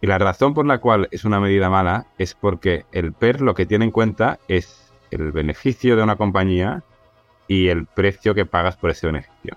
Y 0.00 0.06
la 0.06 0.18
razón 0.18 0.54
por 0.54 0.66
la 0.66 0.78
cual 0.78 1.08
es 1.10 1.24
una 1.24 1.40
medida 1.40 1.70
mala 1.70 2.06
es 2.18 2.34
porque 2.34 2.84
el 2.92 3.12
PER 3.12 3.40
lo 3.40 3.54
que 3.54 3.66
tiene 3.66 3.86
en 3.86 3.90
cuenta 3.90 4.38
es 4.46 4.92
el 5.10 5.32
beneficio 5.32 5.96
de 5.96 6.02
una 6.02 6.16
compañía 6.16 6.84
y 7.48 7.68
el 7.68 7.86
precio 7.86 8.34
que 8.34 8.46
pagas 8.46 8.76
por 8.76 8.90
ese 8.90 9.06
beneficio. 9.06 9.56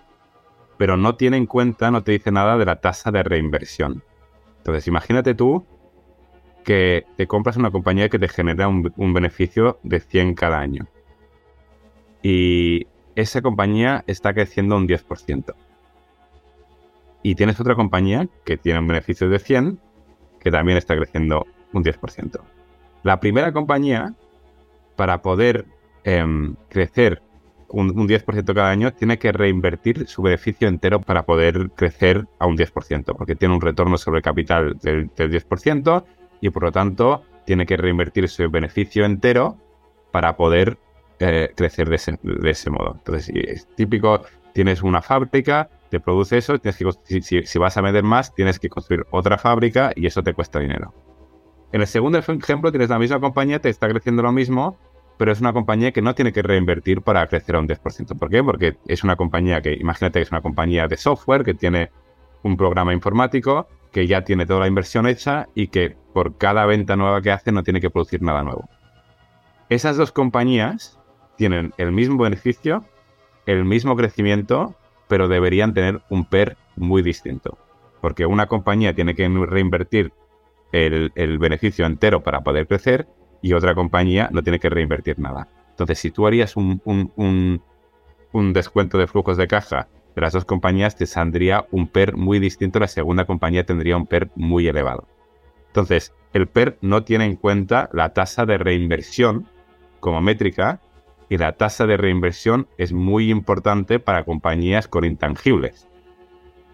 Pero 0.78 0.98
no 0.98 1.15
tiene 1.15 1.38
en 1.38 1.46
cuenta, 1.46 1.91
no 1.91 2.04
te 2.04 2.13
dice 2.13 2.32
nada 2.32 2.58
de 2.58 2.65
la 2.65 2.78
tasa 2.78 3.12
de 3.12 3.22
reinversión. 3.22 4.04
Entonces, 4.58 4.88
imagínate 4.88 5.36
tú 5.36 5.65
que 6.63 7.06
te 7.17 7.28
compras 7.28 7.58
una 7.58 7.71
compañía 7.71 8.10
que 8.10 8.19
te 8.19 8.28
genera 8.28 8.67
un, 8.67 9.13
beneficio 9.13 9.80
de 9.84 10.00
100 10.00 10.36
cada 10.36 10.60
año. 10.60 10.88
Y 12.24 12.88
esa 13.15 13.41
compañía 13.41 14.04
está 14.08 14.34
creciendo 14.34 14.76
un 14.78 14.88
10%. 14.88 15.54
Y 17.24 17.36
tienes 17.36 17.60
otra 17.60 17.76
compañía 17.76 18.28
que 18.45 18.58
tiene 18.58 18.80
un 18.80 18.88
beneficio 18.88 19.30
de 19.30 19.39
100 19.39 19.80
que 20.39 20.52
también 20.52 20.78
está 20.78 20.95
creciendo 20.95 21.45
un 21.71 21.84
10%. 21.84 22.41
La 23.04 23.19
primera 23.19 23.52
compañía, 23.52 24.13
para 24.95 25.21
poder 25.21 25.65
em, 26.04 26.56
crecer 26.69 27.21
un, 27.67 28.08
10% 28.08 28.54
cada 28.54 28.69
año, 28.69 28.91
tiene 28.91 29.17
que 29.17 29.32
reinvertir 29.32 30.08
su 30.08 30.21
beneficio 30.21 30.67
entero 30.67 31.02
para 31.02 31.24
poder 31.26 31.71
crecer 31.76 32.28
a 32.39 32.45
un 32.47 32.58
10%, 32.58 33.15
porque 33.15 33.36
tiene 33.36 33.54
un 33.54 33.62
retorno 33.62 33.97
sobre 33.97 34.21
capital 34.21 34.78
del, 34.82 35.10
10% 35.12 36.04
y 36.42 36.50
por 36.50 36.64
lo 36.64 36.72
tanto 36.72 37.24
tiene 37.46 37.66
que 37.66 37.78
reinvertir 37.78 38.28
su 38.28 38.50
beneficio 38.50 39.06
entero 39.06 39.58
para 40.12 40.36
poder 40.36 40.78
eh, 41.20 41.52
crecer 41.56 41.88
de 41.88 41.96
ese, 42.52 42.70
modo. 42.70 42.96
Entonces, 42.98 43.26
si 43.26 43.40
es 43.40 43.68
típico, 43.76 44.24
tienes 44.54 44.82
una 44.82 45.02
fábrica, 45.02 45.70
te 45.90 46.00
produce 46.00 46.38
eso, 46.38 46.58
tienes 46.60 46.78
que, 46.78 47.22
si, 47.46 47.60
vas 47.60 47.78
a 47.78 47.82
vender 47.82 48.04
más, 48.04 48.34
tienes 48.34 48.60
que 48.60 48.70
construir 48.70 49.06
otra 49.12 49.38
fábrica 49.38 49.92
y 49.96 50.08
eso 50.08 50.24
te 50.24 50.34
cuesta 50.34 50.60
dinero. 50.60 50.94
En 51.72 51.82
el 51.82 51.88
segundo 51.88 52.18
ejemplo, 52.18 52.72
tienes 52.72 52.90
la 52.90 53.00
misma 53.00 53.20
compañía, 53.20 53.60
te 53.60 53.70
está 53.70 53.88
creciendo 53.88 54.24
lo 54.24 54.32
mismo, 54.32 54.78
pero 55.18 55.32
es 55.32 55.40
una 55.40 55.54
compañía 55.54 55.92
que 55.92 56.02
no 56.02 56.16
tiene 56.16 56.34
que 56.34 56.42
reinvertir 56.42 57.02
para 57.02 57.28
crecer 57.28 57.56
a 57.56 57.60
un 57.60 57.68
10%. 57.68 58.18
¿Por 58.18 58.30
qué? 58.30 58.44
Porque 58.44 58.78
es 58.88 59.04
una 59.04 59.16
compañía 59.16 59.62
que, 59.62 59.74
imagínate 59.74 60.20
que 60.20 60.24
es 60.24 60.32
una 60.32 60.42
compañía 60.42 60.88
de 60.88 60.98
software 60.98 61.44
que 61.44 61.54
tiene 61.54 61.92
un 62.44 62.58
programa 62.58 62.94
informático 62.94 63.68
que 63.92 64.08
ya 64.08 64.24
tiene 64.24 64.46
toda 64.46 64.62
la 64.62 64.68
inversión 64.68 65.06
hecha 65.06 65.48
y 65.54 65.68
que 65.68 65.96
por 66.13 66.38
cada 66.38 66.65
venta 66.65 66.95
nueva 66.95 67.21
que 67.21 67.32
hace 67.32 67.52
no 67.52 67.63
tiene 67.63 67.82
que 67.82 67.89
producir 67.89 68.21
nada 68.21 68.43
nuevo. 68.43 68.69
esas 69.69 69.97
dos 69.97 70.12
compañías 70.12 71.00
tienen 71.38 71.74
el 71.78 71.91
mismo 71.91 72.24
beneficio, 72.24 72.86
el 73.45 73.65
mismo 73.65 73.95
crecimiento, 73.95 74.76
pero 75.08 75.28
deberían 75.28 75.74
tener 75.74 76.02
un 76.10 76.26
PER 76.26 76.58
muy 76.76 77.02
distinto. 77.02 77.58
Porque 78.02 78.26
una 78.26 78.47
compañía 78.47 78.93
tiene 78.93 79.15
que 79.15 79.28
reinvertir 79.28 80.13
el, 80.71 81.38
beneficio 81.39 81.86
entero 81.86 82.21
para 82.21 82.41
poder 82.41 82.67
crecer 82.67 83.08
y 83.41 83.54
otra 83.54 83.76
compañía 83.76 84.30
no 84.32 84.43
tiene 84.43 84.60
que 84.60 84.69
reinvertir 84.69 85.19
nada. 85.19 85.47
Entonces, 85.69 86.00
si 86.00 86.12
tú 86.12 86.28
harías 86.28 86.56
un, 86.56 86.82
un 86.86 88.54
descuento 88.54 88.97
de 88.97 89.08
flujos 89.08 89.38
de 89.38 89.47
caja 89.47 89.88
de 90.15 90.21
las 90.21 90.34
dos 90.34 90.45
compañías, 90.45 90.95
te 90.95 91.06
saldría 91.06 91.65
un 91.71 91.88
PER 91.88 92.15
muy 92.15 92.39
distinto. 92.39 92.80
La 92.80 92.88
segunda 92.88 93.26
compañía 93.26 93.65
tendría 93.65 93.97
un 93.97 94.06
PER 94.06 94.30
muy 94.36 94.67
elevado. 94.67 95.08
Entonces, 95.72 96.14
el 96.34 96.48
PER 96.48 96.78
no 96.82 97.06
tiene 97.06 97.24
en 97.24 97.38
cuenta 97.38 97.90
la 97.94 98.10
tasa 98.10 98.46
de 98.46 98.58
reinversión 98.58 99.48
como 100.02 100.20
métrica 100.20 100.82
y 101.30 101.38
la 101.38 101.54
tasa 101.54 101.86
de 101.86 101.96
reinversión 101.96 102.68
es 102.78 102.92
muy 102.92 103.32
importante 103.32 104.00
para 104.00 104.26
compañías 104.26 104.90
con 104.90 105.06
intangibles. 105.06 105.88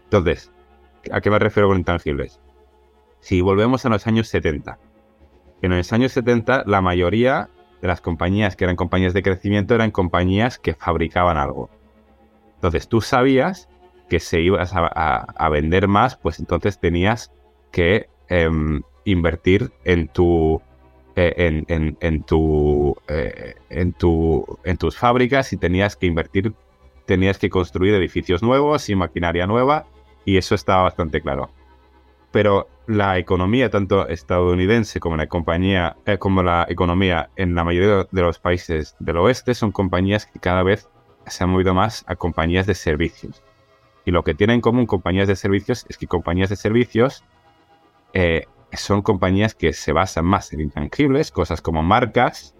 Entonces, 0.05 0.51
¿a 1.11 1.21
qué 1.21 1.29
me 1.29 1.37
refiero 1.37 1.67
con 1.67 1.77
intangibles? 1.77 2.39
Si 3.19 3.41
volvemos 3.41 3.85
a 3.85 3.89
los 3.89 4.07
años 4.07 4.29
70, 4.29 4.79
en 5.61 5.77
los 5.77 5.93
años 5.93 6.11
70 6.11 6.63
la 6.65 6.81
mayoría 6.81 7.49
de 7.81 7.87
las 7.87 8.01
compañías 8.01 8.55
que 8.55 8.63
eran 8.63 8.75
compañías 8.75 9.13
de 9.13 9.21
crecimiento 9.21 9.75
eran 9.75 9.91
compañías 9.91 10.57
que 10.57 10.73
fabricaban 10.73 11.37
algo. 11.37 11.69
Entonces 12.55 12.87
tú 12.87 13.01
sabías 13.01 13.69
que 14.09 14.19
si 14.19 14.37
ibas 14.37 14.71
a, 14.73 15.49
vender 15.49 15.87
más, 15.87 16.15
pues 16.15 16.39
entonces 16.39 16.79
tenías 16.79 17.31
que 17.71 18.09
em, 18.29 18.81
invertir 19.05 19.71
en 19.83 20.07
tu 20.07 20.61
eh, 21.19 21.63
en, 21.67 22.23
tu, 22.23 22.95
eh, 23.07 23.55
en, 23.71 23.93
tu, 23.93 24.59
en 24.63 24.77
tus 24.77 24.95
fábricas 24.95 25.51
y 25.51 25.57
tenías 25.57 25.95
que 25.95 26.05
invertir, 26.05 26.53
tenías 27.07 27.39
que 27.39 27.49
construir 27.49 27.95
edificios 27.95 28.43
nuevos 28.43 28.87
y 28.87 28.95
maquinaria 28.95 29.47
nueva 29.47 29.87
y 30.25 30.37
eso 30.37 30.53
estaba 30.53 30.83
bastante 30.83 31.19
claro. 31.19 31.49
Pero 32.31 32.69
la 32.85 33.17
economía, 33.17 33.71
tanto 33.71 34.07
estadounidense 34.07 34.99
como 34.99 35.17
la 35.17 35.25
compañía, 35.25 35.97
eh, 36.05 36.19
como 36.19 36.43
la 36.43 36.67
economía 36.69 37.31
en 37.35 37.55
la 37.55 37.63
mayoría 37.63 38.07
de 38.11 38.21
los 38.21 38.37
países 38.37 38.95
del 38.99 39.17
oeste, 39.17 39.55
son 39.55 39.71
compañías 39.71 40.27
que 40.27 40.39
cada 40.39 40.61
vez 40.61 40.87
se 41.25 41.43
han 41.43 41.49
movido 41.49 41.73
más 41.73 42.05
a 42.07 42.15
compañías 42.15 42.67
de 42.67 42.75
servicios. 42.75 43.41
Y 44.05 44.11
lo 44.11 44.23
que 44.23 44.35
tienen 44.35 44.55
en 44.55 44.61
común 44.61 44.85
compañías 44.85 45.27
de 45.27 45.35
servicios 45.35 45.87
es 45.89 45.97
que 45.97 46.05
compañías 46.05 46.51
de 46.51 46.57
servicios 46.57 47.23
son 48.73 49.01
compañías 49.01 49.55
que 49.55 49.73
se 49.73 49.91
basan 49.91 50.25
más 50.25 50.51
en 50.53 50.61
intangibles, 50.61 51.31
cosas 51.31 51.61
como 51.61 51.83
marcas, 51.83 52.55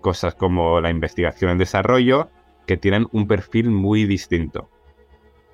cosas 0.00 0.34
como 0.34 0.80
la 0.80 0.90
investigación 0.90 1.50
en 1.50 1.58
desarrollo, 1.58 2.28
que 2.66 2.76
tienen 2.76 3.06
un 3.12 3.26
perfil 3.26 3.70
muy 3.70 4.04
distinto. 4.04 4.70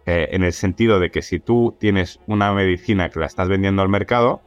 Eh, 0.06 0.28
en 0.30 0.44
el 0.44 0.52
sentido 0.52 1.00
de 1.00 1.11
que 1.11 1.20
si 1.20 1.40
tú 1.40 1.74
tienes 1.80 2.20
una 2.26 2.52
medicina 2.52 3.09
que 3.09 3.18
la 3.18 3.26
estás 3.26 3.48
vendiendo 3.48 3.82
al 3.82 3.88
mercado, 3.88 4.40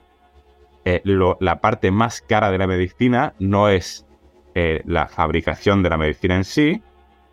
eh, 0.85 1.01
la 1.03 1.59
parte 1.59 1.91
más 1.91 2.21
cara 2.21 2.49
de 2.49 2.57
la 2.57 2.65
medicina 2.65 3.33
no 3.39 3.67
es 3.67 4.07
eh, 4.55 4.81
la 4.85 5.07
fabricación 5.07 5.83
de 5.83 5.89
la 5.89 5.97
medicina 5.97 6.37
en 6.37 6.45
sí, 6.45 6.81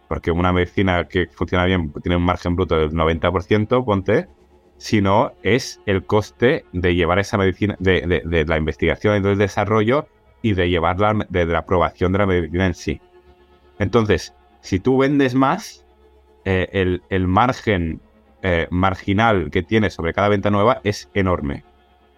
porque 0.08 0.32
una 0.32 0.52
medicina 0.52 1.06
que 1.06 1.26
funciona 1.28 1.64
bien 1.64 1.92
tiene 2.02 2.16
un 2.16 2.24
margen 2.24 2.56
bruto 2.56 2.76
del 2.76 2.90
90%, 2.90 3.84
ponte, 3.84 4.26
sino 4.78 5.32
es 5.42 5.80
el 5.86 6.04
coste 6.04 6.64
de 6.72 6.94
llevar 6.94 7.18
esa 7.18 7.38
medicina, 7.38 7.76
de, 7.78 8.44
la 8.46 8.56
investigación 8.56 9.16
y 9.16 9.20
del 9.20 9.38
desarrollo 9.38 10.08
y 10.42 10.54
de 10.54 10.68
llevarla, 10.68 11.26
de, 11.28 11.46
la 11.46 11.58
aprobación 11.58 12.12
de 12.12 12.18
la 12.18 12.26
medicina 12.26 12.66
en 12.66 12.74
sí. 12.74 13.00
Entonces, 13.78 14.34
si 14.60 14.78
tú 14.80 14.98
vendes 14.98 15.34
más, 15.34 15.84
eh, 16.44 17.00
el, 17.08 17.26
margen 17.26 18.00
eh, 18.42 18.68
marginal 18.70 19.50
que 19.50 19.62
tienes 19.62 19.94
sobre 19.94 20.12
cada 20.12 20.28
venta 20.28 20.50
nueva 20.50 20.80
es 20.84 21.10
enorme. 21.14 21.64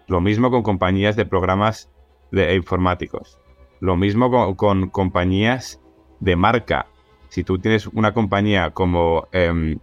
Lo 0.07 0.21
mismo 0.21 0.51
con 0.51 0.63
compañías 0.63 1.15
de 1.15 1.25
programas 1.25 1.89
de 2.31 2.55
informáticos. 2.55 3.39
Lo 3.79 3.95
mismo 3.95 4.55
con, 4.55 4.89
compañías 4.89 5.81
de 6.19 6.35
marca. 6.35 6.87
Si 7.29 7.43
tú 7.43 7.59
tienes 7.59 7.87
una 7.87 8.13
compañía 8.13 8.71
como 8.71 9.27
em, 9.31 9.79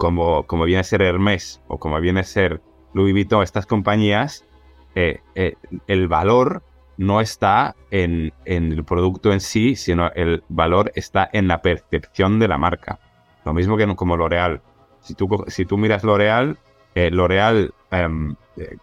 como, 0.00 0.44
como 0.44 0.64
viene 0.64 0.80
a 0.80 0.84
ser 0.84 1.02
Hermes 1.02 1.60
o 1.68 1.78
como 1.78 2.00
viene 2.00 2.20
a 2.20 2.24
ser 2.24 2.62
Louis 2.94 3.12
Vuitton, 3.12 3.42
estas 3.42 3.66
compañías, 3.66 4.46
eh, 4.94 5.20
eh, 5.34 5.56
el 5.88 6.08
valor 6.08 6.62
no 6.96 7.20
está 7.20 7.76
en, 7.90 8.32
el 8.46 8.82
producto 8.84 9.30
en 9.30 9.40
sí, 9.40 9.76
sino 9.76 10.10
el 10.12 10.42
valor 10.48 10.90
está 10.94 11.28
en 11.34 11.48
la 11.48 11.60
percepción 11.60 12.38
de 12.38 12.48
la 12.48 12.56
marca. 12.56 12.98
Lo 13.44 13.52
mismo 13.52 13.76
que 13.76 13.94
como 13.94 14.16
L'Oreal. 14.16 14.62
Si 15.00 15.14
tú, 15.14 15.44
si 15.48 15.66
tú 15.66 15.76
miras 15.76 16.02
L'Oreal, 16.02 16.56
eh, 16.94 17.10
L'Oreal 17.10 17.74
em, 17.90 18.36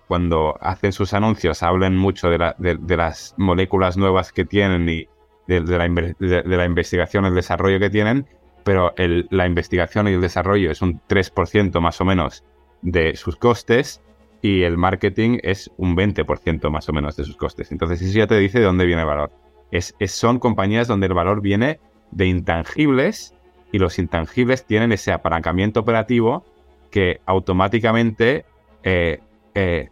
cuando 0.07 0.55
hacen 0.61 0.91
sus 0.91 1.15
anuncios 1.15 1.63
hablan 1.63 1.97
mucho 1.97 2.29
de, 2.29 2.53
de, 2.59 2.97
las 2.97 3.33
moléculas 3.37 3.97
nuevas 3.97 4.31
que 4.31 4.45
tienen 4.45 4.87
y 4.87 5.07
de, 5.47 5.61
la, 5.61 5.87
de 5.87 6.57
la 6.57 6.65
investigación, 6.65 7.25
el 7.25 7.33
desarrollo 7.33 7.79
que 7.79 7.89
tienen, 7.89 8.27
pero 8.67 8.93
la 8.97 9.45
investigación 9.45 10.09
y 10.09 10.11
el 10.11 10.19
desarrollo 10.19 10.69
es 10.71 10.81
un 10.81 10.99
3% 11.07 11.79
más 11.79 12.01
o 12.01 12.03
menos 12.03 12.43
de 12.81 13.15
sus 13.15 13.37
costes 13.37 14.01
y 14.41 14.63
el 14.63 14.77
marketing 14.77 15.39
es 15.41 15.71
un 15.77 15.95
20% 15.95 16.69
más 16.69 16.89
o 16.89 16.91
menos 16.91 17.15
de 17.15 17.23
sus 17.23 17.37
costes. 17.37 17.71
Entonces 17.71 18.01
eso 18.01 18.17
ya 18.17 18.27
te 18.27 18.37
dice 18.37 18.59
de 18.59 18.65
dónde 18.65 18.85
viene 18.85 19.03
el 19.03 19.07
valor. 19.07 19.31
Es, 19.71 19.95
son 20.07 20.39
compañías 20.39 20.89
donde 20.89 21.07
el 21.07 21.13
valor 21.13 21.39
viene 21.39 21.79
de 22.11 22.25
intangibles 22.25 23.33
y 23.71 23.79
los 23.79 23.99
intangibles 23.99 24.65
tienen 24.65 24.91
ese 24.91 25.13
apalancamiento 25.13 25.79
operativo 25.79 26.43
que 26.91 27.21
automáticamente 27.25 28.43
eh, 28.83 29.21
eh, 29.55 29.91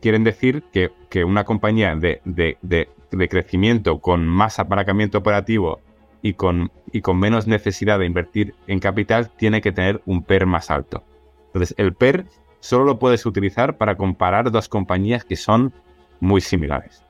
quieren 0.00 0.22
decir 0.22 0.62
que, 0.72 0.92
una 1.24 1.42
compañía 1.42 1.96
de, 1.96 2.20
de, 2.24 3.28
crecimiento 3.28 3.98
con 3.98 4.28
más 4.28 4.60
apalancamiento 4.60 5.18
operativo 5.18 5.80
y 6.22 6.34
con, 6.34 6.70
y 6.92 7.00
con 7.00 7.18
menos 7.18 7.46
necesidad 7.46 7.98
de 7.98 8.06
invertir 8.06 8.54
en 8.68 8.78
capital 8.78 9.30
tiene 9.36 9.60
que 9.60 9.72
tener 9.72 10.00
un 10.06 10.22
PER 10.22 10.46
más 10.46 10.70
alto. 10.70 11.04
Entonces, 11.46 11.74
el 11.76 11.94
PER 11.94 12.26
solo 12.60 12.84
lo 12.84 12.98
puedes 12.98 13.26
utilizar 13.26 13.76
para 13.76 13.96
comparar 13.96 14.50
dos 14.50 14.68
compañías 14.68 15.24
que 15.24 15.36
son 15.36 15.74
muy 16.20 16.40
similares. 16.40 17.04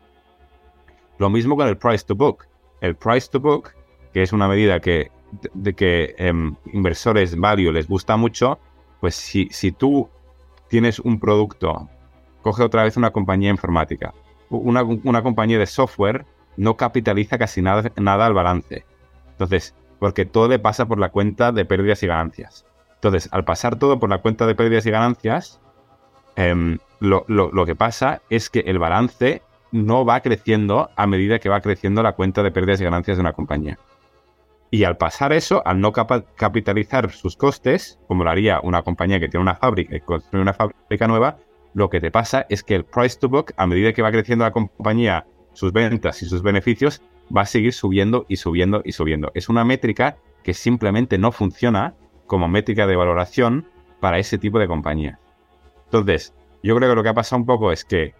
Lo 1.19 1.29
mismo 1.29 1.57
con 1.57 1.69
el 1.69 1.77
price 1.77 2.05
to 2.07 2.17
book. 2.17 2.47
El 2.81 2.97
price 2.97 3.29
to 3.31 3.39
book, 3.39 3.71
que 4.13 4.23
es 4.23 4.33
una 4.33 4.49
medida 4.49 4.81
que, 4.81 5.13
de 5.53 5.75
que 5.75 6.15
em, 6.17 6.57
inversores 6.73 7.37
value 7.37 7.71
les 7.71 7.87
gusta 7.87 8.17
mucho, 8.17 8.59
pues 9.01 9.15
si, 9.15 9.49
si 9.51 9.73
tú 9.73 10.09
tienes 10.69 10.99
un 10.99 11.21
producto, 11.21 11.89
coge 12.41 12.63
otra 12.63 12.85
vez 12.85 12.97
una 12.97 13.11
compañía 13.11 13.51
informática, 13.51 14.15
una, 14.49 14.83
una 14.83 15.23
compañía 15.23 15.59
de 15.59 15.67
software 15.67 16.25
no 16.57 16.77
capitaliza 16.77 17.39
casi 17.39 17.63
nada, 17.63 17.93
nada 17.97 18.27
al 18.27 18.35
balance. 18.35 18.85
Entonces, 19.43 19.75
porque 19.99 20.25
todo 20.25 20.47
le 20.47 20.61
pasa 20.61 20.87
por 20.87 21.01
la 21.01 21.11
cuenta 21.11 21.51
de 21.51 21.65
pérdidas 21.65 22.03
y 22.05 22.07
ganancias. 22.07 22.65
Entonces, 22.95 23.29
al 23.33 23.45
pasar 23.45 23.77
todo 23.77 23.99
por 23.99 24.09
la 24.09 24.19
cuenta 24.19 24.47
de 24.47 24.55
pérdidas 24.55 24.87
y 24.87 24.93
ganancias, 24.93 25.61
em, 26.37 26.79
lo, 27.01 27.67
que 27.67 27.75
pasa 27.75 28.23
es 28.31 28.49
que 28.49 28.61
el 28.61 28.79
balance 28.79 29.43
no 29.73 30.05
va 30.05 30.21
creciendo 30.21 30.91
a 30.95 31.07
medida 31.09 31.41
que 31.41 31.49
va 31.49 31.61
creciendo 31.61 32.05
la 32.05 32.13
cuenta 32.13 32.45
de 32.45 32.53
pérdidas 32.53 32.81
y 32.81 32.85
ganancias 32.85 33.17
de 33.17 33.23
una 33.23 33.33
compañía. 33.33 33.79
Y 34.71 34.85
al 34.85 34.97
pasar 34.97 35.33
eso, 35.33 35.61
al 35.67 35.81
no 35.81 35.93
capitalizar 35.93 37.11
sus 37.11 37.37
costes, 37.37 37.99
como 38.07 38.23
lo 38.23 38.31
haría 38.31 38.61
una 38.63 38.83
compañía 38.83 39.19
que 39.19 39.29
tiene 39.29 39.43
una 39.43 39.57
fábrica 39.57 39.97
y 39.97 40.01
construye 40.01 40.41
una 40.41 40.55
fábrica 40.55 41.09
nueva, 41.09 41.37
lo 41.75 41.91
que 41.91 42.01
te 42.01 42.13
pasa 42.13 42.47
es 42.49 42.63
que 42.63 42.77
el 42.77 42.85
price 42.85 43.19
to 43.19 43.29
book, 43.29 43.53
a 43.57 43.67
medida 43.67 43.93
que 43.93 44.03
va 44.03 44.13
creciendo 44.13 44.45
la 44.45 44.53
compañía, 44.53 45.27
sus 45.53 45.73
ventas 45.73 46.23
y 46.23 46.27
sus 46.27 46.43
beneficios, 46.43 47.03
va 47.35 47.43
a 47.43 47.47
seguir 47.47 47.73
subiendo 47.73 48.27
y 48.29 48.37
subiendo 48.37 48.83
y 48.85 48.93
subiendo. 48.93 49.31
Es 49.35 49.49
una 49.49 49.65
métrica 49.65 50.17
que 50.43 50.55
simplemente 50.55 51.19
no 51.19 51.33
funciona 51.33 51.95
como 52.27 52.49
métrica 52.49 52.87
de 52.87 52.97
valoración 52.97 53.67
para 54.01 54.19
ese 54.19 54.39
tipo 54.39 54.59
de 54.59 54.67
compañía. 54.67 55.19
Entonces, 55.85 56.35
yo 56.63 56.77
creo 56.77 56.91
que 56.91 56.97
lo 56.97 57.03
que 57.03 57.09
ha 57.09 57.15
pasado 57.15 57.41
un 57.41 57.47
poco 57.47 57.73
es 57.73 57.85
que 57.85 58.15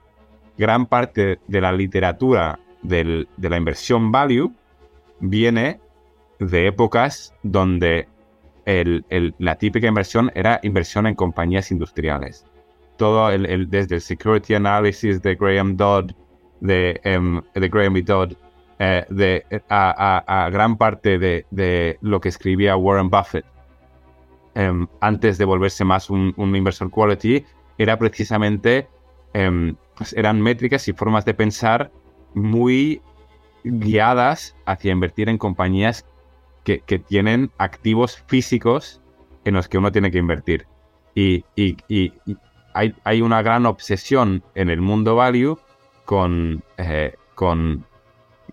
gran 0.59 0.87
parte 0.87 1.39
de 1.47 1.61
la 1.61 1.73
literatura 1.73 2.59
de 2.83 3.27
la 3.39 3.57
inversión 3.57 4.13
value 4.13 4.53
viene 5.21 5.81
de 6.39 6.67
épocas 6.67 7.35
donde 7.43 8.09
la 9.39 9.57
típica 9.57 9.87
inversión 9.87 10.31
era 10.35 10.61
inversión 10.63 11.07
en 11.07 11.15
compañías 11.15 11.71
industriales. 11.71 12.45
Todo 12.97 13.31
el, 13.31 13.69
desde 13.71 13.97
el 13.97 14.01
Security 14.01 14.55
Analysis 14.55 15.23
de 15.23 15.35
Graham 15.35 15.77
Dodd, 15.77 16.13
de, 16.61 17.01
em, 17.03 17.41
Graham 17.55 17.97
y 17.97 18.03
Dodd, 18.03 18.35
eh, 18.85 19.07
de, 19.11 19.63
a, 19.69 20.49
gran 20.51 20.77
parte 20.77 21.17
de, 21.17 21.99
lo 22.01 22.21
que 22.21 22.29
escribía 22.29 22.75
Warren 22.77 23.11
Buffett 23.11 23.47
em, 24.57 24.89
antes 25.01 25.39
de 25.39 25.45
volverse 25.45 25.85
más 25.85 26.11
un, 26.11 26.35
inversor 26.37 26.91
quality, 26.91 27.45
era 27.79 27.97
precisamente, 27.97 28.89
em, 29.35 29.77
pues 29.95 30.13
eran 30.15 30.41
métricas 30.41 30.89
y 30.89 30.95
formas 30.95 31.25
de 31.25 31.33
pensar 31.33 31.93
muy 32.35 33.01
guiadas 33.63 34.57
hacia 34.67 34.91
invertir 34.91 35.29
en 35.29 35.39
compañías 35.39 36.05
que, 36.65 36.81
tienen 37.07 37.53
activos 37.59 38.25
físicos 38.27 39.01
en 39.45 39.55
los 39.55 39.69
que 39.69 39.79
uno 39.79 39.93
tiene 39.93 40.11
que 40.11 40.19
invertir. 40.19 40.67
Y, 41.15 41.45
hay, 42.75 42.97
hay, 43.05 43.23
una 43.23 43.43
gran 43.43 43.65
obsesión 43.67 44.43
en 44.57 44.71
el 44.71 44.81
mundo 44.81 45.15
value 45.15 45.57
con, 46.05 46.65
eh, 46.79 47.15
con, 47.37 47.87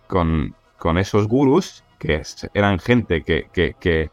con, 0.09 0.55
con, 0.77 0.97
esos 0.97 1.27
gurús, 1.27 1.83
que 1.99 2.21
eran 2.53 2.79
gente 2.79 3.21
que, 3.21 3.47
que, 3.53 4.09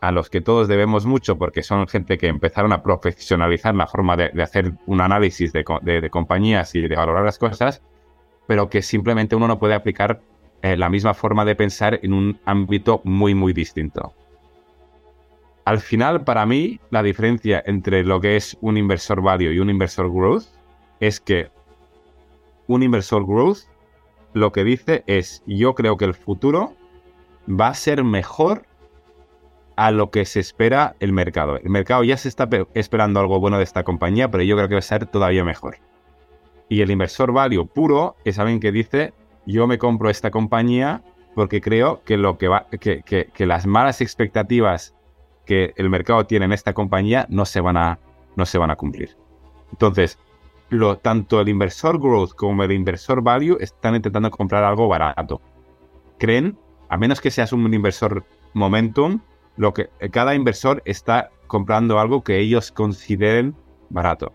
a 0.00 0.12
los 0.12 0.28
que 0.28 0.40
todos 0.40 0.68
debemos 0.68 1.06
mucho 1.06 1.38
porque 1.38 1.62
son 1.62 1.88
gente 1.88 2.18
que 2.18 2.26
empezaron 2.26 2.72
a 2.72 2.82
profesionalizar 2.82 3.74
la 3.74 3.86
forma 3.86 4.16
de, 4.16 4.42
hacer 4.42 4.72
un 4.86 5.00
análisis 5.00 5.52
de, 5.52 5.64
de, 5.82 6.10
compañías 6.10 6.74
y 6.74 6.82
de 6.82 6.94
valorar 6.94 7.24
las 7.24 7.38
cosas, 7.38 7.82
pero 8.46 8.68
que 8.68 8.82
simplemente 8.82 9.36
uno 9.36 9.48
no 9.48 9.58
puede 9.58 9.74
aplicar 9.74 10.20
eh, 10.62 10.76
la 10.76 10.88
misma 10.88 11.14
forma 11.14 11.44
de 11.44 11.54
pensar 11.54 12.00
en 12.02 12.12
un 12.12 12.40
ámbito 12.44 13.00
muy, 13.04 13.34
muy 13.34 13.52
distinto. 13.52 14.12
Al 15.64 15.78
final, 15.80 16.24
para 16.24 16.46
mí, 16.46 16.80
la 16.90 17.02
diferencia 17.02 17.62
entre 17.66 18.02
lo 18.02 18.20
que 18.20 18.36
es 18.36 18.56
un 18.60 18.76
inversor 18.76 19.22
value 19.22 19.52
y 19.52 19.58
un 19.58 19.70
inversor 19.70 20.10
growth 20.10 20.46
es 20.98 21.20
que 21.20 21.50
un 22.66 22.82
inversor 22.82 23.24
growth 23.26 23.58
lo 24.38 24.52
que 24.52 24.64
dice 24.64 25.04
es, 25.06 25.42
yo 25.46 25.74
creo 25.74 25.96
que 25.96 26.04
el 26.04 26.14
futuro 26.14 26.74
va 27.48 27.68
a 27.68 27.74
ser 27.74 28.04
mejor 28.04 28.66
a 29.76 29.90
lo 29.90 30.10
que 30.10 30.24
se 30.24 30.40
espera 30.40 30.96
el 30.98 31.12
mercado. 31.12 31.56
El 31.56 31.70
mercado 31.70 32.02
ya 32.02 32.16
se 32.16 32.28
está 32.28 32.48
esperando 32.74 33.20
algo 33.20 33.38
bueno 33.38 33.58
de 33.58 33.64
esta 33.64 33.84
compañía, 33.84 34.30
pero 34.30 34.42
yo 34.42 34.56
creo 34.56 34.68
que 34.68 34.74
va 34.74 34.80
a 34.80 34.82
ser 34.82 35.06
todavía 35.06 35.44
mejor. 35.44 35.78
Y 36.68 36.80
el 36.80 36.90
inversor 36.90 37.32
value 37.32 37.66
puro 37.66 38.16
es 38.24 38.38
alguien 38.38 38.60
que 38.60 38.72
dice, 38.72 39.14
yo 39.46 39.66
me 39.66 39.78
compro 39.78 40.10
esta 40.10 40.30
compañía 40.30 41.02
porque 41.34 41.60
creo 41.60 42.02
que, 42.04 42.16
lo 42.16 42.36
que, 42.38 42.48
va, 42.48 42.66
que, 42.68 43.02
que, 43.02 43.46
las 43.46 43.66
malas 43.66 44.00
expectativas 44.00 44.94
que 45.46 45.72
el 45.76 45.88
mercado 45.88 46.26
tiene 46.26 46.46
en 46.46 46.52
esta 46.52 46.72
compañía 46.74 47.26
no 47.30 47.44
se 47.44 47.60
van 47.60 47.76
a, 47.76 48.00
no 48.34 48.44
se 48.44 48.58
van 48.58 48.72
a 48.72 48.76
cumplir. 48.76 49.16
Entonces, 49.70 50.18
lo, 50.70 50.98
tanto 50.98 51.40
el 51.40 51.48
inversor 51.48 51.98
growth 51.98 52.32
como 52.34 52.64
el 52.64 52.72
inversor 52.72 53.22
value 53.22 53.56
están 53.60 53.94
intentando 53.94 54.30
comprar 54.30 54.64
algo 54.64 54.88
barato. 54.88 55.40
Creen, 56.18 56.58
a 56.88 56.96
menos 56.96 57.20
que 57.20 57.30
seas 57.30 57.52
un 57.52 57.72
inversor 57.72 58.24
momentum, 58.54 59.20
lo 59.56 59.74
que 59.74 59.88
cada 60.10 60.34
inversor 60.34 60.82
está 60.84 61.30
comprando 61.46 61.98
algo 61.98 62.22
que 62.22 62.38
ellos 62.38 62.70
consideren 62.70 63.56
barato. 63.90 64.32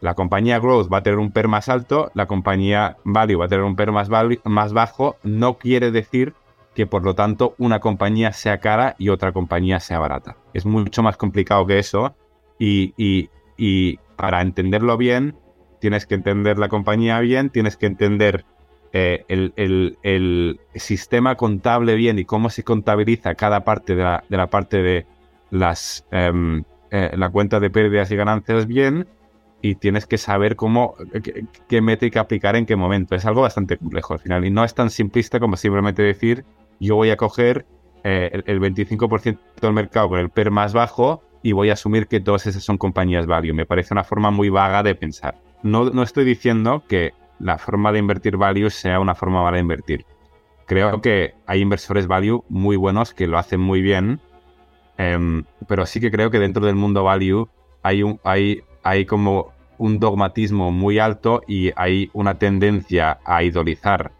La 0.00 0.14
compañía 0.14 0.58
Growth 0.58 0.92
va 0.92 0.98
a 0.98 1.02
tener 1.02 1.18
un 1.18 1.30
PER 1.30 1.48
más 1.48 1.68
alto, 1.68 2.10
la 2.14 2.26
compañía 2.26 2.98
Value 3.04 3.38
va 3.38 3.46
a 3.46 3.48
tener 3.48 3.64
un 3.64 3.74
PER 3.74 3.90
más, 3.90 4.72
bajo. 4.72 5.16
No 5.22 5.56
quiere 5.56 5.90
decir 5.90 6.34
que 6.74 6.86
por 6.86 7.04
lo 7.04 7.14
tanto 7.14 7.54
una 7.56 7.80
compañía 7.80 8.32
sea 8.32 8.58
cara 8.58 8.96
y 8.98 9.08
otra 9.08 9.32
compañía 9.32 9.80
sea 9.80 9.98
barata. 9.98 10.36
Es 10.52 10.66
mucho 10.66 11.02
más 11.02 11.16
complicado 11.16 11.66
que 11.66 11.78
eso 11.78 12.14
y, 12.58 12.94
para 14.16 14.40
entenderlo 14.40 14.96
bien 14.96 15.36
tienes 15.84 16.06
que 16.06 16.14
entender 16.14 16.58
la 16.58 16.70
compañía 16.70 17.20
bien, 17.20 17.50
tienes 17.50 17.76
que 17.76 17.84
entender 17.84 18.46
eh, 18.94 19.26
el, 19.28 20.58
sistema 20.76 21.34
contable 21.34 21.94
bien 21.94 22.18
y 22.18 22.24
cómo 22.24 22.48
se 22.48 22.64
contabiliza 22.64 23.34
cada 23.34 23.64
parte 23.64 23.94
de 23.94 24.02
la, 24.02 24.46
parte 24.46 24.82
de 24.82 25.04
las, 25.50 26.06
em, 26.10 26.64
eh, 26.90 27.10
la 27.14 27.28
cuenta 27.28 27.60
de 27.60 27.68
pérdidas 27.68 28.10
y 28.10 28.16
ganancias 28.16 28.66
bien 28.66 29.06
y 29.60 29.74
tienes 29.74 30.06
que 30.06 30.16
saber 30.16 30.56
cómo, 30.56 30.94
qué, 31.68 31.82
métrica 31.82 32.20
aplicar 32.20 32.56
en 32.56 32.64
qué 32.64 32.76
momento. 32.76 33.14
Es 33.14 33.26
algo 33.26 33.42
bastante 33.42 33.76
complejo 33.76 34.14
al 34.14 34.20
final 34.20 34.46
y 34.46 34.50
no 34.50 34.64
es 34.64 34.72
tan 34.72 34.88
simplista 34.88 35.38
como 35.38 35.58
simplemente 35.58 36.02
decir 36.02 36.46
yo 36.80 36.96
voy 36.96 37.10
a 37.10 37.18
coger 37.18 37.66
eh, 38.04 38.42
el, 38.46 38.58
25% 38.58 39.38
del 39.60 39.72
mercado 39.74 40.08
con 40.08 40.18
el 40.18 40.30
PER 40.30 40.50
más 40.50 40.72
bajo 40.72 41.22
y 41.44 41.52
voy 41.52 41.68
a 41.68 41.74
asumir 41.74 42.08
que 42.08 42.20
todas 42.20 42.46
esas 42.46 42.64
son 42.64 42.78
compañías 42.78 43.26
value. 43.26 43.52
Me 43.52 43.66
parece 43.66 43.92
una 43.92 44.02
forma 44.02 44.30
muy 44.30 44.48
vaga 44.48 44.82
de 44.82 44.94
pensar. 44.94 45.36
No, 45.62 45.90
no 45.90 46.02
estoy 46.02 46.24
diciendo 46.24 46.82
que 46.88 47.12
la 47.38 47.58
forma 47.58 47.92
de 47.92 47.98
invertir 47.98 48.38
value 48.38 48.70
sea 48.70 48.98
una 48.98 49.14
forma 49.14 49.42
mala 49.42 49.56
de 49.58 49.60
invertir. 49.60 50.06
Creo 50.66 51.02
que 51.02 51.34
hay 51.46 51.60
inversores 51.60 52.06
value 52.06 52.42
muy 52.48 52.76
buenos 52.76 53.12
que 53.12 53.26
lo 53.26 53.36
hacen 53.36 53.60
muy 53.60 53.82
bien, 53.82 54.20
em, 54.96 55.44
pero 55.68 55.84
sí 55.84 56.00
que 56.00 56.10
creo 56.10 56.30
que 56.30 56.38
dentro 56.38 56.64
del 56.64 56.76
mundo 56.76 57.04
value 57.04 57.46
hay, 57.82 58.02
un, 58.02 58.18
hay, 58.24 58.62
hay 58.82 59.04
como 59.04 59.52
un 59.76 59.98
dogmatismo 59.98 60.72
muy 60.72 60.98
alto 60.98 61.42
y 61.46 61.72
hay 61.76 62.08
una 62.14 62.38
tendencia 62.38 63.18
a 63.26 63.42
idolizar 63.42 64.12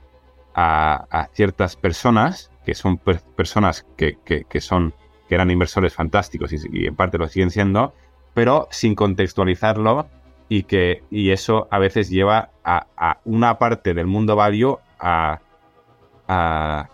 a, 0.54 1.28
ciertas 1.32 1.74
personas, 1.76 2.50
que 2.66 2.74
son 2.74 2.98
personas 2.98 3.86
que, 3.96 4.16
son, 4.60 4.94
que 5.28 5.34
eran 5.34 5.50
inversores 5.50 5.94
fantásticos 5.94 6.52
y, 6.52 6.86
en 6.86 6.94
parte 6.96 7.18
lo 7.18 7.28
siguen 7.28 7.50
siendo, 7.50 7.94
pero 8.34 8.68
sin 8.70 8.94
contextualizarlo 8.94 10.06
y 10.48 10.64
que 10.64 11.02
y 11.10 11.30
eso 11.30 11.68
a 11.70 11.78
veces 11.78 12.10
lleva 12.10 12.50
a, 12.64 13.18
una 13.24 13.58
parte 13.58 13.94
del 13.94 14.06
mundo 14.06 14.36
value 14.36 14.78
a, 14.98 15.40
a, 16.28 16.88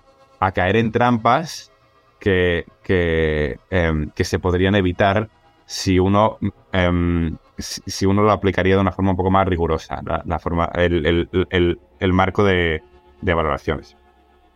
caer 0.52 0.76
en 0.76 0.92
trampas 0.92 1.72
que, 2.18 2.64
que, 2.82 3.58
em, 3.70 4.10
que 4.10 4.24
se 4.24 4.38
podrían 4.38 4.74
evitar 4.74 5.28
si 5.66 5.98
uno 5.98 6.38
em, 6.72 7.36
si 7.60 8.06
uno 8.06 8.22
lo 8.22 8.32
aplicaría 8.32 8.74
de 8.74 8.80
una 8.80 8.92
forma 8.92 9.12
un 9.12 9.16
poco 9.16 9.30
más 9.30 9.46
rigurosa, 9.46 10.00
la, 10.24 10.38
forma, 10.38 10.70
el, 10.74 11.78
marco 12.12 12.44
de, 12.44 12.82
valoraciones. 13.22 13.96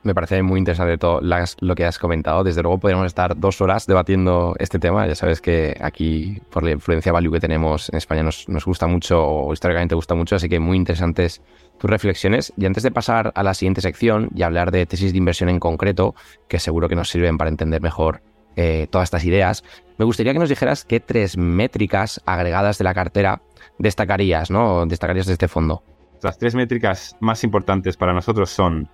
Me 0.05 0.15
parece 0.15 0.43
muy 0.43 0.59
interesante 0.59 0.99
todo 0.99 1.23
lo 1.23 1.75
que 1.75 1.87
has 1.87 1.99
comentado. 1.99 2.45
Desde 2.45 2.63
luego 2.63 2.79
podríamos 2.79 3.07
estar 3.07 3.39
dos 3.41 3.63
horas 3.63 3.87
debatiendo 3.87 4.55
este 4.59 4.79
tema. 4.79 5.07
Ya 5.07 5.15
sabes 5.15 5.41
que 5.41 5.79
aquí, 5.81 6.43
por 6.51 6.63
la 6.63 6.73
influencia 6.73 7.11
value 7.11 7.33
que 7.33 7.41
tenemos 7.41 7.89
en 7.89 7.97
España, 7.97 8.23
nos, 8.23 8.47
gusta 8.67 8.87
mucho 8.87 9.25
o 9.27 9.53
históricamente 9.55 9.95
gusta 9.95 10.15
mucho, 10.15 10.37
así 10.37 10.47
que 10.47 10.61
muy 10.61 10.77
interesantes 10.77 11.41
tus 11.79 11.89
reflexiones. 11.89 12.53
Y 12.59 12.67
antes 12.67 12.83
de 12.83 12.91
pasar 12.91 13.33
a 13.35 13.43
la 13.43 13.55
siguiente 13.55 13.81
sección 13.81 14.29
y 14.35 14.43
hablar 14.43 14.73
de 14.73 14.85
tesis 14.85 15.13
de 15.13 15.17
inversión 15.17 15.49
en 15.49 15.59
concreto, 15.59 16.15
que 16.49 16.59
seguro 16.59 16.87
que 16.87 16.97
nos 16.97 17.09
sirven 17.09 17.39
para 17.39 17.49
entender 17.49 17.81
mejor 17.81 18.21
eh, 18.57 18.87
todas 18.91 19.07
estas 19.07 19.25
ideas, 19.25 19.65
me 19.97 20.05
gustaría 20.05 20.35
que 20.35 20.39
nos 20.39 20.51
dijeras 20.51 20.85
qué 20.85 21.01
tres 21.01 21.39
métricas 21.39 22.21
agregadas 22.27 22.77
de 22.77 22.85
la 22.85 22.93
cartera 22.93 23.41
destacarías, 23.79 24.51
¿no? 24.51 24.85
Destacarías 24.85 25.27
de 25.27 25.33
este 25.33 25.49
fondo. 25.49 25.83
Las 26.23 26.37
tres 26.37 26.55
métricas 26.55 27.17
más 27.21 27.43
importantes 27.43 27.97
para 27.97 28.13
nosotros 28.13 28.51
son 28.51 28.91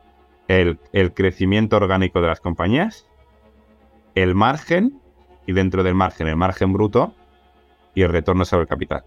el, 0.50 1.12
crecimiento 1.14 1.76
orgánico 1.76 2.20
de 2.20 2.26
las 2.26 2.40
compañías, 2.40 3.06
el 4.14 4.34
margen 4.34 5.00
y 5.46 5.52
dentro 5.52 5.82
del 5.82 5.94
margen 5.94 6.26
el 6.26 6.36
margen 6.36 6.72
bruto 6.72 7.14
y 7.94 8.02
el 8.02 8.10
retorno 8.10 8.44
sobre 8.44 8.62
el 8.62 8.68
capital. 8.68 9.04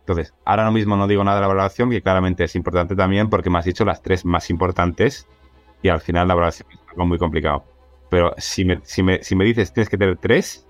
Entonces, 0.00 0.34
ahora 0.44 0.70
mismo 0.70 0.96
no 0.96 1.06
digo 1.06 1.22
nada 1.24 1.36
de 1.36 1.42
la 1.42 1.48
valoración, 1.48 1.90
que 1.90 2.02
claramente 2.02 2.44
es 2.44 2.56
importante 2.56 2.96
también 2.96 3.30
porque 3.30 3.50
me 3.50 3.58
has 3.58 3.64
dicho 3.64 3.84
las 3.84 4.02
tres 4.02 4.24
más 4.24 4.50
importantes 4.50 5.28
y 5.82 5.88
al 5.88 6.00
final 6.00 6.28
la 6.28 6.34
valoración 6.34 6.68
es 6.70 6.80
algo 6.90 7.06
muy 7.06 7.18
complicado. 7.18 7.64
Pero 8.10 8.34
si 8.36 8.64
me, 8.64 8.80
si 8.82 9.02
me, 9.02 9.22
si 9.22 9.36
me 9.36 9.44
dices 9.44 9.72
tienes 9.72 9.88
que 9.88 9.96
tener 9.96 10.18
tres, 10.18 10.66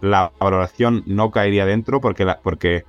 la 0.00 0.32
valoración 0.38 1.02
no 1.06 1.30
caería 1.30 1.66
dentro 1.66 2.00
porque, 2.00 2.26
porque, 2.42 2.84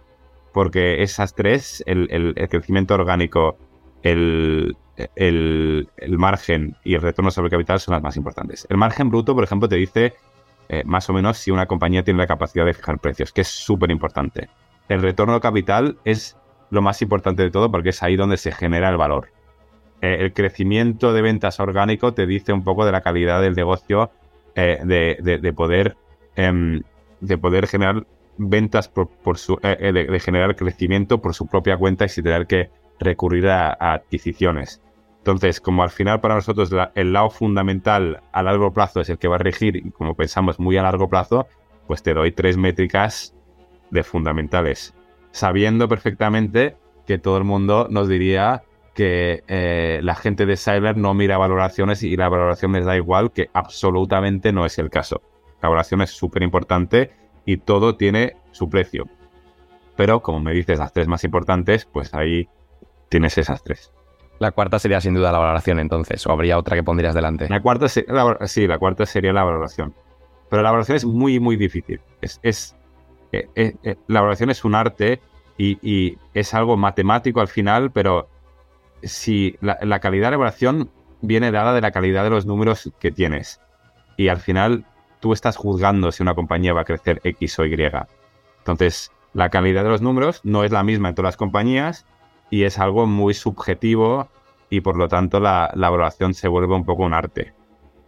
porque 0.54 1.02
esas 1.02 1.34
tres, 1.34 1.84
el, 1.88 2.36
crecimiento 2.50 2.94
orgánico, 2.94 3.58
el, 4.04 4.76
el, 5.16 5.88
margen 6.18 6.76
y 6.84 6.96
el 6.96 7.02
retorno 7.02 7.32
sobre 7.32 7.50
capital 7.50 7.80
son 7.80 7.94
las 7.94 8.04
más 8.04 8.18
importantes. 8.18 8.68
El 8.70 8.78
margen 8.78 9.10
bruto, 9.10 9.36
por 9.36 9.44
ejemplo, 9.44 9.70
te 9.70 9.76
dice 9.76 10.14
eh, 10.68 10.84
más 10.86 11.10
o 11.10 11.14
menos 11.14 11.38
si 11.38 11.52
una 11.52 11.66
compañía 11.66 12.04
tiene 12.04 12.20
la 12.20 12.28
capacidad 12.28 12.66
de 12.66 12.74
fijar 12.74 13.00
precios, 13.00 13.32
que 13.32 13.42
es 13.42 13.48
súper 13.48 13.92
importante. 13.92 14.50
El 14.88 15.02
retorno 15.02 15.34
de 15.36 15.40
capital 15.40 15.98
es 16.04 16.38
lo 16.70 16.82
más 16.82 17.02
importante 17.02 17.44
de 17.44 17.52
todo 17.52 17.72
porque 17.72 17.90
es 17.90 18.04
ahí 18.04 18.16
donde 18.16 18.38
se 18.38 18.52
genera 18.52 18.90
el 18.90 18.98
valor. 18.98 19.30
Eh, 20.02 20.18
el 20.22 20.34
crecimiento 20.34 21.14
de 21.14 21.22
ventas 21.22 21.60
orgánico 21.60 22.14
te 22.14 22.26
dice 22.26 22.54
un 22.54 22.64
poco 22.64 22.86
de 22.86 22.92
la 22.92 23.02
calidad 23.02 23.42
del 23.42 23.56
negocio, 23.56 24.12
eh, 24.56 24.80
de, 24.84 25.54
poder, 25.54 25.96
em, 26.36 26.82
de 27.20 27.38
poder 27.38 27.68
generar 27.68 28.06
ventas 28.38 28.88
por, 28.88 29.38
su, 29.38 29.60
eh, 29.62 29.92
de, 29.92 30.20
generar 30.20 30.56
crecimiento 30.56 31.22
por 31.22 31.34
su 31.34 31.48
propia 31.48 31.78
cuenta 31.78 32.06
y 32.06 32.10
sin 32.10 32.24
tener 32.24 32.48
que 32.48 32.70
recurrir 33.00 33.48
a, 33.48 33.72
adquisiciones. 33.80 34.82
Entonces, 35.20 35.60
como 35.60 35.84
al 35.84 35.90
final 35.90 36.22
para 36.22 36.36
nosotros 36.36 36.72
el 36.96 37.14
lado 37.14 37.30
fundamental 37.30 38.22
a 38.32 38.42
largo 38.42 38.72
plazo 38.72 39.02
es 39.02 39.10
el 39.10 39.18
que 39.18 39.28
va 39.28 39.36
a 39.36 39.40
regir, 39.40 39.76
y 39.76 39.92
como 39.92 40.16
pensamos 40.16 40.60
muy 40.60 40.78
a 40.78 40.84
largo 40.84 41.10
plazo, 41.10 41.48
pues 41.88 42.04
te 42.04 42.14
doy 42.14 42.32
tres 42.32 42.58
métricas 42.58 43.36
de 43.92 44.04
fundamentales, 44.04 44.94
sabiendo 45.32 45.88
perfectamente 45.88 46.78
que 47.06 47.18
todo 47.18 47.38
el 47.38 47.44
mundo 47.44 47.88
nos 47.90 48.08
diría 48.08 48.64
que 48.94 49.44
eh, 49.48 50.00
la 50.04 50.16
gente 50.16 50.46
de 50.46 50.58
Cyber 50.58 50.98
no 50.98 51.14
mira 51.14 51.38
valoraciones 51.38 52.04
y 52.04 52.16
la 52.16 52.30
valoración 52.30 52.74
les 52.74 52.86
da 52.86 52.96
igual, 52.96 53.32
que 53.32 53.50
absolutamente 53.54 54.52
no 54.52 54.66
es 54.66 54.78
el 54.78 54.90
caso. 54.90 55.22
La 55.62 55.70
valoración 55.70 56.02
es 56.02 56.12
súper 56.12 56.44
importante 56.44 57.12
y 57.46 57.58
todo 57.58 57.96
tiene 57.96 58.36
su 58.52 58.70
precio. 58.70 59.08
Pero 59.96 60.22
como 60.22 60.40
me 60.40 60.54
dices 60.54 60.80
las 60.80 60.94
tres 60.94 61.08
más 61.08 61.24
importantes, 61.24 61.86
pues 61.86 62.14
ahí 62.14 62.48
tienes 63.10 63.38
esas 63.38 63.64
tres. 63.64 63.92
La 64.40 64.52
cuarta 64.52 64.80
sería 64.80 65.02
sin 65.02 65.14
duda 65.14 65.32
la 65.32 65.40
valoración 65.40 65.80
entonces, 65.80 66.26
o 66.26 66.32
habría 66.32 66.58
otra 66.58 66.76
que 66.76 66.84
pondrías 66.84 67.14
delante. 67.14 67.50
La 67.50 67.62
cuarta, 67.62 67.90
sí, 67.90 68.06
la 68.08 68.78
cuarta 68.80 69.06
sería 69.06 69.34
la 69.34 69.44
valoración. 69.44 69.94
Pero 70.50 70.64
la 70.64 70.72
valoración 70.72 70.96
es 70.96 71.06
muy, 71.06 71.40
muy 71.40 71.58
difícil. 71.58 72.00
Es, 72.22 72.40
es 72.42 72.76
eh, 73.32 73.48
eh, 73.56 73.76
eh, 73.84 73.96
la 74.08 74.22
valoración 74.22 74.50
es 74.50 74.64
un 74.64 74.76
arte 74.76 75.22
y, 75.58 76.18
es 76.34 76.54
algo 76.54 76.78
matemático 76.78 77.42
al 77.42 77.50
final, 77.50 77.92
pero 77.92 78.30
si 79.04 79.58
la, 79.60 79.78
la 79.82 80.00
calidad 80.00 80.28
de 80.28 80.32
la 80.32 80.36
evaluación 80.36 80.90
viene 81.22 81.52
dada 81.52 81.74
de 81.74 81.82
la 81.82 81.92
calidad 81.92 82.24
de 82.24 82.30
los 82.30 82.46
números 82.46 82.92
que 83.00 83.12
tienes. 83.12 83.60
Y 84.16 84.30
al 84.30 84.40
final 84.40 84.86
tú 85.20 85.34
estás 85.34 85.58
juzgando 85.58 86.14
si 86.14 86.24
una 86.24 86.34
compañía 86.34 86.74
va 86.74 86.82
a 86.82 86.86
crecer 86.86 87.20
X 87.26 87.60
o 87.60 87.66
Y. 87.66 87.76
Entonces, 88.60 89.12
la 89.34 89.50
calidad 89.50 89.84
de 89.84 89.90
los 89.90 90.02
números 90.02 90.40
no 90.44 90.64
es 90.64 90.72
la 90.72 90.84
misma 90.84 91.10
en 91.10 91.16
todas 91.16 91.30
las 91.30 91.38
compañías 91.38 92.06
y 92.50 92.64
es 92.64 92.80
algo 92.80 93.06
muy 93.06 93.34
subjetivo 93.34 94.30
y 94.70 94.82
por 94.82 94.98
lo 94.98 95.08
tanto 95.08 95.40
la, 95.40 95.72
la 95.76 95.88
evaluación 95.88 96.34
se 96.34 96.48
vuelve 96.48 96.76
un 96.76 96.86
poco 96.86 97.04
un 97.04 97.14
arte. 97.14 97.54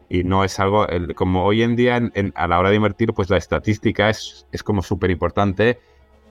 Y 0.09 0.23
no 0.23 0.43
es 0.43 0.59
algo, 0.59 0.87
como 1.15 1.45
hoy 1.45 1.63
en 1.63 1.75
día 1.75 2.01
a 2.35 2.47
la 2.47 2.59
hora 2.59 2.69
de 2.69 2.75
invertir, 2.75 3.13
pues 3.13 3.29
la 3.29 3.37
estadística 3.37 4.09
es, 4.09 4.45
es 4.51 4.61
como 4.61 4.81
súper 4.81 5.09
importante 5.09 5.79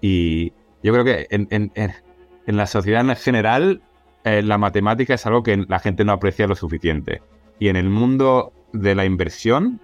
y 0.00 0.52
yo 0.82 0.92
creo 0.92 1.04
que 1.04 1.26
en, 1.30 1.48
en, 1.50 1.72
en, 1.74 2.56
la 2.56 2.66
sociedad 2.66 3.00
en 3.00 3.16
general 3.16 3.82
eh, 4.24 4.42
la 4.42 4.58
matemática 4.58 5.14
es 5.14 5.24
algo 5.26 5.42
que 5.42 5.56
la 5.56 5.78
gente 5.78 6.04
no 6.04 6.12
aprecia 6.12 6.46
lo 6.46 6.56
suficiente. 6.56 7.22
Y 7.58 7.68
en 7.68 7.76
el 7.76 7.88
mundo 7.88 8.52
de 8.72 8.94
la 8.94 9.04
inversión, 9.04 9.80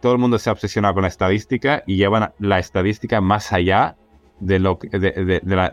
todo 0.00 0.12
el 0.12 0.18
mundo 0.18 0.38
se 0.38 0.50
ha 0.50 0.52
obsesionado 0.52 0.94
con 0.94 1.02
la 1.02 1.08
estadística 1.08 1.82
y 1.86 1.96
llevan 1.96 2.32
la 2.38 2.58
estadística 2.58 3.20
más 3.20 3.52
allá 3.52 3.96
de, 4.40 4.58
lo, 4.58 4.78
de, 4.80 5.40
de, 5.42 5.56
la, 5.56 5.72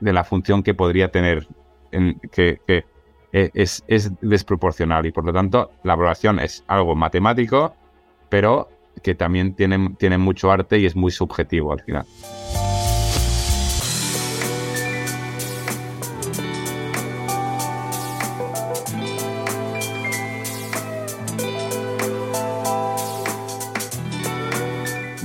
la, 0.00 0.24
función 0.24 0.62
que 0.62 0.74
podría 0.74 1.10
tener, 1.10 1.46
en, 1.92 2.18
que, 2.32 2.60
que 2.66 2.84
e, 3.32 3.50
es, 3.54 3.84
es, 3.88 4.10
desproporcional 4.20 5.06
y 5.06 5.12
por 5.12 5.24
lo 5.24 5.32
tanto 5.32 5.70
la 5.82 5.94
evaluación 5.94 6.38
es 6.38 6.64
algo 6.66 6.94
matemático, 6.94 7.74
pero 8.28 8.68
que 9.02 9.14
también 9.14 9.54
tiene, 9.54 9.90
tiene 9.98 10.18
mucho 10.18 10.50
arte 10.50 10.78
y 10.78 10.86
es 10.86 10.96
muy 10.96 11.10
subjetivo 11.10 11.72
al 11.72 11.80
final. 11.80 12.06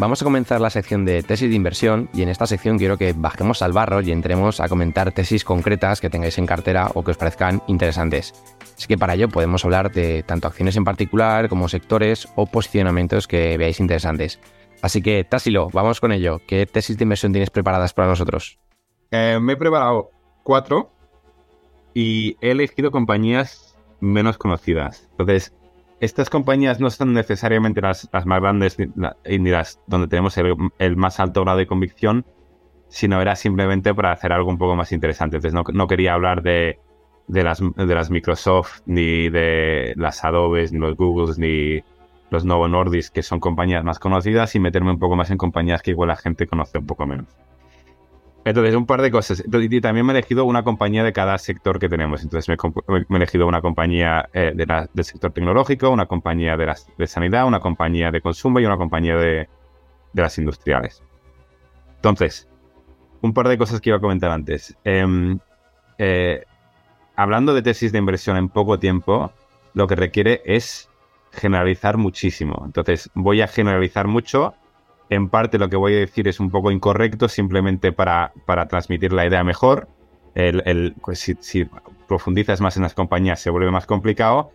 Vamos 0.02 0.20
a 0.20 0.26
comenzar 0.26 0.60
la 0.60 0.72
sección 0.72 1.06
de 1.06 1.22
tesis 1.22 1.48
de 1.48 1.56
inversión 1.56 2.10
y 2.12 2.24
en 2.24 2.30
esta 2.30 2.48
sección 2.48 2.80
quiero 2.80 2.98
que 2.98 3.14
bajemos 3.14 3.62
al 3.62 3.72
barro 3.72 4.02
y 4.02 4.12
entremos 4.12 4.60
a 4.60 4.68
comentar 4.68 5.12
tesis 5.12 5.46
concretas 5.46 6.02
que 6.02 6.10
tengáis 6.10 6.40
en 6.40 6.48
cartera 6.48 6.90
o 6.96 7.04
que 7.04 7.12
os 7.12 7.18
parezcan 7.18 7.62
interesantes. 7.68 8.34
Así 8.76 8.88
que 8.88 8.98
para 8.98 9.14
ello 9.14 9.30
podemos 9.30 9.64
hablar 9.64 9.92
de 9.92 10.24
tanto 10.24 10.48
acciones 10.48 10.76
en 10.76 10.86
particular 10.86 11.50
como 11.50 11.70
sectores 11.70 12.28
o 12.36 12.48
posicionamientos 12.48 13.28
que 13.28 13.60
veáis 13.60 13.80
interesantes. 13.80 14.40
Así 14.82 15.04
que, 15.04 15.24
Tásilo, 15.24 15.70
vamos 15.72 16.02
con 16.02 16.12
ello. 16.12 16.42
¿Qué 16.48 16.66
tesis 16.66 16.98
de 16.98 17.04
inversión 17.04 17.32
tienes 17.32 17.52
preparadas 17.52 17.94
para 17.94 18.08
nosotros? 18.08 18.58
Eh, 19.12 19.38
me 19.40 19.54
he 19.54 19.58
preparado 19.58 20.10
cuatro 20.42 20.90
y 21.94 22.38
he 22.42 22.50
elegido 22.50 22.90
compañías 22.90 23.78
menos 24.00 24.40
conocidas. 24.40 25.08
Entonces, 25.12 25.54
estas 26.02 26.32
compañías 26.32 26.80
no 26.80 26.90
son 26.90 27.14
necesariamente 27.14 27.80
las, 27.80 28.10
más 28.12 28.42
grandes 28.42 28.76
ni 28.80 29.50
las 29.52 29.80
donde 29.86 30.08
tenemos 30.08 30.36
el, 30.38 30.98
más 30.98 31.20
alto 31.20 31.44
grado 31.44 31.60
de 31.60 31.68
convicción, 31.68 32.26
sino 32.88 33.22
era 33.22 33.36
simplemente 33.36 33.94
para 33.94 34.12
hacer 34.12 34.34
algo 34.34 34.50
un 34.50 34.58
poco 34.58 34.76
más 34.76 34.92
interesante. 34.92 35.38
Entonces 35.38 35.62
no, 35.74 35.88
quería 35.88 36.16
hablar 36.16 36.42
de, 36.42 36.80
las, 37.28 37.62
las 37.78 38.10
Microsoft, 38.10 38.82
ni 38.88 39.30
de 39.30 39.94
las 39.96 40.26
Adobes, 40.26 40.74
ni 40.74 40.80
los 40.80 40.98
Googles, 40.98 41.38
ni 41.38 41.82
los 42.32 42.46
Novo 42.46 42.68
Nordisk, 42.68 43.14
que 43.14 43.22
son 43.22 43.40
compañías 43.40 43.84
más 43.84 44.00
conocidas, 44.00 44.56
y 44.56 44.60
meterme 44.60 44.90
un 44.90 45.00
poco 45.00 45.16
más 45.16 45.30
en 45.30 45.38
compañías 45.38 45.84
que 45.84 45.92
igual 45.92 46.08
la 46.08 46.16
gente 46.16 46.48
conoce 46.48 46.80
un 46.80 46.88
poco 46.88 47.06
menos. 47.06 47.28
Entonces, 48.44 48.76
un 48.76 48.86
par 48.86 49.02
de 49.02 49.12
cosas. 49.12 49.44
Y 49.46 49.82
también 49.82 50.06
me 50.06 50.14
he 50.14 50.18
elegido 50.18 50.46
una 50.46 50.64
compañía 50.64 51.04
de 51.04 51.14
cada 51.14 51.38
sector 51.38 51.80
que 51.80 51.88
tenemos. 51.88 52.24
Entonces, 52.24 52.50
me, 52.88 52.98
he 52.98 53.16
elegido 53.16 53.48
una 53.48 53.62
compañía 53.62 54.30
eh, 54.34 54.54
del 54.56 55.06
sector 55.06 55.32
tecnológico, 55.32 55.90
una 55.90 56.08
compañía 56.08 56.58
de, 56.58 56.74
de, 56.98 57.08
sanidad, 57.08 57.46
una 57.46 57.60
compañía 57.60 58.10
de 58.10 58.22
consumo 58.22 58.60
y 58.60 58.66
una 58.66 58.78
compañía 58.78 59.16
de, 59.16 59.48
las 60.14 60.38
industriales. 60.40 61.04
Entonces, 61.98 62.50
un 63.22 63.34
par 63.34 63.48
de 63.48 63.58
cosas 63.58 63.80
que 63.80 63.92
iba 63.92 63.98
a 63.98 64.02
comentar 64.02 64.32
antes. 64.32 64.76
Em, 64.84 65.38
eh, 66.00 66.44
hablando 67.16 67.54
de 67.54 67.62
tesis 67.62 67.92
de 67.92 68.00
inversión 68.00 68.38
en 68.38 68.50
poco 68.50 68.80
tiempo, 68.80 69.32
lo 69.76 69.86
que 69.86 69.96
requiere 69.96 70.42
es 70.46 70.90
generalizar 71.32 71.98
muchísimo. 71.98 72.64
Entonces, 72.66 73.10
voy 73.14 73.42
a 73.42 73.48
generalizar 73.48 74.08
mucho 74.08 74.56
en 75.12 75.28
parte 75.28 75.60
lo 75.60 75.70
que 75.70 75.76
voy 75.76 75.94
a 75.94 76.00
decir 76.00 76.30
es 76.30 76.40
un 76.40 76.50
poco 76.50 76.72
incorrecto, 76.72 77.28
simplemente 77.28 77.92
para, 77.92 78.32
para 78.46 78.70
transmitir 78.70 79.12
la 79.12 79.28
idea 79.28 79.44
mejor. 79.44 79.90
El, 80.36 80.96
pues 81.04 81.20
si, 81.20 81.68
profundizas 82.08 82.62
más 82.62 82.78
en 82.78 82.84
las 82.84 82.94
compañías 82.94 83.42
se 83.42 83.50
vuelve 83.50 83.70
más 83.72 83.86
complicado. 83.86 84.52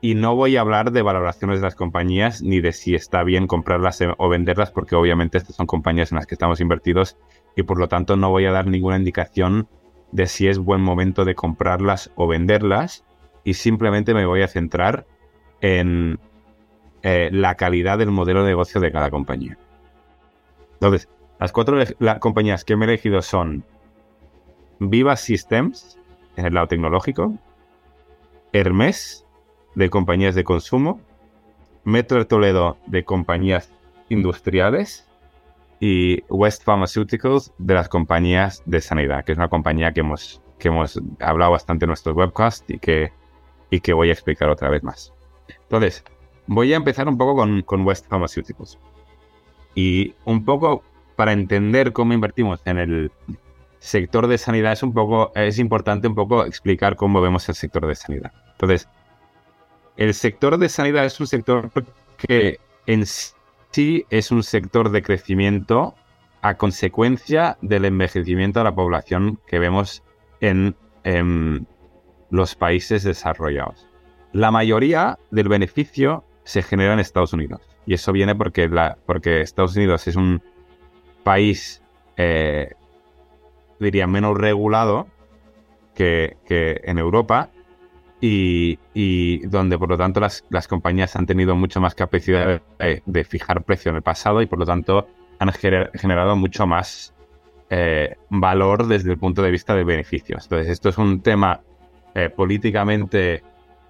Y 0.00 0.14
no 0.14 0.34
voy 0.34 0.56
a 0.56 0.62
hablar 0.62 0.92
de 0.92 1.02
valoraciones 1.02 1.60
de 1.60 1.66
las 1.66 1.74
compañías 1.74 2.40
ni 2.40 2.60
de 2.60 2.72
si 2.72 2.94
está 2.94 3.22
bien 3.22 3.46
comprarlas 3.46 4.02
o 4.16 4.28
venderlas, 4.30 4.70
porque 4.70 4.96
obviamente 4.96 5.36
estas 5.36 5.56
son 5.56 5.66
compañías 5.66 6.10
en 6.10 6.16
las 6.16 6.26
que 6.26 6.36
estamos 6.36 6.60
invertidos 6.60 7.18
y 7.54 7.64
por 7.64 7.78
lo 7.78 7.88
tanto 7.88 8.16
no 8.16 8.30
voy 8.30 8.46
a 8.46 8.52
dar 8.52 8.66
ninguna 8.66 8.96
indicación 8.96 9.68
de 10.10 10.26
si 10.26 10.48
es 10.48 10.58
buen 10.58 10.80
momento 10.80 11.26
de 11.26 11.34
comprarlas 11.34 12.12
o 12.14 12.26
venderlas. 12.26 13.04
Y 13.44 13.54
simplemente 13.54 14.14
me 14.14 14.24
voy 14.24 14.40
a 14.40 14.48
centrar 14.48 15.04
en 15.60 16.18
eh, 17.02 17.28
la 17.30 17.56
calidad 17.56 17.98
del 17.98 18.10
modelo 18.10 18.42
de 18.42 18.48
negocio 18.48 18.80
de 18.80 18.90
cada 18.90 19.10
compañía. 19.10 19.58
Entonces, 20.80 21.08
las 21.40 21.52
cuatro 21.52 21.76
compañías 22.20 22.64
que 22.64 22.76
me 22.76 22.86
he 22.86 22.88
elegido 22.88 23.20
son 23.22 23.64
Viva 24.78 25.16
Systems, 25.16 25.98
en 26.36 26.46
el 26.46 26.54
lado 26.54 26.68
tecnológico, 26.68 27.34
Hermes, 28.52 29.26
de 29.74 29.90
compañías 29.90 30.34
de 30.34 30.44
consumo, 30.44 31.00
Metro 31.84 32.18
de 32.18 32.24
Toledo, 32.24 32.76
de 32.86 33.04
compañías 33.04 33.72
industriales, 34.08 35.08
y 35.80 36.22
West 36.28 36.64
Pharmaceuticals, 36.64 37.52
de 37.58 37.74
las 37.74 37.88
compañías 37.88 38.62
de 38.66 38.80
sanidad, 38.80 39.24
que 39.24 39.32
es 39.32 39.38
una 39.38 39.48
compañía 39.48 39.92
que 39.92 40.00
hemos, 40.00 40.42
que 40.58 40.68
hemos 40.68 41.00
hablado 41.20 41.52
bastante 41.52 41.84
en 41.84 41.88
nuestros 41.88 42.16
webcasts 42.16 42.68
y 42.68 42.78
que, 42.78 43.12
y 43.70 43.80
que 43.80 43.92
voy 43.92 44.10
a 44.10 44.12
explicar 44.12 44.48
otra 44.48 44.70
vez 44.70 44.82
más. 44.82 45.12
Entonces, 45.62 46.04
voy 46.46 46.72
a 46.72 46.76
empezar 46.76 47.08
un 47.08 47.16
poco 47.16 47.36
con, 47.36 47.62
con 47.62 47.86
West 47.86 48.06
Pharmaceuticals. 48.08 48.78
Y 49.80 50.16
un 50.24 50.44
poco 50.44 50.82
para 51.14 51.30
entender 51.30 51.92
cómo 51.92 52.12
invertimos 52.12 52.60
en 52.64 52.78
el 52.78 53.12
sector 53.78 54.26
de 54.26 54.36
sanidad 54.36 54.72
es 54.72 54.82
un 54.82 54.92
poco, 54.92 55.30
es 55.36 55.60
importante 55.60 56.08
un 56.08 56.16
poco 56.16 56.44
explicar 56.44 56.96
cómo 56.96 57.20
vemos 57.20 57.48
el 57.48 57.54
sector 57.54 57.86
de 57.86 57.94
sanidad. 57.94 58.32
Entonces, 58.54 58.88
el 59.96 60.14
sector 60.14 60.58
de 60.58 60.68
sanidad 60.68 61.04
es 61.04 61.20
un 61.20 61.28
sector 61.28 61.70
que 62.16 62.58
en 62.86 63.06
sí 63.06 64.04
es 64.10 64.32
un 64.32 64.42
sector 64.42 64.90
de 64.90 65.00
crecimiento 65.00 65.94
a 66.42 66.56
consecuencia 66.56 67.56
del 67.62 67.84
envejecimiento 67.84 68.58
de 68.58 68.64
la 68.64 68.74
población 68.74 69.38
que 69.46 69.60
vemos 69.60 70.02
en, 70.40 70.74
en 71.04 71.68
los 72.30 72.56
países 72.56 73.04
desarrollados. 73.04 73.86
La 74.32 74.50
mayoría 74.50 75.20
del 75.30 75.48
beneficio 75.48 76.24
se 76.42 76.62
genera 76.62 76.94
en 76.94 76.98
Estados 76.98 77.32
Unidos. 77.32 77.60
Y 77.88 77.94
eso 77.94 78.12
viene 78.12 78.34
porque, 78.34 78.68
Estados 79.40 79.74
Unidos 79.74 80.06
es 80.08 80.16
un 80.16 80.42
país, 81.22 81.82
eh, 82.18 82.74
diría, 83.80 84.06
menos 84.06 84.36
regulado 84.36 85.06
que, 85.94 86.36
en 86.84 86.98
Europa 86.98 87.48
y, 88.20 88.76
donde 89.46 89.78
por 89.78 89.88
lo 89.88 89.96
tanto 89.96 90.20
las, 90.20 90.68
compañías 90.68 91.16
han 91.16 91.24
tenido 91.24 91.56
mucho 91.56 91.80
más 91.80 91.94
capacidad 91.94 92.60
de, 92.78 93.24
fijar 93.24 93.64
precio 93.64 93.88
en 93.88 93.96
el 93.96 94.02
pasado 94.02 94.42
y 94.42 94.46
por 94.46 94.58
lo 94.58 94.66
tanto 94.66 95.08
han 95.38 95.50
generado 95.50 96.36
mucho 96.36 96.66
más 96.66 97.14
eh, 97.70 98.16
valor 98.28 98.86
desde 98.86 99.12
el 99.12 99.18
punto 99.18 99.40
de 99.40 99.50
vista 99.50 99.74
de 99.74 99.84
beneficios. 99.84 100.42
Entonces 100.42 100.68
esto 100.68 100.90
es 100.90 100.98
un 100.98 101.22
tema 101.22 101.62
eh, 102.14 102.28
políticamente 102.28 103.42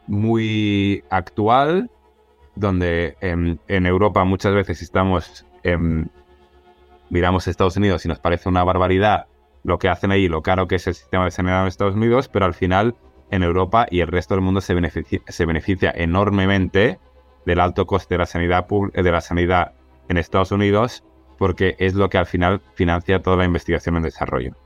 muy 0.06 1.02
actual 1.10 1.90
donde 2.58 3.16
en, 3.20 3.86
Europa 3.86 4.24
muchas 4.24 4.54
veces 4.54 4.82
estamos, 4.82 5.46
miramos 7.10 7.46
a 7.46 7.50
Estados 7.50 7.76
Unidos 7.76 8.04
y 8.04 8.08
nos 8.08 8.18
parece 8.18 8.48
una 8.48 8.64
barbaridad 8.64 9.26
lo 9.64 9.78
que 9.78 9.88
hacen 9.88 10.12
ahí, 10.12 10.28
lo 10.28 10.42
caro 10.42 10.66
que 10.66 10.76
es 10.76 10.86
el 10.86 10.94
sistema 10.94 11.24
de 11.24 11.30
sanidad 11.30 11.62
en 11.62 11.68
Estados 11.68 11.94
Unidos, 11.94 12.28
pero 12.28 12.44
al 12.44 12.54
final 12.54 12.94
en 13.30 13.42
Europa 13.42 13.86
y 13.90 14.00
el 14.00 14.08
resto 14.08 14.34
del 14.34 14.42
mundo 14.42 14.60
se 14.60 14.74
beneficia, 14.74 15.20
se 15.26 15.46
beneficia 15.46 15.92
enormemente 15.94 16.98
del 17.44 17.60
alto 17.60 17.86
coste 17.86 18.14
de 18.14 18.18
la 18.18 18.26
sanidad 18.26 18.66
de 18.66 19.12
la 19.12 19.20
sanidad 19.20 19.72
en 20.08 20.16
Estados 20.16 20.52
Unidos 20.52 21.04
porque 21.38 21.76
es 21.78 21.94
lo 21.94 22.10
que 22.10 22.18
al 22.18 22.26
final 22.26 22.60
financia 22.74 23.22
toda 23.22 23.36
la 23.36 23.44
investigación 23.44 23.96
en 23.96 24.02
desarrollo. 24.02 24.56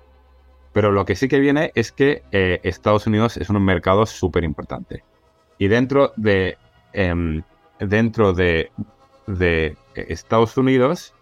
Pero 0.73 0.91
lo 0.91 1.05
que 1.05 1.15
sí 1.15 1.29
que 1.29 1.39
viene 1.39 1.71
es 1.75 1.93
que 1.93 2.23
eh, 2.33 2.61
Estados 2.63 3.07
Unidos 3.07 3.37
es 3.37 3.51
un 3.51 3.63
mercado 3.63 4.07
súper 4.07 4.43
importante. 4.43 5.05
Y 5.59 5.69
dentro 5.69 6.13
de, 6.17 6.57
em, 6.95 7.43
dentro 7.87 8.33
de, 8.33 8.71
de, 9.27 9.77
Estados 9.95 10.57
Unidos, 10.57 11.15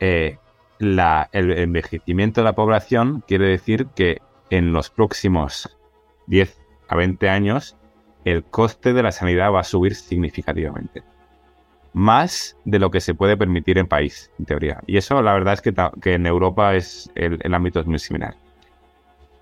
eh, 0.00 0.38
la, 0.78 1.28
el 1.32 1.50
envejecimiento 1.52 2.40
de 2.40 2.44
la 2.46 2.54
población 2.54 3.22
quiere 3.26 3.46
decir 3.46 3.86
que 3.94 4.18
en 4.50 4.72
los 4.72 4.90
próximos 4.90 5.76
10 6.26 6.58
a 6.88 6.96
20 6.96 7.28
años 7.28 7.76
el 8.24 8.44
coste 8.44 8.92
de 8.92 9.02
la 9.02 9.12
sanidad 9.12 9.52
va 9.52 9.60
a 9.60 9.64
subir 9.64 9.94
significativamente. 9.94 11.02
Más 11.92 12.56
de 12.64 12.78
lo 12.78 12.90
que 12.90 13.00
se 13.00 13.14
puede 13.14 13.36
permitir 13.36 13.78
en 13.78 13.86
país, 13.86 14.30
en 14.38 14.44
teoría. 14.44 14.80
Y 14.86 14.96
eso 14.96 15.20
la 15.22 15.32
verdad 15.32 15.54
es 15.54 15.60
que, 15.60 15.74
que 16.00 16.14
en 16.14 16.26
Europa 16.26 16.74
es 16.76 17.10
el, 17.14 17.52
ámbito 17.52 17.80
es 17.80 17.86
muy 17.86 17.98
similar. 17.98 18.36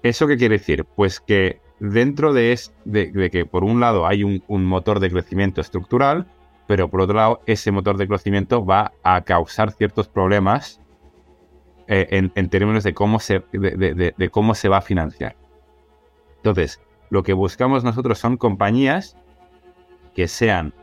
¿Eso 0.02 0.26
qué 0.26 0.36
quiere 0.36 0.58
decir? 0.58 0.84
Pues 0.84 1.20
que 1.20 1.60
dentro 1.80 2.32
de, 2.32 2.58
de, 2.84 3.30
que 3.30 3.44
por 3.44 3.64
un 3.64 3.80
lado 3.80 4.06
hay 4.06 4.24
un, 4.24 4.64
motor 4.64 5.00
de 5.00 5.10
crecimiento 5.10 5.60
estructural, 5.60 6.26
pero 6.68 6.88
por 6.88 7.00
otro 7.00 7.16
lado 7.16 7.40
ese 7.46 7.72
motor 7.72 7.96
de 7.96 8.06
crecimiento 8.06 8.64
va 8.64 8.92
a 9.02 9.22
causar 9.22 9.72
ciertos 9.72 10.06
problemas 10.06 10.80
eh, 11.88 12.30
en, 12.34 12.48
términos 12.50 12.84
de 12.84 12.92
cómo, 12.92 13.18
se, 13.18 13.42
de, 13.50 14.28
cómo 14.30 14.54
se 14.54 14.68
va 14.68 14.76
a 14.76 14.82
financiar. 14.82 15.34
Entonces, 16.36 16.82
lo 17.08 17.22
que 17.22 17.32
buscamos 17.32 17.82
nosotros 17.82 18.18
son 18.18 18.36
compañías 18.36 19.16
que 20.14 20.28
sean, 20.28 20.74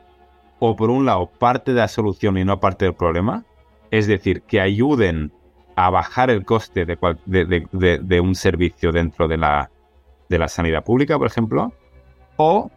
o 0.57 0.75
por 0.75 0.89
un 0.89 1.05
lado, 1.05 1.27
parte 1.27 1.75
de 1.75 1.81
la 1.81 1.87
solución 1.87 2.39
y 2.39 2.43
no 2.43 2.59
parte 2.59 2.85
del 2.85 2.95
problema, 2.95 3.45
es 3.91 4.07
decir, 4.07 4.41
que 4.41 4.59
ayuden 4.59 5.31
a 5.75 5.91
bajar 5.91 6.31
el 6.31 6.43
coste 6.45 6.85
de, 6.85 8.19
un 8.19 8.33
servicio 8.33 8.91
dentro 8.91 9.27
de 9.27 9.37
la, 9.37 9.69
de 10.29 10.39
la 10.39 10.47
sanidad 10.47 10.83
pública, 10.83 11.19
por 11.19 11.27
ejemplo, 11.27 11.71
o 12.37 12.71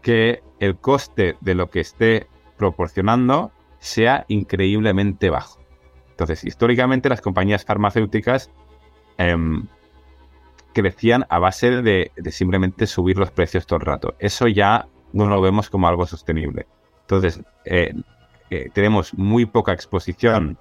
que 0.00 0.42
el 0.60 0.76
coste 0.76 1.36
de 1.42 1.54
lo 1.54 1.68
que 1.68 1.80
esté 1.80 2.26
proporcionando 2.58 3.52
sea 3.78 4.24
increíblemente 4.28 5.30
bajo. 5.30 5.60
Entonces, 6.10 6.44
históricamente 6.44 7.08
las 7.08 7.20
compañías 7.20 7.64
farmacéuticas 7.64 8.50
em, 9.16 9.66
crecían 10.72 11.24
a 11.28 11.38
base 11.38 11.82
de, 11.82 12.12
simplemente 12.30 12.86
subir 12.86 13.16
los 13.16 13.30
precios 13.30 13.66
todo 13.66 13.78
el 13.78 13.86
rato. 13.86 14.14
Eso 14.18 14.48
ya 14.48 14.88
no 15.12 15.26
lo 15.26 15.40
vemos 15.40 15.70
como 15.70 15.88
algo 15.88 16.06
sostenible. 16.06 16.66
Entonces, 17.02 17.40
eh, 17.64 17.94
eh, 18.50 18.68
tenemos 18.72 19.14
muy 19.14 19.46
poca 19.46 19.72
exposición 19.72 20.58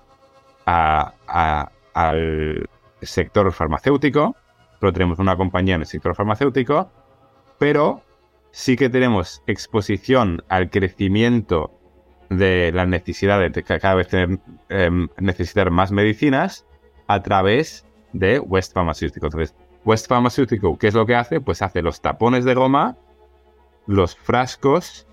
al 0.65 1.69
sector 3.01 3.51
farmacéutico, 3.51 4.35
pero 4.79 4.93
tenemos 4.93 5.19
una 5.19 5.35
compañía 5.35 5.75
en 5.75 5.81
el 5.81 5.87
sector 5.87 6.15
farmacéutico, 6.15 6.91
pero 7.57 8.01
sí 8.51 8.75
que 8.75 8.89
tenemos 8.89 9.41
exposición 9.47 10.43
al 10.49 10.69
crecimiento 10.69 11.76
de 12.30 12.71
la 12.73 12.86
necesidad 12.86 13.39
de 13.39 13.63
cada 13.63 13.95
vez 13.95 14.07
tener, 14.07 14.39
em, 14.69 15.07
necesitar 15.17 15.71
más 15.71 15.91
medicinas 15.91 16.65
a 17.07 17.21
través 17.21 17.86
de 18.13 18.39
West 18.39 18.73
Pharmaceutical. 18.73 19.28
Entonces, 19.28 19.55
West 19.86 20.07
Pharmaceutical, 20.07 20.78
¿qué 20.80 20.88
es 20.88 20.93
lo 20.93 21.05
que 21.05 21.15
hace? 21.15 21.39
Pues 21.39 21.61
hace 21.61 21.82
los 21.82 22.01
tapones 22.01 22.43
de 22.45 22.53
goma, 22.53 22.97
los 23.86 24.15
frascos 24.15 25.07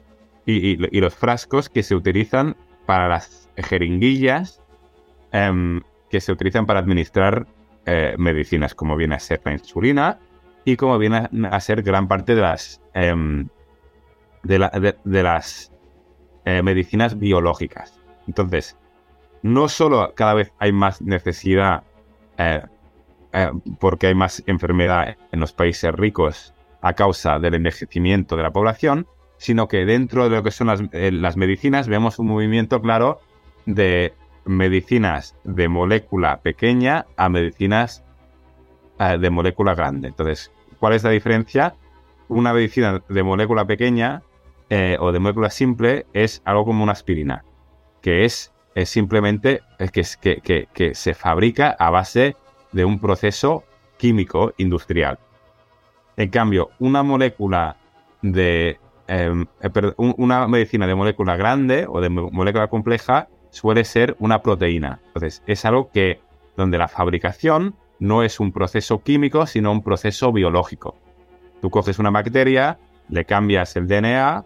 y, 0.47 0.77
los 1.01 1.15
frascos 1.15 1.69
que 1.69 1.83
se 1.83 1.95
utilizan 1.95 2.57
para 2.87 3.09
las 3.09 3.49
jeringuillas 3.57 4.61
em, 5.33 5.81
que 6.11 6.21
se 6.21 6.33
utilizan 6.33 6.67
para 6.67 6.81
administrar 6.81 7.47
eh, 7.87 8.15
medicinas, 8.19 8.75
como 8.75 8.97
viene 8.97 9.15
a 9.15 9.19
ser 9.19 9.41
la 9.45 9.53
insulina 9.53 10.19
y 10.65 10.77
como 10.77 10.99
viene 10.99 11.29
a 11.51 11.61
ser 11.61 11.83
gran 11.83 12.09
parte 12.09 12.35
de 12.35 12.41
las, 12.41 12.81
em, 12.95 13.49
de, 14.43 14.59
las 15.05 15.73
eh, 16.45 16.63
medicinas 16.63 17.19
biológicas. 17.19 17.99
Entonces, 18.27 18.77
no 19.45 19.69
solo 19.69 20.15
cada 20.15 20.33
vez 20.33 20.53
hay 20.59 20.73
más 20.73 21.03
necesidad 21.03 21.83
eh, 22.39 22.63
eh, 23.35 23.51
porque 23.79 24.07
hay 24.07 24.15
más 24.15 24.43
enfermedad 24.47 25.17
en 25.33 25.41
los 25.41 25.53
países 25.53 25.93
ricos 25.93 26.55
a 26.81 26.95
causa 26.95 27.39
del 27.39 27.55
envejecimiento 27.55 28.37
de 28.37 28.43
la 28.43 28.53
población, 28.53 29.07
sino 29.37 29.69
que 29.69 29.85
dentro 29.85 30.25
de 30.29 30.37
lo 30.37 30.43
que 30.43 30.51
son 30.51 30.69
las, 30.69 30.83
eh, 30.93 31.13
medicinas 31.37 31.89
vemos 31.89 32.19
un 32.19 32.29
movimiento 32.29 32.81
claro 32.81 33.21
de 33.67 34.15
medicinas 34.47 35.37
de 35.45 35.69
molécula 35.69 36.41
pequeña 36.41 37.07
a 37.17 37.29
medicinas 37.29 38.03
de 38.99 39.29
molécula 39.29 39.75
grande. 39.75 40.09
Entonces, 40.09 40.53
¿cuál 40.79 40.93
es 40.93 41.03
la 41.03 41.11
diferencia? 41.11 41.75
Una 42.29 42.53
medicina 42.53 43.03
de 43.09 43.23
molécula 43.23 43.67
pequeña 43.67 44.23
o 44.71 45.13
de 45.13 45.19
molécula 45.19 45.51
simple 45.51 46.07
es 46.13 46.43
algo 46.45 46.65
como 46.65 46.83
una 46.83 46.93
aspirina, 46.93 47.45
que 48.01 48.25
es, 48.25 48.53
simplemente 48.85 49.61
que, 49.93 50.41
que, 50.43 50.69
que, 50.73 50.95
se 50.95 51.15
fabrica 51.15 51.77
a 51.79 51.91
base 51.91 52.37
de 52.73 52.85
un 52.85 52.99
proceso 52.99 53.65
químico 53.99 54.53
industrial. 54.57 55.19
En 56.17 56.29
cambio, 56.31 56.71
una 56.79 57.03
molécula 57.03 57.77
de 58.23 58.79
em, 59.07 59.47
eh, 59.61 59.93
una 59.97 60.49
medicina 60.49 60.87
de 60.87 60.95
molécula 60.95 61.37
grande 61.37 61.87
o 61.89 62.01
de 62.01 62.09
molécula 62.09 62.69
compleja 62.69 63.29
suele 63.51 63.85
ser 63.85 64.17
una 64.19 64.43
proteína. 64.43 65.01
Entonces, 65.09 65.43
es 65.47 65.65
algo 65.65 65.91
que 65.93 66.21
donde 66.57 66.79
la 66.79 66.89
fabricación 66.89 67.77
no 67.99 68.23
es 68.23 68.41
un 68.41 68.53
proceso 68.53 69.03
químico, 69.03 69.47
sino 69.47 69.73
un 69.73 69.83
proceso 69.83 70.33
biológico. 70.33 70.97
Tú 71.61 71.71
coges 71.71 71.99
una 71.99 72.11
bacteria, 72.11 72.79
le 73.09 73.25
cambias 73.25 73.77
el 73.77 73.87
DNA, 73.87 74.45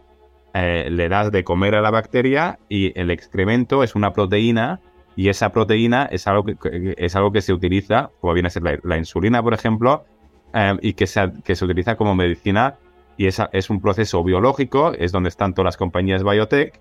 eh, 0.55 0.89
le 0.91 1.09
das 1.09 1.31
de 1.31 1.45
comer 1.45 1.75
a 1.75 1.81
la 1.81 1.91
bacteria 1.91 2.59
y 2.69 2.99
el 2.99 3.11
excremento 3.11 3.83
es 3.83 3.95
una 3.95 4.13
proteína 4.13 4.81
y 5.19 5.29
esa 5.29 5.51
proteína 5.51 6.05
es 6.11 6.27
algo 6.29 6.45
que, 6.45 6.95
es 6.97 7.17
algo 7.17 7.33
que 7.33 7.43
se 7.43 7.53
utiliza, 7.53 8.11
como 8.21 8.35
viene 8.35 8.47
a 8.47 8.51
ser 8.51 8.63
la, 8.85 8.97
insulina, 8.97 9.43
por 9.43 9.53
ejemplo, 9.53 10.05
em, 10.53 10.79
y 10.81 10.93
que 10.93 11.09
se, 11.09 11.33
que 11.45 11.57
se 11.57 11.65
utiliza 11.65 11.97
como 11.97 12.15
medicina. 12.15 12.77
Y 13.17 13.27
esa, 13.27 13.51
es 13.53 13.69
un 13.69 13.81
proceso 13.81 14.23
biológico, 14.23 14.93
es 14.93 15.11
donde 15.11 15.29
están 15.29 15.55
todas 15.55 15.65
las 15.65 15.77
compañías 15.77 16.23
biotech. 16.23 16.81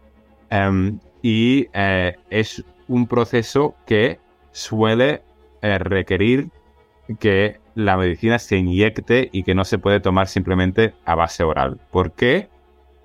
Em, 0.51 0.99
y 1.23 1.67
eh, 1.73 2.15
es 2.29 2.63
un 2.87 3.07
proceso 3.07 3.75
que 3.87 4.19
suele 4.51 5.23
eh, 5.63 5.79
requerir 5.79 6.49
que 7.19 7.59
la 7.73 7.97
medicina 7.97 8.37
se 8.37 8.57
inyecte 8.57 9.29
y 9.31 9.43
que 9.43 9.55
no 9.55 9.65
se 9.65 9.79
puede 9.79 9.99
tomar 9.99 10.27
simplemente 10.27 10.93
a 11.05 11.15
base 11.15 11.43
oral. 11.43 11.79
¿Por 11.91 12.11
qué? 12.11 12.49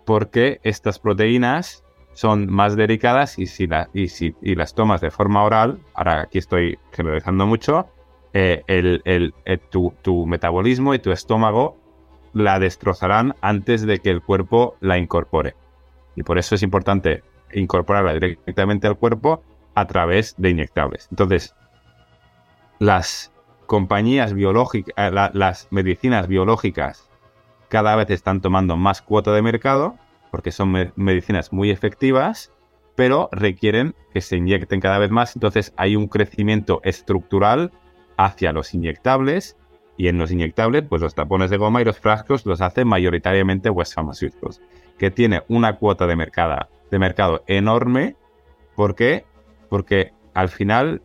Porque 0.04 0.60
estas 0.62 0.98
proteínas 0.98 1.84
son 2.14 2.50
más 2.50 2.76
delicadas 2.76 3.38
y 3.38 3.46
si, 3.46 3.68
y 3.94 4.08
si 4.08 4.34
y 4.42 4.54
las 4.54 4.74
tomas 4.74 5.00
de 5.00 5.10
forma 5.10 5.42
oral, 5.44 5.80
ahora 5.94 6.22
aquí 6.22 6.38
estoy 6.38 6.78
generalizando 6.92 7.46
mucho, 7.46 7.86
eh, 8.34 8.62
el, 8.66 9.02
eh, 9.04 9.58
tu, 9.58 10.26
metabolismo 10.26 10.94
y 10.94 10.98
tu 10.98 11.10
estómago 11.12 11.76
la 12.32 12.58
destrozarán 12.58 13.34
antes 13.42 13.82
de 13.82 13.98
que 13.98 14.10
el 14.10 14.22
cuerpo 14.22 14.76
la 14.80 14.98
incorpore. 14.98 15.54
Y 16.16 16.22
por 16.22 16.38
eso 16.38 16.54
es 16.54 16.62
importante 16.62 17.22
incorporarla 17.52 18.14
directamente 18.14 18.86
al 18.86 18.96
cuerpo 18.96 19.42
a 19.74 19.86
través 19.86 20.34
de 20.38 20.50
inyectables. 20.50 21.08
Entonces, 21.10 21.54
las 22.78 23.32
compañías 23.66 24.32
biológicas, 24.32 24.94
eh, 24.96 25.10
las 25.32 25.68
medicinas 25.70 26.26
biológicas 26.26 27.10
cada 27.72 27.96
vez 27.96 28.10
están 28.10 28.42
tomando 28.42 28.76
más 28.76 29.00
cuota 29.00 29.32
de 29.32 29.40
mercado 29.40 29.96
porque 30.30 30.52
son 30.52 30.92
medicinas 30.94 31.54
muy 31.54 31.70
efectivas, 31.70 32.52
pero 32.96 33.30
requieren 33.32 33.94
que 34.12 34.20
se 34.20 34.36
inyecten 34.36 34.78
cada 34.78 34.98
vez 34.98 35.10
más. 35.10 35.34
Entonces 35.36 35.72
hay 35.78 35.96
un 35.96 36.06
crecimiento 36.06 36.82
estructural 36.84 37.72
hacia 38.18 38.52
los 38.52 38.74
inyectables 38.74 39.56
y 39.96 40.08
en 40.08 40.18
los 40.18 40.30
inyectables, 40.30 40.84
pues 40.86 41.00
los 41.00 41.14
tapones 41.14 41.48
de 41.48 41.56
goma 41.56 41.80
y 41.80 41.86
los 41.86 41.98
frascos 41.98 42.44
los 42.44 42.60
hace 42.60 42.84
mayoritariamente 42.84 43.70
West 43.70 43.94
Pharmaceuticals, 43.94 44.60
que 44.98 45.10
tiene 45.10 45.42
una 45.48 45.76
cuota 45.76 46.06
de 46.06 46.14
mercado, 46.14 46.68
de 46.90 46.98
mercado 46.98 47.42
enorme. 47.46 48.16
¿Por 48.76 48.94
qué? 48.94 49.24
Porque 49.70 50.12
al 50.34 50.50
final 50.50 51.00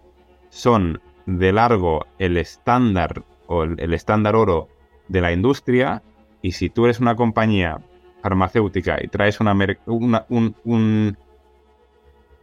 son 0.49 1.01
de 1.26 1.53
largo 1.53 2.07
el 2.20 2.36
estándar 2.36 3.24
o 3.45 3.63
el 3.63 3.93
estándar 3.93 4.36
oro 4.36 4.68
de 5.07 5.22
la 5.22 5.32
industria 5.32 6.03
y 6.41 6.51
si 6.51 6.69
tú 6.69 6.85
eres 6.85 6.99
una 6.99 7.15
compañía 7.15 7.79
farmacéutica 8.21 8.97
y 9.01 9.07
traes 9.07 9.39
una, 9.39 9.51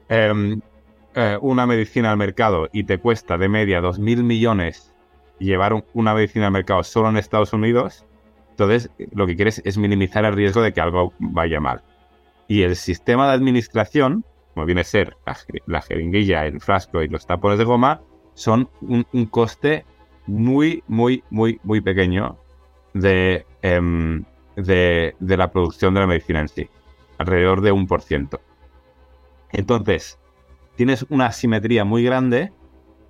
em, 0.09 0.61
eh, 1.15 1.39
una, 1.41 1.67
medicina 1.67 2.11
al 2.11 2.17
mercado 2.17 2.69
y 2.73 2.85
te 2.85 2.99
cuesta 2.99 3.39
de 3.39 3.49
media 3.49 3.81
2.000 3.81 4.23
millones 4.23 4.95
llevar 5.39 5.85
una 5.93 6.15
medicina 6.15 6.47
al 6.47 6.53
mercado 6.53 6.83
solo 6.85 7.09
en 7.09 7.17
Estados 7.17 7.53
Unidos, 7.53 8.05
entonces 8.51 8.91
lo 9.13 9.27
que 9.27 9.37
quieres 9.37 9.61
es 9.65 9.79
minimizar 9.79 10.25
el 10.25 10.35
riesgo 10.35 10.63
de 10.63 10.73
que 10.73 10.81
algo 10.81 11.13
vaya 11.19 11.61
mal. 11.61 11.83
Y 12.47 12.63
el 12.63 12.77
sistema 12.77 13.27
de 13.27 13.35
administración, 13.35 14.25
como 14.53 14.67
viene 14.67 14.83
a 14.83 14.85
ser 14.85 15.17
la, 15.67 15.83
jeringuilla, 15.83 16.47
el 16.47 16.61
frasco 16.61 17.03
y 17.03 17.09
los 17.09 17.27
tapones 17.27 17.59
de 17.59 17.65
goma, 17.65 18.03
son 18.35 18.69
un, 18.81 19.27
coste 19.27 19.85
muy, 20.27 20.83
muy, 20.87 21.25
muy, 21.31 21.61
muy 21.63 21.81
pequeño 21.81 22.39
de, 22.95 23.45
em, 23.63 24.25
de, 24.57 25.15
de, 25.21 25.37
la 25.37 25.51
producción 25.51 25.93
de 25.95 26.01
la 26.01 26.07
medicina 26.07 26.41
en 26.41 26.49
sí, 26.49 26.71
alrededor 27.19 27.61
de 27.61 27.73
un 27.73 27.87
por 27.87 28.01
ciento. 28.01 28.41
Entonces, 29.53 30.19
tienes 30.77 31.05
una 31.11 31.27
asimetría 31.27 31.85
muy 31.85 32.03
grande 32.03 32.53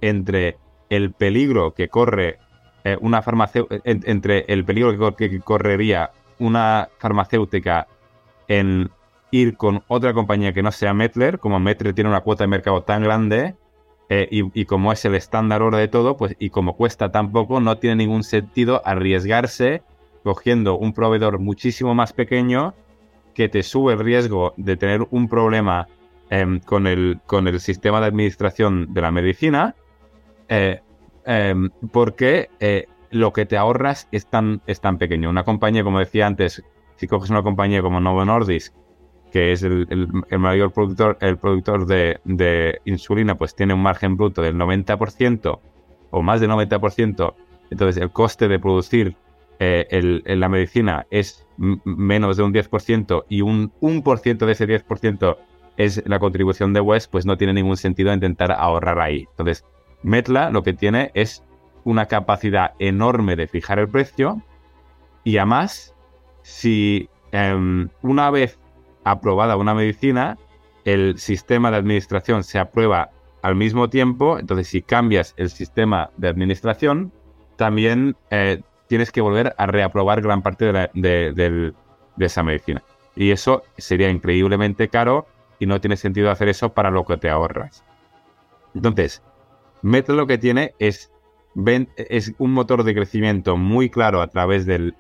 entre 0.01 0.59
el 0.91 1.12
peligro 1.12 1.72
que 1.72 1.89
corre 1.89 2.39
eh, 2.85 2.99
una 3.01 3.22
farmacéutica, 3.22 3.80
entre 3.85 4.45
el 4.49 4.64
peligro 4.64 5.16
que, 5.16 5.30
que 5.30 5.41
correría 5.41 6.11
una 6.39 6.89
farmacéutica 6.99 7.87
en 8.49 8.91
ir 9.30 9.57
con 9.57 9.82
otra 9.89 10.12
compañía 10.12 10.53
que 10.53 10.62
no 10.62 10.70
sea 10.70 10.95
Metler, 10.95 11.39
como 11.39 11.59
Metler 11.59 11.95
tiene 11.95 12.11
una 12.11 12.20
cuota 12.20 12.45
de 12.45 12.49
mercado 12.49 12.82
tan 12.82 13.03
grande, 13.03 13.57
eh, 14.11 14.28
y, 14.30 14.64
como 14.66 14.92
es 14.92 15.05
el 15.07 15.14
estándar 15.14 15.62
oro 15.62 15.78
de 15.78 15.88
todo, 15.88 16.16
pues 16.16 16.36
y 16.38 16.50
como 16.50 16.76
cuesta 16.76 17.11
tan 17.11 17.32
poco, 17.32 17.61
no 17.61 17.78
tiene 17.78 17.96
ningún 17.96 18.22
sentido 18.22 18.82
arriesgarse 18.84 19.82
cogiendo 20.22 20.76
un 20.76 20.92
proveedor 20.92 21.38
muchísimo 21.38 21.94
más 21.94 22.12
pequeño 22.12 22.74
que 23.34 23.48
te 23.48 23.62
sube 23.62 23.94
el 23.94 23.98
riesgo 23.98 24.55
de 24.57 24.76
tener 24.76 25.07
un 25.11 25.28
problema 25.28 25.88
em, 26.30 26.61
con, 26.61 26.86
el, 26.86 27.20
con 27.26 27.48
el 27.48 27.61
sistema 27.61 28.00
de 28.00 28.07
administración 28.07 28.92
de 28.92 29.00
la 29.00 29.11
medicina, 29.11 29.74
eh, 30.48 30.80
em, 31.24 31.70
porque 31.90 32.50
eh, 32.61 32.86
lo 33.11 33.32
que 33.32 33.46
te 33.46 33.57
ahorras 33.57 34.09
es 34.12 34.26
tan, 34.26 34.61
es 34.66 34.80
tan 34.80 34.98
pequeño. 34.98 35.30
Una 35.30 35.44
compañía, 35.44 35.82
como 35.82 35.98
decía 35.98 36.26
antes, 36.26 36.62
si 36.96 37.09
coges 37.09 37.30
una 37.30 37.42
compañía 37.42 37.82
como 37.82 38.00
Novo 38.00 38.24
Nordisk, 38.24 38.74
que 39.35 39.51
es 39.51 39.64
el, 39.64 39.89
mayor 40.39 40.70
productor, 40.70 41.18
el 41.20 41.39
productor 41.39 41.87
de, 41.87 42.80
insulina, 42.85 43.35
pues 43.35 43.57
tiene 43.57 43.74
un 43.74 43.82
margen 43.82 44.16
bruto 44.16 44.43
del 44.43 44.55
90% 44.55 45.59
o 46.12 46.22
más 46.22 46.41
del 46.41 46.51
90%. 46.51 47.35
Entonces, 47.68 48.01
el 48.01 48.12
coste 48.12 48.47
de 48.47 48.61
producir 48.61 49.16
eh, 49.59 50.22
la 50.24 50.49
medicina 50.49 51.09
es 51.11 51.49
menos 51.57 52.37
de 52.37 52.45
un 52.45 52.55
10% 52.55 53.24
y 53.28 53.41
un 53.41 53.72
1% 53.80 54.47
de 54.47 54.53
ese 54.53 54.68
10% 54.68 55.37
es 55.78 56.05
la 56.07 56.20
contribución 56.20 56.72
de 56.72 56.80
West, 56.80 57.11
pues 57.11 57.26
no 57.26 57.37
tiene 57.37 57.55
ningún 57.55 57.76
sentido 57.76 58.12
intentar 58.12 58.53
ahorrar 58.53 59.01
ahí. 59.01 59.26
Entonces, 59.30 59.64
Metla 60.05 60.51
lo 60.51 60.62
que 60.62 60.74
tiene 60.74 61.11
es 61.14 61.43
una 61.82 62.07
capacidad 62.07 62.74
enorme 62.78 63.35
de 63.35 63.49
fijar 63.49 63.80
el 63.80 63.89
precio 63.89 64.41
y 65.24 65.39
además, 65.39 65.93
si 66.43 67.09
em, 67.32 67.89
una 68.01 68.30
vez 68.30 68.61
aprobada 69.05 69.57
una 69.57 69.74
medicina, 69.74 70.38
el 70.84 71.18
sistema 71.18 71.70
de 71.70 71.76
administración 71.76 72.42
se 72.42 72.59
aprueba 72.59 73.11
al 73.42 73.55
mismo 73.55 73.90
tiempo, 73.90 74.38
entonces 74.38 74.68
si 74.68 74.82
cambias 74.82 75.34
el 75.36 75.50
sistema 75.50 76.11
de 76.16 76.28
administración, 76.28 77.12
también 77.57 78.16
eh, 78.30 78.62
tienes 78.86 79.12
que 79.12 79.20
volver 79.20 79.55
a 79.59 79.66
reaprobar 79.66 80.22
gran 80.22 80.42
parte 80.42 80.72
de, 80.72 81.72
esa 82.18 82.42
medicina. 82.42 82.82
Y 83.16 83.30
eso 83.30 83.62
sería 83.76 84.11
increíblemente 84.11 84.88
caro 84.88 85.26
y 85.59 85.66
no 85.66 85.80
tiene 85.80 85.96
sentido 85.96 86.30
hacer 86.30 86.48
eso 86.48 86.72
para 86.72 86.90
lo 86.90 87.05
que 87.05 87.16
te 87.16 87.30
ahorras. 87.30 87.84
Entonces, 88.74 89.22
Meta 89.82 90.14
lo 90.14 90.26
que 90.26 90.38
tiene 90.38 90.74
es, 90.78 91.12
es 91.96 92.32
un 92.38 92.52
motor 92.52 92.82
de 92.82 92.94
crecimiento 92.94 93.57
muy 93.57 93.90
claro 93.90 94.22
a 94.22 94.28
través 94.28 94.64
del 94.64 94.94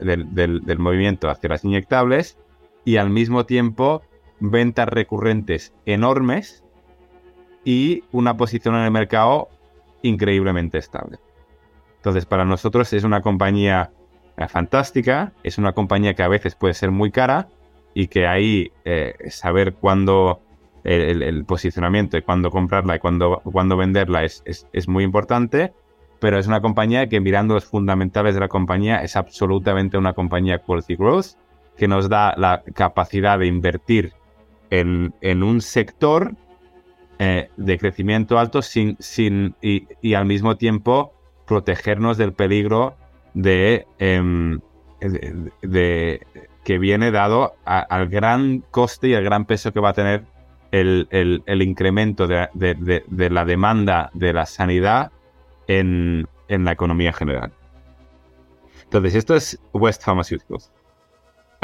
movimiento 0.78 1.30
hacia 1.30 1.48
las 1.48 1.64
inyectables 1.64 2.38
y 2.84 2.96
al 2.96 3.10
mismo 3.10 3.46
tiempo 3.46 4.02
ventas 4.40 4.88
recurrentes 4.88 5.72
enormes 5.86 6.64
y 7.64 8.04
una 8.12 8.36
posición 8.36 8.74
en 8.74 8.82
el 8.82 8.90
mercado 8.90 9.48
increíblemente 10.02 10.78
estable. 10.78 11.18
Entonces, 11.96 12.26
para 12.26 12.44
nosotros 12.44 12.92
es 12.92 13.04
una 13.04 13.22
compañía 13.22 13.90
eh, 14.36 14.46
fantástica, 14.48 15.32
es 15.42 15.56
una 15.56 15.72
compañía 15.72 16.14
que 16.14 16.22
a 16.22 16.28
veces 16.28 16.54
puede 16.54 16.74
ser 16.74 16.90
muy 16.90 17.10
cara 17.10 17.48
y 17.94 18.08
que 18.08 18.26
ahí 18.26 18.72
eh, 18.84 19.14
saber 19.30 19.74
cuándo 19.74 20.40
el, 20.84 21.44
posicionamiento 21.46 22.18
y 22.18 22.22
cuándo 22.22 22.50
comprarla 22.50 22.96
y 22.96 22.98
cuándo, 22.98 23.40
cuándo 23.44 23.76
venderla 23.76 24.24
es, 24.24 24.42
es, 24.44 24.88
muy 24.88 25.02
importante, 25.02 25.72
pero 26.20 26.38
es 26.38 26.46
una 26.46 26.60
compañía 26.60 27.08
que 27.08 27.20
mirando 27.20 27.54
los 27.54 27.64
fundamentales 27.64 28.34
de 28.34 28.40
la 28.40 28.48
compañía 28.48 29.02
es 29.02 29.16
absolutamente 29.16 29.96
una 29.96 30.12
compañía 30.12 30.58
quality 30.58 30.96
growth 30.96 31.36
que 31.76 31.88
nos 31.88 32.08
da 32.08 32.34
la 32.36 32.62
capacidad 32.74 33.38
de 33.38 33.46
invertir 33.46 34.12
en, 34.70 35.42
un 35.42 35.60
sector 35.60 36.34
eh, 37.18 37.48
de 37.56 37.78
crecimiento 37.78 38.38
alto 38.38 38.62
sin, 38.62 38.96
sin, 38.98 39.54
y, 39.60 40.14
al 40.14 40.26
mismo 40.26 40.56
tiempo 40.56 41.12
protegernos 41.46 42.16
del 42.16 42.32
peligro 42.32 42.96
de, 43.34 43.86
em, 43.98 44.60
de, 45.62 46.26
que 46.64 46.78
viene 46.78 47.10
dado 47.10 47.54
al 47.64 48.08
gran 48.08 48.60
coste 48.70 49.08
y 49.08 49.14
al 49.14 49.24
gran 49.24 49.44
peso 49.44 49.72
que 49.72 49.80
va 49.80 49.90
a 49.90 49.92
tener 49.92 50.24
el, 50.72 51.06
el, 51.46 51.62
incremento 51.62 52.26
de, 52.26 52.48
de, 52.54 53.30
la 53.30 53.44
demanda 53.44 54.10
de 54.14 54.32
la 54.32 54.46
sanidad 54.46 55.12
en, 55.68 56.26
en 56.48 56.64
la 56.64 56.72
economía 56.72 57.12
general. 57.12 57.52
Entonces, 58.82 59.14
esto 59.14 59.36
es 59.36 59.58
West 59.72 60.04
Pharmaceuticals. 60.04 60.72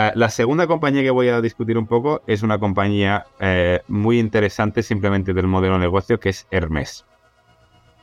Eh, 0.00 0.12
la 0.14 0.30
segunda 0.30 0.66
compañía 0.66 1.02
que 1.02 1.10
voy 1.10 1.28
a 1.28 1.42
discutir 1.42 1.76
un 1.76 1.86
poco 1.86 2.22
es 2.26 2.42
una 2.42 2.58
compañía 2.58 3.26
eh, 3.38 3.80
muy 3.86 4.18
interesante 4.18 4.82
simplemente 4.82 5.34
del 5.34 5.46
modelo 5.46 5.74
de 5.74 5.80
negocio 5.80 6.18
que 6.18 6.30
es 6.30 6.46
Hermes. 6.50 7.04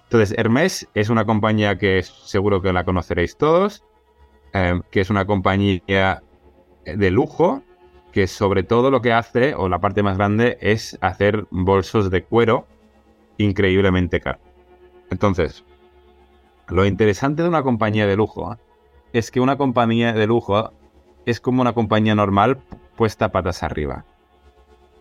Entonces, 0.03 0.37
Hermes 0.37 0.87
es 0.93 1.09
una 1.09 1.25
compañía 1.25 1.79
que 1.79 2.03
seguro 2.03 2.61
que 2.61 2.71
la 2.71 2.83
conoceréis 2.83 3.35
todos, 3.35 3.83
eh, 4.53 4.79
que 4.91 5.01
es 5.01 5.09
una 5.09 5.25
compañía 5.25 6.21
de 6.85 7.09
lujo, 7.11 7.63
que 8.11 8.27
sobre 8.27 8.61
todo 8.61 8.91
lo 8.91 9.01
que 9.01 9.11
hace, 9.11 9.55
o 9.55 9.67
la 9.67 9.79
parte 9.79 10.03
más 10.03 10.17
grande, 10.17 10.59
es 10.61 10.99
hacer 11.01 11.47
bolsos 11.49 12.11
de 12.11 12.23
cuero 12.23 12.67
increíblemente 13.37 14.21
caros. 14.21 14.41
Entonces, 15.09 15.65
lo 16.67 16.85
interesante 16.85 17.41
de 17.41 17.49
una 17.49 17.63
compañía 17.63 18.05
de 18.05 18.15
lujo 18.15 18.55
es 19.13 19.31
que 19.31 19.39
una 19.39 19.57
compañía 19.57 20.13
de 20.13 20.27
lujo 20.27 20.71
es 21.27 21.41
como 21.41 21.61
una 21.61 21.73
compañía 21.73 22.15
normal 22.15 22.59
puesta 22.95 23.33
patas 23.33 23.61
arriba. 23.61 24.05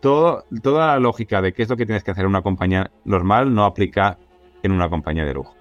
Toda 0.01 0.45
la 0.53 0.99
lógica 0.99 1.41
de 1.41 1.53
qué 1.53 1.63
es 1.63 1.69
lo 1.69 1.77
que 1.77 1.87
tienes 1.87 2.03
que 2.03 2.11
hacer 2.11 2.25
en 2.25 2.31
una 2.31 2.43
compañía 2.43 2.91
normal 3.05 3.55
no 3.55 3.65
aplica 3.65 4.19
en 4.65 4.73
una 4.73 4.91
compañía 4.91 5.25
de 5.25 5.35
lujo. 5.35 5.55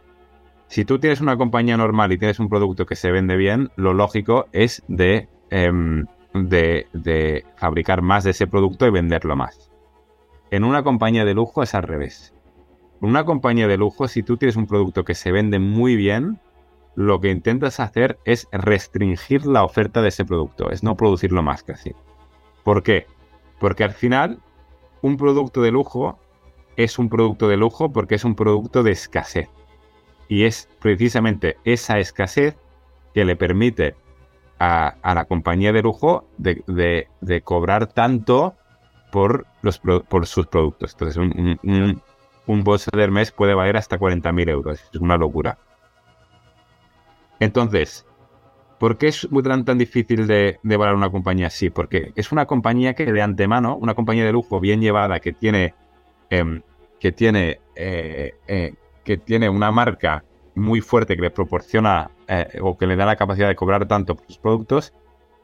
Si 0.68 0.84
tú 0.84 0.97
tienes 0.97 1.22
una 1.22 1.38
compañía 1.38 1.78
normal 1.78 2.11
y 2.11 2.18
tienes 2.18 2.39
un 2.39 2.49
producto 2.49 2.88
que 2.88 2.95
se 2.95 3.11
vende 3.11 3.38
bien, 3.38 3.70
lo 3.76 3.93
lógico 3.93 4.47
es 4.53 4.84
de, 4.88 5.30
em, 5.51 6.05
fabricar 7.57 8.01
más 8.01 8.24
de 8.24 8.32
ese 8.32 8.47
producto 8.47 8.88
y 8.88 8.91
venderlo 8.91 9.36
más. 9.36 9.72
En 10.49 10.63
una 10.63 10.82
compañía 10.82 11.26
de 11.26 11.36
lujo 11.36 11.61
es 11.61 11.76
al 11.76 11.84
revés. 11.84 12.34
Una 13.01 13.24
compañía 13.24 13.68
de 13.68 13.78
lujo, 13.78 14.07
si 14.07 14.24
tú 14.24 14.38
tienes 14.38 14.55
un 14.55 14.66
producto 14.66 15.05
que 15.05 15.13
se 15.13 15.32
vende 15.32 15.59
muy 15.59 15.95
bien, 15.95 16.39
lo 16.96 17.20
que 17.20 17.30
intentas 17.30 17.80
hacer 17.80 18.18
es 18.26 18.48
restringir 18.52 19.46
la 19.46 19.64
oferta 19.64 20.02
de 20.02 20.10
ese 20.10 20.26
producto, 20.26 20.72
es 20.72 20.84
no 20.84 20.96
producirlo 20.96 21.43
más 21.43 21.64
casi. 21.64 21.93
¿Por 22.64 22.84
qué? 22.84 23.06
Porque 23.60 23.84
al 23.84 23.91
final 23.91 24.39
un 25.02 25.18
producto 25.18 25.62
de 25.62 25.72
lujo 25.72 26.18
es 26.78 26.98
un 26.98 27.10
producto 27.10 27.48
de 27.48 27.58
lujo 27.58 27.91
porque 27.91 28.16
es 28.16 28.26
un 28.26 28.36
producto 28.36 28.84
de 28.84 28.91
escasez. 28.91 29.50
Y 30.28 30.43
es 30.46 30.70
precisamente 30.80 31.58
esa 31.64 32.00
escasez 32.00 32.58
que 33.14 33.26
le 33.26 33.36
permite 33.36 33.96
a, 34.60 34.96
la 35.04 35.26
compañía 35.26 35.72
de 35.72 35.82
lujo 35.82 36.26
de, 36.38 37.08
cobrar 37.43 37.88
tanto 37.88 38.56
por, 39.12 39.46
sus 40.24 40.48
productos. 40.48 40.93
Entonces, 40.93 41.18
un, 41.18 42.02
un, 42.48 42.64
bolso 42.64 42.89
de 42.93 43.04
Hermes 43.04 43.32
puede 43.32 43.54
valer 43.54 43.78
hasta 43.78 44.00
40.000 44.00 44.50
euros. 44.50 44.84
Es 44.93 45.00
una 45.00 45.18
locura. 45.18 45.58
Entonces, 47.40 48.06
¿por 48.80 48.98
qué 48.98 49.08
es 49.08 49.28
tan, 49.44 49.66
tan 49.66 49.78
difícil 49.78 50.28
de, 50.28 50.60
de 50.62 50.74
evaluar 50.74 50.96
una 50.96 51.10
compañía 51.10 51.48
así? 51.48 51.70
Porque 51.70 52.12
es 52.16 52.32
una 52.32 52.46
compañía 52.46 52.94
que 52.94 53.12
de 53.12 53.22
antemano, 53.22 53.76
una 53.76 53.94
compañía 53.94 54.26
de 54.26 54.32
lujo 54.32 54.60
bien 54.60 54.82
llevada, 54.82 55.20
que 55.20 55.34
tiene, 55.34 55.74
em, 56.30 56.62
que 57.00 57.12
tiene, 57.12 57.60
eh, 57.76 58.34
eh, 58.48 58.74
que 59.04 59.18
tiene 59.18 59.50
una 59.50 59.72
marca 59.72 60.24
muy 60.56 60.82
fuerte 60.82 61.16
que 61.16 61.22
le 61.22 61.32
proporciona 61.32 62.10
eh, 62.28 62.60
o 62.62 62.78
que 62.78 62.88
le 62.88 62.96
da 62.96 63.06
la 63.06 63.18
capacidad 63.18 63.48
de 63.48 63.56
cobrar 63.56 63.88
tanto 63.88 64.16
por 64.16 64.26
sus 64.26 64.38
productos, 64.38 64.94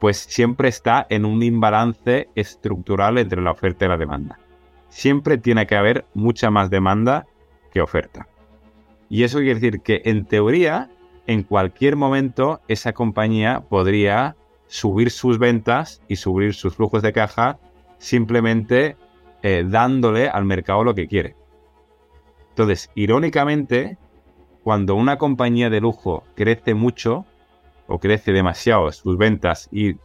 pues 0.00 0.16
siempre 0.16 0.68
está 0.68 1.06
en 1.10 1.24
un 1.24 1.42
imbalance 1.42 2.28
estructural 2.34 3.18
entre 3.18 3.40
la 3.40 3.52
oferta 3.52 3.84
y 3.84 3.88
la 3.88 3.96
demanda. 3.96 4.38
Siempre 4.88 5.38
tiene 5.38 5.66
que 5.66 5.76
haber 5.76 6.06
mucha 6.14 6.50
más 6.50 6.70
demanda 6.70 7.26
que 7.70 7.80
oferta. 7.80 8.26
Y 9.08 9.22
eso 9.22 9.38
quiere 9.38 9.54
decir 9.54 9.80
que 9.80 10.02
en 10.04 10.24
teoría 10.24 10.90
en 11.26 11.42
cualquier 11.42 11.96
momento 11.96 12.60
esa 12.68 12.92
compañía 12.92 13.64
podría 13.68 14.36
subir 14.66 15.10
sus 15.10 15.38
ventas 15.38 16.02
y 16.08 16.16
subir 16.16 16.54
sus 16.54 16.76
flujos 16.76 17.02
de 17.02 17.12
caja 17.12 17.58
simplemente 17.98 18.96
eh, 19.42 19.64
dándole 19.66 20.28
al 20.28 20.44
mercado 20.44 20.84
lo 20.84 20.94
que 20.94 21.06
quiere. 21.06 21.36
Entonces, 22.50 22.90
irónicamente, 22.94 23.98
cuando 24.62 24.94
una 24.94 25.18
compañía 25.18 25.70
de 25.70 25.80
lujo 25.80 26.24
crece 26.34 26.74
mucho 26.74 27.24
o 27.86 27.98
crece 27.98 28.32
demasiado 28.32 28.90
sus 28.92 29.16
ventas 29.16 29.68
y, 29.72 29.96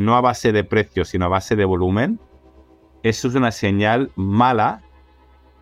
no 0.00 0.16
a 0.16 0.20
base 0.20 0.52
de 0.52 0.64
precios, 0.64 1.08
sino 1.08 1.26
a 1.26 1.28
base 1.28 1.56
de 1.56 1.64
volumen, 1.64 2.20
eso 3.02 3.28
es 3.28 3.34
una 3.34 3.50
señal 3.50 4.10
mala 4.14 4.82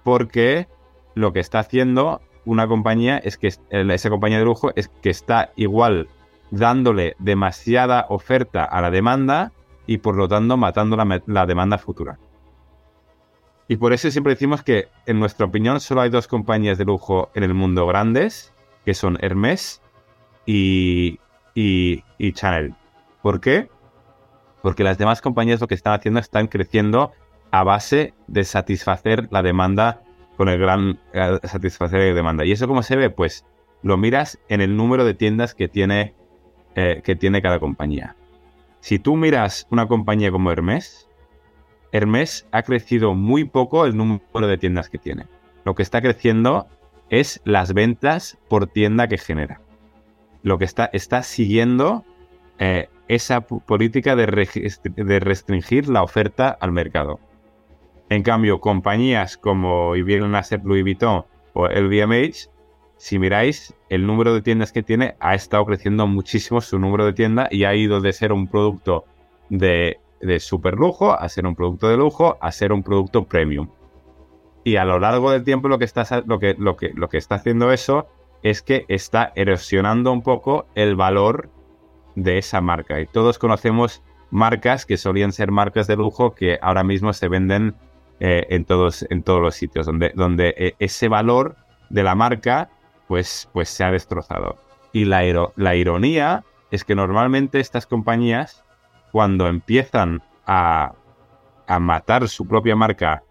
porque 0.02 0.68
lo 1.14 1.32
que 1.32 1.40
está 1.40 1.60
haciendo 1.60 2.20
una 2.44 2.66
compañía 2.68 3.18
es 3.18 3.38
que 3.38 3.48
esa 3.70 4.10
compañía 4.10 4.38
de 4.38 4.44
lujo 4.44 4.72
es 4.76 4.88
que 4.88 5.10
está 5.10 5.52
igual 5.56 6.08
dándole 6.50 7.16
demasiada 7.18 8.06
oferta 8.08 8.64
a 8.64 8.80
la 8.80 8.90
demanda 8.90 9.52
y 9.86 9.98
por 9.98 10.16
lo 10.16 10.28
tanto 10.28 10.56
matando 10.56 10.96
la, 11.26 11.46
demanda 11.46 11.78
futura. 11.78 12.18
Y 13.66 13.76
por 13.76 13.92
eso 13.92 14.10
siempre 14.10 14.34
decimos 14.34 14.62
que, 14.62 14.88
en 15.06 15.18
nuestra 15.18 15.46
opinión, 15.46 15.80
solo 15.80 16.02
hay 16.02 16.10
dos 16.10 16.28
compañías 16.28 16.78
de 16.78 16.84
lujo 16.84 17.30
en 17.34 17.44
el 17.44 17.54
mundo 17.54 17.86
grandes, 17.86 18.52
que 18.84 18.92
son 18.92 19.18
Hermès 19.22 19.80
y, 20.44 21.18
y, 21.54 22.04
y 22.18 22.32
Chanel. 22.32 22.74
¿Por 23.22 23.40
qué? 23.40 23.70
Porque 24.62 24.84
las 24.84 24.98
demás 24.98 25.22
compañías 25.22 25.60
lo 25.60 25.66
que 25.66 25.74
están 25.74 25.94
haciendo 25.94 26.20
están 26.20 26.46
creciendo 26.46 27.12
a 27.50 27.64
base 27.64 28.12
de 28.26 28.44
satisfacer 28.44 29.28
la 29.30 29.42
demanda 29.42 30.03
con 30.36 30.48
el 30.48 30.58
gran 30.58 30.98
eh, 31.12 31.38
satisfacer 31.44 32.00
de 32.00 32.14
demanda. 32.14 32.44
¿Y 32.44 32.52
eso 32.52 32.68
cómo 32.68 32.82
se 32.82 32.96
ve? 32.96 33.10
Pues 33.10 33.44
lo 33.82 33.96
miras 33.96 34.38
en 34.48 34.60
el 34.60 34.76
número 34.76 35.04
de 35.04 35.14
tiendas 35.14 35.54
que 35.54 35.68
tiene, 35.68 36.14
eh, 36.74 37.02
que 37.04 37.16
tiene 37.16 37.42
cada 37.42 37.60
compañía. 37.60 38.16
Si 38.80 38.98
tú 38.98 39.16
miras 39.16 39.66
una 39.70 39.86
compañía 39.86 40.30
como 40.30 40.50
Hermes, 40.50 41.08
Hermes 41.92 42.46
ha 42.50 42.62
crecido 42.62 43.14
muy 43.14 43.44
poco 43.44 43.86
el 43.86 43.96
número 43.96 44.46
de 44.46 44.58
tiendas 44.58 44.88
que 44.88 44.98
tiene. 44.98 45.26
Lo 45.64 45.74
que 45.74 45.82
está 45.82 46.02
creciendo 46.02 46.66
es 47.08 47.40
las 47.44 47.72
ventas 47.72 48.36
por 48.48 48.66
tienda 48.66 49.06
que 49.08 49.18
genera. 49.18 49.60
Lo 50.42 50.58
que 50.58 50.64
está, 50.64 50.90
está 50.92 51.22
siguiendo 51.22 52.04
eh, 52.58 52.88
esa 53.08 53.42
política 53.42 54.16
de, 54.16 54.26
de 54.96 55.20
restringir 55.20 55.88
la 55.88 56.02
oferta 56.02 56.50
al 56.50 56.72
mercado. 56.72 57.20
En 58.10 58.22
cambio, 58.22 58.60
compañías 58.60 59.36
como 59.36 59.92
vienen 59.92 60.34
a 60.34 60.42
ser 60.42 60.60
Louis 60.64 60.82
Vuitton 60.82 61.24
o 61.54 61.66
LVMH, 61.66 62.50
si 62.96 63.18
miráis, 63.18 63.74
el 63.88 64.06
número 64.06 64.34
de 64.34 64.42
tiendas 64.42 64.72
que 64.72 64.82
tiene 64.82 65.16
ha 65.20 65.34
estado 65.34 65.64
creciendo 65.66 66.06
muchísimo 66.06 66.60
su 66.60 66.78
número 66.78 67.04
de 67.06 67.12
tiendas 67.12 67.48
y 67.50 67.64
ha 67.64 67.74
ido 67.74 68.00
de 68.00 68.12
ser 68.12 68.32
un 68.32 68.46
producto 68.46 69.04
de, 69.48 69.98
de 70.20 70.40
super 70.40 70.74
lujo 70.74 71.12
a 71.12 71.28
ser 71.28 71.46
un 71.46 71.54
producto 71.54 71.88
de 71.88 71.96
lujo 71.96 72.38
a 72.40 72.52
ser 72.52 72.72
un 72.72 72.82
producto 72.82 73.24
premium. 73.24 73.68
Y 74.64 74.76
a 74.76 74.84
lo 74.84 74.98
largo 74.98 75.30
del 75.30 75.44
tiempo 75.44 75.68
lo 75.68 75.78
que 75.78 75.84
está, 75.84 76.22
lo 76.26 76.38
que, 76.38 76.54
lo 76.58 76.76
que, 76.76 76.92
lo 76.94 77.08
que 77.08 77.18
está 77.18 77.34
haciendo 77.36 77.72
eso 77.72 78.08
es 78.42 78.62
que 78.62 78.84
está 78.88 79.32
erosionando 79.36 80.12
un 80.12 80.22
poco 80.22 80.66
el 80.74 80.96
valor 80.96 81.50
de 82.14 82.38
esa 82.38 82.60
marca. 82.60 83.00
Y 83.00 83.06
todos 83.06 83.38
conocemos 83.38 84.02
marcas 84.30 84.86
que 84.86 84.96
solían 84.96 85.32
ser 85.32 85.50
marcas 85.50 85.86
de 85.86 85.96
lujo 85.96 86.34
que 86.34 86.58
ahora 86.62 86.84
mismo 86.84 87.12
se 87.12 87.28
venden 87.28 87.74
eh, 88.20 88.46
en, 88.50 88.64
todos, 88.64 89.06
en 89.10 89.22
todos 89.22 89.40
los 89.40 89.54
sitios, 89.54 89.86
donde, 89.86 90.12
donde 90.14 90.54
eh, 90.56 90.74
ese 90.78 91.08
valor 91.08 91.56
de 91.90 92.02
la 92.02 92.14
marca 92.14 92.70
pues, 93.08 93.48
pues 93.52 93.68
se 93.68 93.84
ha 93.84 93.90
destrozado. 93.90 94.58
Y 94.92 95.04
la, 95.04 95.22
la 95.56 95.74
ironía 95.74 96.44
es 96.70 96.84
que 96.84 96.94
normalmente 96.94 97.60
estas 97.60 97.86
compañías, 97.86 98.64
cuando 99.12 99.48
empiezan 99.48 100.22
a, 100.46 100.92
a 101.66 101.78
matar 101.78 102.28
su 102.28 102.46
propia 102.46 102.76
marca 102.76 103.22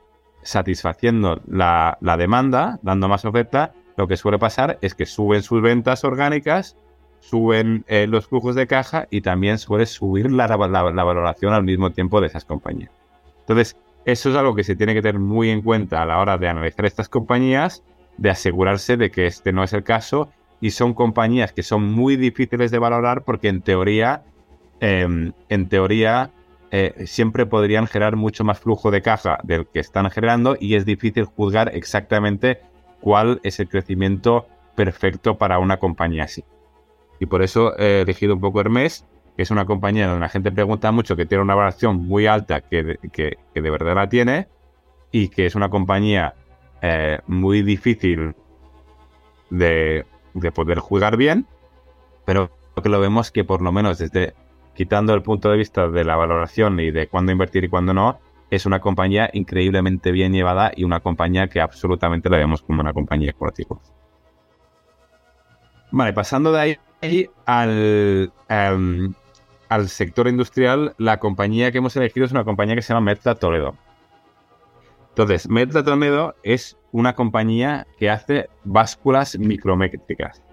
satisfaciendo 0.42 1.42
la, 1.48 1.98
la, 2.02 2.18
demanda, 2.18 2.80
dando 2.82 3.08
más 3.08 3.26
oferta, 3.26 3.74
lo 3.96 4.08
que 4.08 4.18
suele 4.18 4.40
pasar 4.40 4.78
es 4.82 4.96
que 4.96 5.06
suben 5.06 5.44
sus 5.44 5.62
ventas 5.62 6.04
orgánicas, 6.04 6.76
suben 7.20 7.86
eh, 7.88 8.08
los 8.08 8.28
flujos 8.28 8.56
de 8.56 8.68
caja 8.68 9.08
y 9.10 9.22
también 9.22 9.58
suele 9.58 9.86
subir 9.86 10.32
la, 10.32 10.48
la, 10.48 10.56
valoración 11.04 11.54
al 11.54 11.64
mismo 11.64 11.92
tiempo 11.92 12.20
de 12.20 12.28
esas 12.28 12.44
compañías. 12.44 12.92
Entonces, 13.40 13.78
eso 14.06 14.30
es 14.30 14.36
algo 14.36 14.56
que 14.56 14.64
se 14.64 14.76
tiene 14.76 14.94
que 14.94 15.02
tener 15.02 15.20
muy 15.20 15.50
en 15.50 15.62
cuenta 15.62 16.02
a 16.02 16.06
la 16.06 16.20
hora 16.20 16.38
de 16.38 16.48
analizar 16.48 16.86
estas 16.86 17.10
compañías, 17.10 17.84
de 18.18 18.30
asegurarse 18.30 18.98
de 18.98 19.12
que 19.12 19.26
este 19.26 19.54
no 19.54 19.64
es 19.64 19.74
el 19.74 19.84
caso 19.84 20.30
y 20.60 20.72
son 20.72 20.94
compañías 20.94 21.52
que 21.52 21.64
son 21.64 21.84
muy 21.92 22.16
difíciles 22.16 22.72
de 22.72 22.80
valorar 22.80 23.24
porque 23.24 23.48
en 23.48 23.62
teoría, 23.62 24.24
em, 24.80 25.34
en 25.50 25.70
teoría 25.70 26.32
eh, 26.72 27.06
siempre 27.06 27.46
podrían 27.46 27.86
generar 27.88 28.16
mucho 28.16 28.44
más 28.44 28.60
flujo 28.60 28.90
de 28.90 29.02
caja 29.02 29.40
del 29.44 29.68
que 29.68 29.80
están 29.80 30.10
generando 30.10 30.58
y 30.60 30.76
es 30.76 30.86
difícil 30.86 31.26
juzgar 31.26 31.70
exactamente 31.76 32.62
cuál 33.00 33.40
es 33.44 33.60
el 33.60 33.70
crecimiento 33.70 34.48
perfecto 34.76 35.38
para 35.38 35.60
una 35.60 35.78
compañía 35.78 36.24
así. 36.24 36.44
Y 37.20 37.28
por 37.28 37.44
eso 37.44 37.78
he 37.78 38.02
elegido 38.02 38.34
un 38.34 38.42
poco 38.42 38.60
Hermes 38.60 39.06
que 39.36 39.44
es 39.44 39.52
una 39.52 39.66
compañía 39.66 40.08
donde 40.08 40.22
la 40.22 40.30
gente 40.30 40.52
pregunta 40.52 40.92
mucho, 40.92 41.16
que 41.16 41.26
tiene 41.26 41.44
una 41.44 41.56
valoración 41.56 41.98
muy 42.06 42.28
alta, 42.28 42.62
que 42.62 42.84
de, 42.84 43.38
verdad 43.56 43.96
la 43.96 44.10
tiene, 44.10 44.48
y 45.12 45.30
que 45.30 45.46
es 45.46 45.56
una 45.56 45.70
compañía 45.70 46.36
eh, 46.82 47.20
muy 47.28 47.62
difícil 47.62 48.36
de, 49.50 50.06
poder 50.54 50.80
jugar 50.80 51.18
bien, 51.18 51.48
pero 52.26 52.52
que 52.82 52.90
lo 52.90 53.00
vemos 53.00 53.32
que 53.32 53.44
por 53.44 53.62
lo 53.62 53.72
menos 53.72 54.00
desde 54.00 54.34
quitando 54.76 55.14
el 55.14 55.22
punto 55.22 55.52
de 55.52 55.58
vista 55.58 55.88
de 55.88 56.04
la 56.04 56.16
valoración 56.16 56.80
y 56.80 56.90
de 56.92 57.08
cuándo 57.08 57.32
invertir 57.32 57.64
y 57.64 57.70
cuándo 57.70 57.94
no, 57.94 58.20
es 58.50 58.66
una 58.66 58.80
compañía 58.80 59.30
increíblemente 59.34 60.12
bien 60.12 60.34
llevada 60.34 60.72
y 60.76 60.84
una 60.84 61.00
compañía 61.00 61.48
que 61.48 61.62
absolutamente 61.62 62.30
la 62.30 62.38
vemos 62.38 62.62
como 62.62 62.82
una 62.82 62.94
compañía 62.94 63.30
esportiva. 63.30 63.80
Vale, 65.92 66.14
pasando 66.14 66.52
de 66.52 66.60
ahí 66.60 66.78
al, 67.46 68.32
em, 68.50 69.14
al 69.74 69.90
sector 69.90 70.28
industrial, 70.28 70.94
la 71.00 71.18
compañía 71.18 71.72
que 71.72 71.80
hemos 71.80 71.96
elegido 71.98 72.28
es 72.28 72.32
una 72.32 72.44
compañía 72.44 72.76
que 72.76 72.84
se 72.84 72.94
llama 72.94 73.06
Metla 73.12 73.34
Toledo. 73.34 73.76
Entonces, 75.10 75.50
Metla 75.50 75.84
Toledo 75.84 76.36
es 76.44 76.78
una 76.92 77.16
compañía 77.16 77.88
que 77.98 78.12
hace 78.12 78.50
básculas 78.64 79.36
micrométricas. 79.40 80.44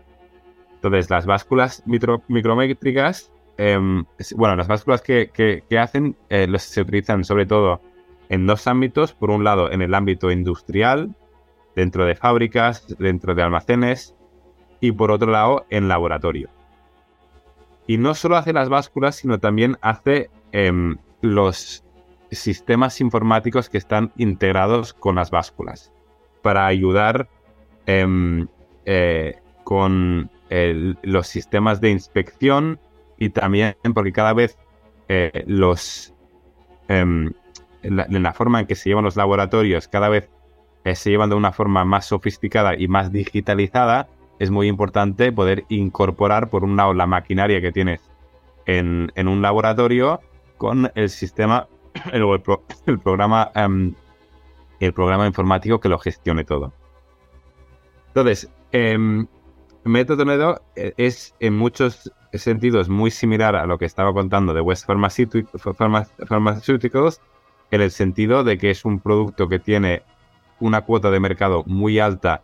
Entonces, 0.76 1.10
las 1.10 1.26
básculas 1.26 1.82
micrométricas, 2.28 3.30
em, 3.58 4.06
bueno, 4.36 4.56
las 4.56 4.68
básculas 4.68 5.02
que, 5.02 5.62
hacen 5.78 6.16
eh, 6.30 6.48
se 6.56 6.80
utilizan 6.80 7.22
sobre 7.22 7.44
todo 7.44 7.82
en 8.30 8.46
dos 8.46 8.66
ámbitos. 8.66 9.12
Por 9.12 9.28
un 9.28 9.44
lado, 9.44 9.70
en 9.70 9.82
el 9.82 9.92
ámbito 9.92 10.30
industrial, 10.30 11.14
dentro 11.76 12.06
de 12.06 12.14
fábricas, 12.14 12.86
dentro 12.98 13.34
de 13.34 13.42
almacenes, 13.42 14.16
y 14.80 14.92
por 14.92 15.10
otro 15.10 15.30
lado, 15.30 15.66
en 15.68 15.88
laboratorio. 15.88 16.48
Y 17.90 17.98
no 17.98 18.14
solo 18.14 18.36
hace 18.36 18.52
las 18.52 18.68
básculas, 18.68 19.16
sino 19.16 19.40
también 19.40 19.76
hace 19.80 20.30
em, 20.52 20.96
los 21.22 21.82
sistemas 22.30 23.00
informáticos 23.00 23.68
que 23.68 23.78
están 23.78 24.12
integrados 24.16 24.94
con 24.94 25.16
las 25.16 25.32
básculas. 25.32 25.92
Para 26.40 26.68
ayudar 26.68 27.28
em, 27.86 28.46
eh, 28.84 29.40
con 29.64 30.30
los 31.02 31.26
sistemas 31.26 31.80
de 31.80 31.90
inspección 31.90 32.78
y 33.18 33.30
también 33.30 33.74
porque 33.92 34.12
cada 34.12 34.34
vez 34.34 34.56
eh, 35.08 35.42
los 35.48 36.14
em, 36.86 37.32
en 37.82 38.22
la, 38.22 38.32
forma 38.34 38.60
en 38.60 38.66
que 38.66 38.76
se 38.76 38.88
llevan 38.88 39.04
los 39.04 39.16
laboratorios 39.16 39.88
cada 39.88 40.08
vez 40.08 40.28
eh, 40.84 40.94
se 40.94 41.10
llevan 41.10 41.30
de 41.30 41.36
una 41.36 41.50
forma 41.50 41.84
más 41.84 42.06
sofisticada 42.06 42.76
y 42.76 42.86
más 42.86 43.10
digitalizada 43.10 44.08
es 44.40 44.50
muy 44.50 44.66
importante 44.68 45.30
poder 45.30 45.64
incorporar, 45.68 46.48
por 46.48 46.64
un 46.64 46.74
lado, 46.74 46.94
la 46.94 47.06
maquinaria 47.06 47.60
que 47.60 47.72
tienes 47.72 48.00
en, 48.64 49.12
un 49.16 49.42
laboratorio 49.42 50.20
con 50.56 50.90
el 50.94 51.10
sistema, 51.10 51.68
el, 52.12 52.98
programa, 52.98 53.50
em, 53.54 53.94
el 54.80 54.92
programa 54.94 55.26
informático 55.26 55.78
que 55.78 55.90
lo 55.90 55.98
gestione 55.98 56.44
todo. 56.44 56.72
Entonces, 58.08 58.50
Toledo 59.82 60.62
eh, 60.74 60.94
es 60.96 61.34
en 61.38 61.56
muchos 61.56 62.10
sentidos 62.32 62.88
muy 62.88 63.10
similar 63.10 63.56
a 63.56 63.66
lo 63.66 63.76
que 63.76 63.84
estaba 63.84 64.14
contando 64.14 64.54
de 64.54 64.62
West 64.62 64.86
Pharmaceuticals, 64.86 67.20
en 67.70 67.80
el 67.82 67.90
sentido 67.90 68.42
de 68.42 68.56
que 68.56 68.70
es 68.70 68.86
un 68.86 69.00
producto 69.00 69.48
que 69.48 69.58
tiene 69.58 70.02
una 70.60 70.80
cuota 70.80 71.10
de 71.10 71.20
mercado 71.20 71.62
muy 71.66 71.98
alta 71.98 72.42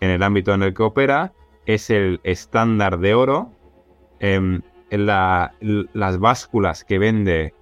en 0.00 0.10
el 0.10 0.22
ámbito 0.22 0.52
en 0.54 0.62
el 0.62 0.74
que 0.74 0.82
opera, 0.82 1.32
es 1.66 1.90
el 1.90 2.20
estándar 2.22 2.98
de 2.98 3.14
oro. 3.14 3.52
Em, 4.20 4.62
las 4.90 6.18
básculas 6.18 6.84
que 6.84 6.98
vende, 6.98 7.54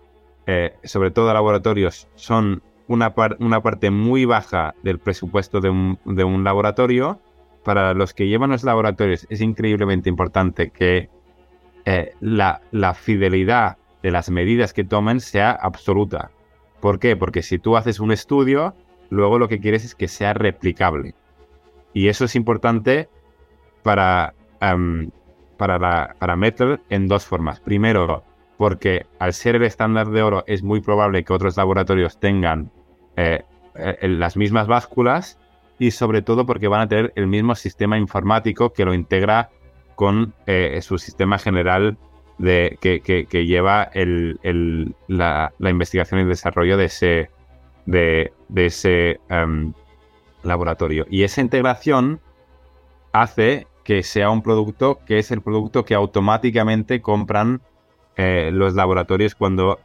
eh, 0.46 0.74
sobre 0.84 1.10
todo 1.10 1.32
laboratorios, 1.32 2.08
son 2.14 2.62
una, 2.86 3.14
una, 3.38 3.62
parte 3.62 3.90
muy 3.90 4.26
baja 4.26 4.74
del 4.82 4.98
presupuesto 4.98 5.60
de 5.60 5.70
un, 5.70 6.44
laboratorio. 6.44 7.20
Para 7.64 7.94
los 7.94 8.12
que 8.12 8.28
llevan 8.28 8.50
los 8.50 8.62
laboratorios 8.62 9.26
es 9.30 9.40
increíblemente 9.40 10.10
importante 10.10 10.68
que 10.68 11.08
eh, 11.86 12.12
la, 12.20 12.60
la 12.72 12.92
fidelidad 12.92 13.78
de 14.02 14.10
las 14.10 14.28
medidas 14.28 14.74
que 14.74 14.84
tomen 14.84 15.20
sea 15.20 15.52
absoluta. 15.52 16.30
¿Por 16.80 16.98
qué? 16.98 17.16
Porque 17.16 17.42
si 17.42 17.58
tú 17.58 17.78
haces 17.78 18.00
un 18.00 18.12
estudio, 18.12 18.74
luego 19.08 19.38
lo 19.38 19.48
que 19.48 19.60
quieres 19.60 19.82
es 19.82 19.94
que 19.94 20.08
sea 20.08 20.34
replicable. 20.34 21.14
Y 21.94 22.08
eso 22.08 22.26
es 22.26 22.36
importante 22.36 23.08
para, 23.82 24.34
em, 24.60 25.10
para, 25.56 25.78
la, 25.78 26.14
para 26.18 26.36
Metal 26.36 26.80
en 26.90 27.08
dos 27.08 27.24
formas. 27.24 27.60
Primero, 27.60 28.24
porque 28.58 29.06
al 29.18 29.32
ser 29.32 29.56
el 29.56 29.62
estándar 29.62 30.10
de 30.10 30.22
oro 30.22 30.44
es 30.46 30.62
muy 30.62 30.80
probable 30.80 31.24
que 31.24 31.32
otros 31.32 31.56
laboratorios 31.56 32.18
tengan 32.18 32.70
eh, 33.16 33.42
eh, 33.74 34.08
las 34.08 34.36
mismas 34.36 34.66
básculas 34.66 35.38
y 35.78 35.90
sobre 35.90 36.22
todo 36.22 36.46
porque 36.46 36.68
van 36.68 36.82
a 36.82 36.88
tener 36.88 37.12
el 37.16 37.26
mismo 37.26 37.54
sistema 37.54 37.98
informático 37.98 38.72
que 38.72 38.84
lo 38.84 38.94
integra 38.94 39.50
con 39.96 40.34
eh, 40.46 40.80
su 40.82 40.98
sistema 40.98 41.38
general 41.38 41.96
de, 42.38 42.78
que, 42.80 43.46
lleva 43.46 43.90
la, 45.08 45.52
investigación 45.60 46.20
y 46.20 46.24
desarrollo 46.24 46.76
de 46.76 46.84
ese, 46.86 47.30
de, 47.86 48.32
ese 48.54 49.20
em, 49.28 49.72
laboratorio. 50.44 51.06
Y 51.10 51.24
esa 51.24 51.40
integración 51.40 52.20
hace 53.12 53.66
que 53.84 54.02
sea 54.02 54.30
un 54.30 54.42
producto 54.42 55.00
que 55.06 55.18
es 55.18 55.30
el 55.30 55.42
producto 55.42 55.84
que 55.84 55.94
automáticamente 55.94 57.02
compran 57.02 57.60
eh, 58.16 58.50
los 58.52 58.74
laboratorios 58.74 59.34
cuando 59.34 59.80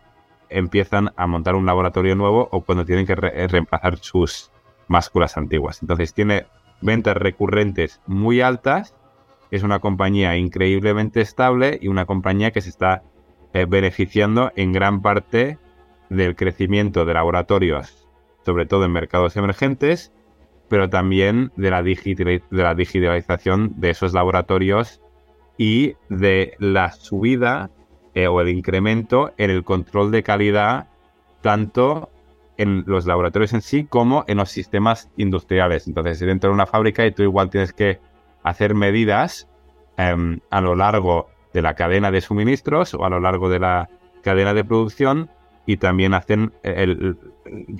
empiezan 0.49 1.11
a 1.15 1.27
montar 1.27 1.55
un 1.55 1.65
laboratorio 1.65 2.15
nuevo 2.15 2.47
o 2.51 2.61
cuando 2.61 2.85
tienen 2.85 3.05
que 3.05 3.15
reemplazar 3.15 3.97
sus 3.97 4.51
másculas 4.87 5.37
antiguas. 5.37 5.81
Entonces 5.81 6.13
tiene 6.13 6.47
ventas 6.81 7.15
recurrentes 7.17 8.01
muy 8.07 8.41
altas, 8.41 8.95
es 9.51 9.63
una 9.63 9.79
compañía 9.79 10.37
increíblemente 10.37 11.21
estable 11.21 11.77
y 11.81 11.87
una 11.87 12.05
compañía 12.05 12.51
que 12.51 12.61
se 12.61 12.69
está 12.69 13.03
eh, 13.53 13.65
beneficiando 13.67 14.51
en 14.55 14.71
gran 14.73 15.01
parte 15.01 15.57
del 16.09 16.35
crecimiento 16.35 17.05
de 17.05 17.13
laboratorios, 17.13 18.07
sobre 18.45 18.65
todo 18.65 18.85
en 18.85 18.91
mercados 18.91 19.35
emergentes, 19.37 20.11
pero 20.69 20.89
también 20.89 21.51
de 21.55 21.71
la, 21.71 21.81
de 21.83 22.41
la 22.51 22.75
digitalización 22.75 23.73
de 23.77 23.89
esos 23.89 24.13
laboratorios 24.13 25.01
y 25.57 25.95
de 26.09 26.53
la 26.59 26.91
subida 26.91 27.69
eh, 28.13 28.27
o 28.27 28.39
el 28.41 28.49
incremento 28.49 29.33
en 29.37 29.49
el 29.49 29.63
control 29.63 30.11
de 30.11 30.23
calidad 30.23 30.87
tanto 31.41 32.09
en 32.57 32.83
los 32.87 33.05
laboratorios 33.05 33.53
en 33.53 33.61
sí 33.61 33.85
como 33.85 34.25
en 34.27 34.37
los 34.37 34.51
sistemas 34.51 35.09
industriales. 35.15 35.87
Entonces, 35.87 36.19
dentro 36.19 36.49
de 36.49 36.53
una 36.53 36.65
fábrica 36.65 37.05
y 37.05 37.11
tú 37.11 37.23
igual 37.23 37.49
tienes 37.49 37.71
que 37.71 37.99
hacer 38.43 38.75
medidas 38.75 39.47
em, 39.97 40.39
a 40.49 40.61
lo 40.61 40.75
largo 40.75 41.29
de 41.53 41.61
la 41.61 41.73
cadena 41.73 42.11
de 42.11 42.21
suministros 42.21 42.93
o 42.93 43.05
a 43.05 43.09
lo 43.09 43.19
largo 43.19 43.49
de 43.49 43.59
la 43.59 43.89
cadena 44.23 44.53
de 44.53 44.65
producción 44.65 45.29
y 45.69 45.77
también 45.77 46.15
hacen 46.15 46.51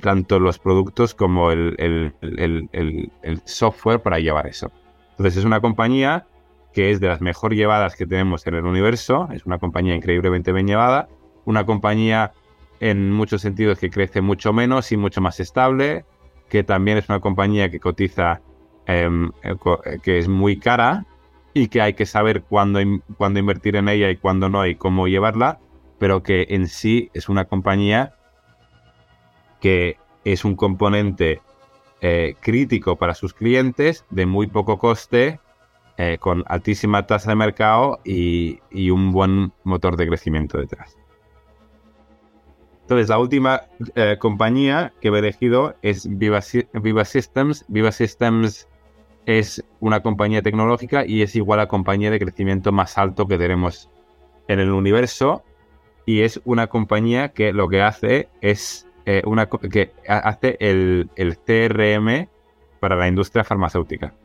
tanto 0.04 0.40
los 0.40 0.60
productos 0.60 1.16
como 1.16 1.50
el, 1.50 1.76
el, 2.20 3.42
software 3.46 4.00
para 4.00 4.20
llevar 4.20 4.46
eso. 4.46 4.72
Entonces 5.14 5.38
es 5.38 5.44
una 5.44 5.60
compañía 5.60 6.28
que 6.72 6.92
es 6.92 7.00
de 7.00 7.08
las 7.08 7.20
mejor 7.20 7.56
llevadas 7.56 7.96
que 7.96 8.06
tenemos 8.06 8.46
en 8.46 8.54
el 8.54 8.66
universo, 8.66 9.28
es 9.34 9.44
una 9.48 9.58
compañía 9.58 9.96
increíblemente 9.96 10.52
bien 10.52 10.68
llevada, 10.68 11.10
una 11.46 11.66
compañía 11.66 12.32
en 12.80 13.12
muchos 13.12 13.42
sentidos 13.42 13.80
que 13.80 13.90
crece 13.90 14.22
mucho 14.22 14.54
menos 14.54 14.92
y 14.92 14.98
mucho 14.98 15.20
más 15.20 15.40
estable, 15.40 16.06
que 16.48 16.64
también 16.64 17.00
es 17.00 17.10
una 17.10 17.20
compañía 17.20 17.72
que 17.72 17.80
cotiza, 17.80 18.40
em, 18.86 19.32
eh, 19.42 19.56
eh, 19.86 19.98
que 20.04 20.20
es 20.20 20.28
muy 20.28 20.60
cara 20.60 21.08
y 21.56 21.70
que 21.70 21.82
hay 21.82 21.96
que 21.96 22.06
saber 22.06 22.44
cuándo, 22.44 22.82
cuándo 23.18 23.40
invertir 23.40 23.78
en 23.78 23.90
ella 23.90 24.12
y 24.12 24.18
cuándo 24.18 24.48
no 24.48 24.68
y 24.68 24.76
cómo 24.76 25.08
llevarla, 25.08 25.60
pero 26.00 26.24
que 26.24 26.48
en 26.50 26.68
sí 26.68 27.10
es 27.14 27.30
una 27.30 27.46
compañía 27.46 28.16
que 29.60 29.98
es 30.24 30.46
un 30.46 30.56
componente 30.56 31.42
eh, 32.02 32.36
crítico 32.40 32.96
para 32.96 33.14
sus 33.14 33.34
clientes 33.34 34.06
de 34.10 34.26
muy 34.26 34.48
poco 34.48 34.80
coste, 34.80 35.40
con 36.22 36.46
altísima 36.48 37.06
tasa 37.06 37.32
de 37.32 37.36
mercado 37.36 38.00
y 38.06 38.90
un 38.90 39.12
buen 39.12 39.52
motor 39.66 39.98
de 39.98 40.08
crecimiento 40.08 40.58
detrás. 40.58 40.98
Entonces, 42.90 43.10
la 43.10 43.20
última 43.20 43.62
eh, 43.94 44.18
compañía 44.20 44.94
que 45.00 45.10
he 45.10 45.20
elegido 45.20 45.76
es 45.84 46.10
Viva, 46.10 46.42
Systems. 46.42 47.64
Viva 47.68 47.92
Systems 47.92 48.68
es 49.28 49.64
una 49.80 50.02
compañía 50.02 50.42
tecnológica 50.42 51.06
y 51.06 51.22
es 51.22 51.36
igual 51.36 51.60
a 51.60 51.68
compañía 51.68 52.10
de 52.10 52.18
crecimiento 52.18 52.72
más 52.72 52.98
alto 52.98 53.28
que 53.28 53.38
tenemos 53.38 53.92
en 54.48 54.60
el 54.60 54.72
universo. 54.72 55.44
Y 56.10 56.24
es 56.24 56.42
una 56.44 56.66
compañía 56.66 57.30
que 57.30 57.54
lo 57.54 57.70
que 57.70 57.84
hace 57.84 58.30
es 58.42 58.88
eh, 59.06 59.22
una 59.28 59.48
que 59.48 59.92
hace 60.08 60.58
el, 60.60 61.08
el, 61.16 61.38
CRM 61.38 62.28
para 62.80 62.96
la 62.96 63.08
industria 63.08 63.44
farmacéutica. 63.44 64.16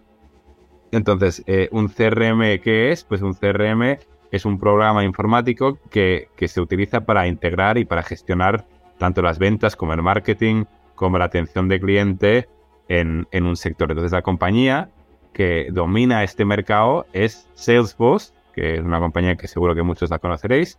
Entonces, 0.93 1.43
eh, 1.47 1.68
un 1.72 1.89
CRM, 1.89 2.59
¿qué 2.62 2.91
es? 2.91 3.05
Pues 3.05 3.20
un 3.20 3.35
CRM 3.35 3.99
es 4.30 4.47
un 4.47 4.59
programa 4.59 5.05
informático 5.05 5.78
que, 5.91 6.30
se 6.47 6.59
utiliza 6.59 7.03
para 7.03 7.26
integrar 7.26 7.76
y 7.76 7.85
para 7.85 8.03
gestionar 8.03 8.64
tanto 8.97 9.20
las 9.20 9.39
ventas 9.39 9.76
como 9.76 9.93
el 9.93 10.01
marketing, 10.01 10.64
como 10.95 11.18
la 11.18 11.26
atención 11.26 11.68
de 11.68 11.80
cliente 11.80 12.49
en, 12.89 13.26
un 13.30 13.57
sector. 13.57 13.91
Entonces 13.91 14.12
la 14.12 14.22
compañía 14.22 14.89
que 15.35 15.68
domina 15.70 16.24
este 16.24 16.47
mercado 16.47 17.05
es 17.12 17.47
Salesforce, 17.53 18.32
que 18.55 18.76
es 18.76 18.80
una 18.80 19.01
compañía 19.01 19.37
que 19.37 19.49
seguro 19.49 19.74
que 19.74 19.82
muchos 19.82 20.09
la 20.09 20.18
conoceréis, 20.18 20.78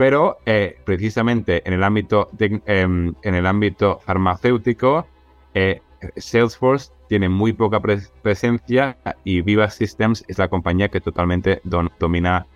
pero 0.00 0.38
eh, 0.46 0.78
precisamente 0.86 1.60
en 1.68 1.74
el 1.74 1.84
ámbito, 1.84 2.30
em, 2.38 3.12
en 3.22 3.34
el 3.34 3.44
ámbito 3.44 3.98
farmacéutico, 3.98 5.06
eh, 5.52 5.82
Salesforce 6.16 6.90
tiene 7.06 7.28
muy 7.28 7.52
poca 7.52 7.82
presencia 8.22 8.96
y 9.24 9.42
Viva 9.42 9.68
Systems 9.68 10.24
es 10.26 10.38
la 10.38 10.48
compañía 10.48 10.88
que 10.88 11.02
totalmente 11.02 11.60
domina 11.98 12.46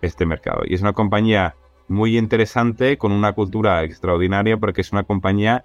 este 0.00 0.26
mercado. 0.26 0.62
Y 0.64 0.74
es 0.74 0.80
una 0.80 0.92
compañía 0.92 1.56
muy 1.88 2.16
interesante, 2.16 2.98
con 2.98 3.10
una 3.10 3.32
cultura 3.32 3.82
extraordinaria, 3.82 4.56
porque 4.56 4.82
es 4.82 4.92
una 4.92 5.02
compañía 5.02 5.64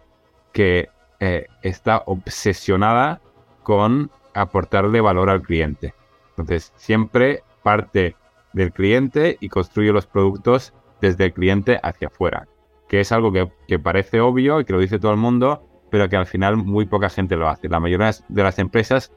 que 0.54 0.90
eh, 1.20 1.46
está 1.62 2.02
obsesionada 2.08 3.22
con 3.62 4.10
aportarle 4.34 5.02
valor 5.02 5.30
al 5.30 5.44
cliente. 5.44 5.94
Entonces, 6.30 6.74
siempre 6.78 7.44
parte 7.62 8.16
del 8.54 8.74
cliente 8.74 9.38
y 9.40 9.50
construye 9.50 9.92
los 9.92 10.08
productos 10.08 10.74
desde 11.02 11.26
el 11.26 11.34
cliente 11.34 11.80
hacia 11.82 12.08
afuera, 12.08 12.48
que 12.88 13.00
es 13.00 13.12
algo 13.12 13.32
que, 13.32 13.80
parece 13.80 14.22
obvio 14.22 14.60
y 14.60 14.66
que 14.66 14.74
lo 14.74 14.80
dice 14.80 15.00
todo 15.00 15.12
el 15.12 15.18
mundo, 15.18 15.68
pero 15.90 16.08
que 16.08 16.16
al 16.16 16.28
final 16.28 16.58
muy 16.58 16.86
poca 16.86 17.10
gente 17.10 17.36
lo 17.36 17.50
hace. 17.50 17.68
La 17.68 17.80
mayoría 17.80 18.12
de 18.30 18.44
las 18.44 18.60
empresas 18.60 19.12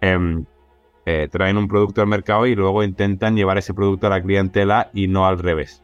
em, 0.00 0.44
eh, 1.04 1.28
traen 1.30 1.56
un 1.56 1.68
producto 1.68 2.00
al 2.00 2.08
mercado 2.08 2.46
y 2.46 2.54
luego 2.54 2.82
intentan 2.82 3.36
llevar 3.36 3.58
ese 3.58 3.74
producto 3.74 4.08
a 4.08 4.10
la 4.10 4.22
clientela 4.22 4.90
y 4.92 5.06
no 5.06 5.26
al 5.26 5.38
revés. 5.38 5.82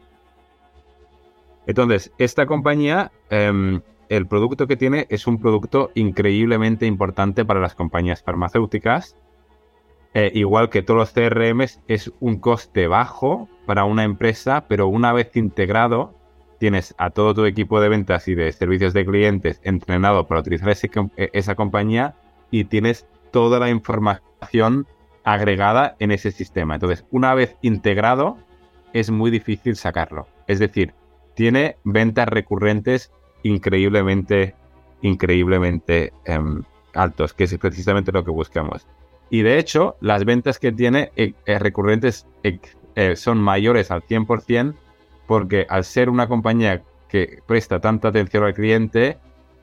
Entonces, 1.65 2.11
esta 2.17 2.45
compañía, 2.45 3.11
em, 3.29 3.81
el 4.09 4.27
producto 4.27 4.67
que 4.67 4.75
tiene 4.75 5.07
es 5.09 5.27
un 5.27 5.39
producto 5.39 5.91
increíblemente 5.95 6.85
importante 6.85 7.45
para 7.45 7.61
las 7.61 7.73
compañías 7.73 8.21
farmacéuticas. 8.21 9.17
Eh, 10.13 10.31
igual 10.35 10.69
que 10.69 10.83
todos 10.83 10.99
los 10.99 11.11
CRMs, 11.11 11.81
es 11.87 12.11
un 12.19 12.39
coste 12.39 12.87
bajo 12.87 13.49
para 13.65 13.85
una 13.85 14.03
empresa, 14.03 14.65
pero 14.67 14.87
una 14.87 15.11
vez 15.11 15.35
integrado, 15.35 16.13
tienes 16.59 16.93
a 16.97 17.09
todo 17.09 17.33
tu 17.33 17.45
equipo 17.45 17.81
de 17.81 17.89
ventas 17.89 18.27
y 18.27 18.35
de 18.35 18.51
servicios 18.51 18.93
de 18.93 19.05
clientes 19.05 19.59
entrenado 19.63 20.27
para 20.27 20.41
utilizar 20.41 20.75
esa 21.17 21.55
compañía 21.55 22.15
y 22.51 22.65
tienes 22.65 23.07
toda 23.31 23.59
la 23.59 23.69
información 23.69 24.87
agregada 25.23 25.95
en 25.99 26.11
ese 26.11 26.31
sistema. 26.31 26.75
Entonces, 26.75 27.05
una 27.09 27.33
vez 27.33 27.57
integrado, 27.61 28.37
es 28.93 29.09
muy 29.09 29.31
difícil 29.31 29.75
sacarlo. 29.75 30.27
Es 30.47 30.59
decir, 30.59 30.93
tiene 31.33 31.77
ventas 31.83 32.27
recurrentes 32.27 33.11
increíblemente, 33.41 34.55
increíblemente 35.01 36.13
em, 36.25 36.61
altos, 36.93 37.33
que 37.33 37.45
es 37.45 37.57
precisamente 37.57 38.11
lo 38.11 38.23
que 38.23 38.31
buscamos. 38.31 38.87
Y 39.29 39.41
de 39.41 39.57
hecho, 39.57 39.95
las 39.99 40.25
ventas 40.25 40.59
que 40.59 40.71
tiene 40.71 41.11
eh, 41.15 41.33
eh, 41.45 41.59
recurrentes 41.59 42.27
eh, 42.43 43.15
son 43.15 43.39
mayores 43.39 43.89
al 43.91 44.03
100% 44.03 44.75
porque 45.27 45.65
al 45.69 45.83
ser 45.83 46.09
una 46.09 46.27
compañía 46.27 46.83
que 47.07 47.39
presta 47.45 47.79
tanta 47.79 48.09
atención 48.09 48.43
al 48.43 48.53
cliente, 48.53 49.17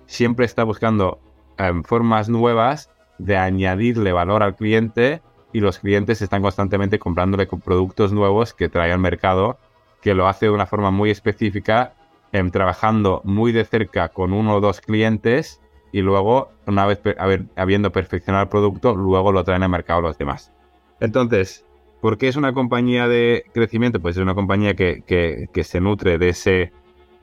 siempre 0.07 0.47
está 0.47 0.65
buscando 0.65 1.21
em, 1.59 1.83
formas 1.83 2.29
nuevas 2.29 2.91
de 3.19 3.37
añadirle 3.37 4.13
valor 4.13 4.43
al 4.43 4.57
cliente 4.57 5.21
y 5.53 5.61
los 5.61 5.79
clientes 5.79 6.23
están 6.23 6.43
constantemente 6.43 6.99
comprándole 6.99 7.47
productos 7.47 8.13
nuevos 8.13 8.55
que 8.55 8.69
trae 8.69 8.93
al 8.93 8.99
mercado, 8.99 9.59
que 10.01 10.15
lo 10.15 10.29
hace 10.29 10.47
de 10.47 10.53
una 10.53 10.67
forma 10.67 10.91
muy 10.91 11.11
específica, 11.11 11.95
em, 12.33 12.51
trabajando 12.51 13.21
muy 13.25 13.53
de 13.53 13.65
cerca 13.65 14.09
con 14.09 14.33
uno 14.33 14.55
o 14.55 14.61
dos 14.61 14.81
clientes 14.81 15.61
y 15.93 16.03
luego, 16.03 16.51
una 16.67 16.87
vez 16.87 17.01
habiendo 17.57 17.91
perfeccionado 17.91 18.45
el 18.45 18.49
producto, 18.49 18.95
luego 18.95 19.33
lo 19.33 19.45
traen 19.45 19.63
al 19.63 19.71
mercado 19.71 20.01
los 20.01 20.19
demás. 20.19 20.53
Entonces, 21.01 21.65
¿por 22.01 22.19
qué 22.19 22.29
es 22.29 22.37
una 22.37 22.53
compañía 22.53 23.09
de 23.09 23.45
crecimiento? 23.53 24.01
Pues 24.01 24.17
es 24.17 24.23
una 24.23 24.35
compañía 24.35 24.75
que, 24.75 25.49
se 25.63 25.81
nutre 25.81 26.19
de 26.19 26.29
ese 26.29 26.73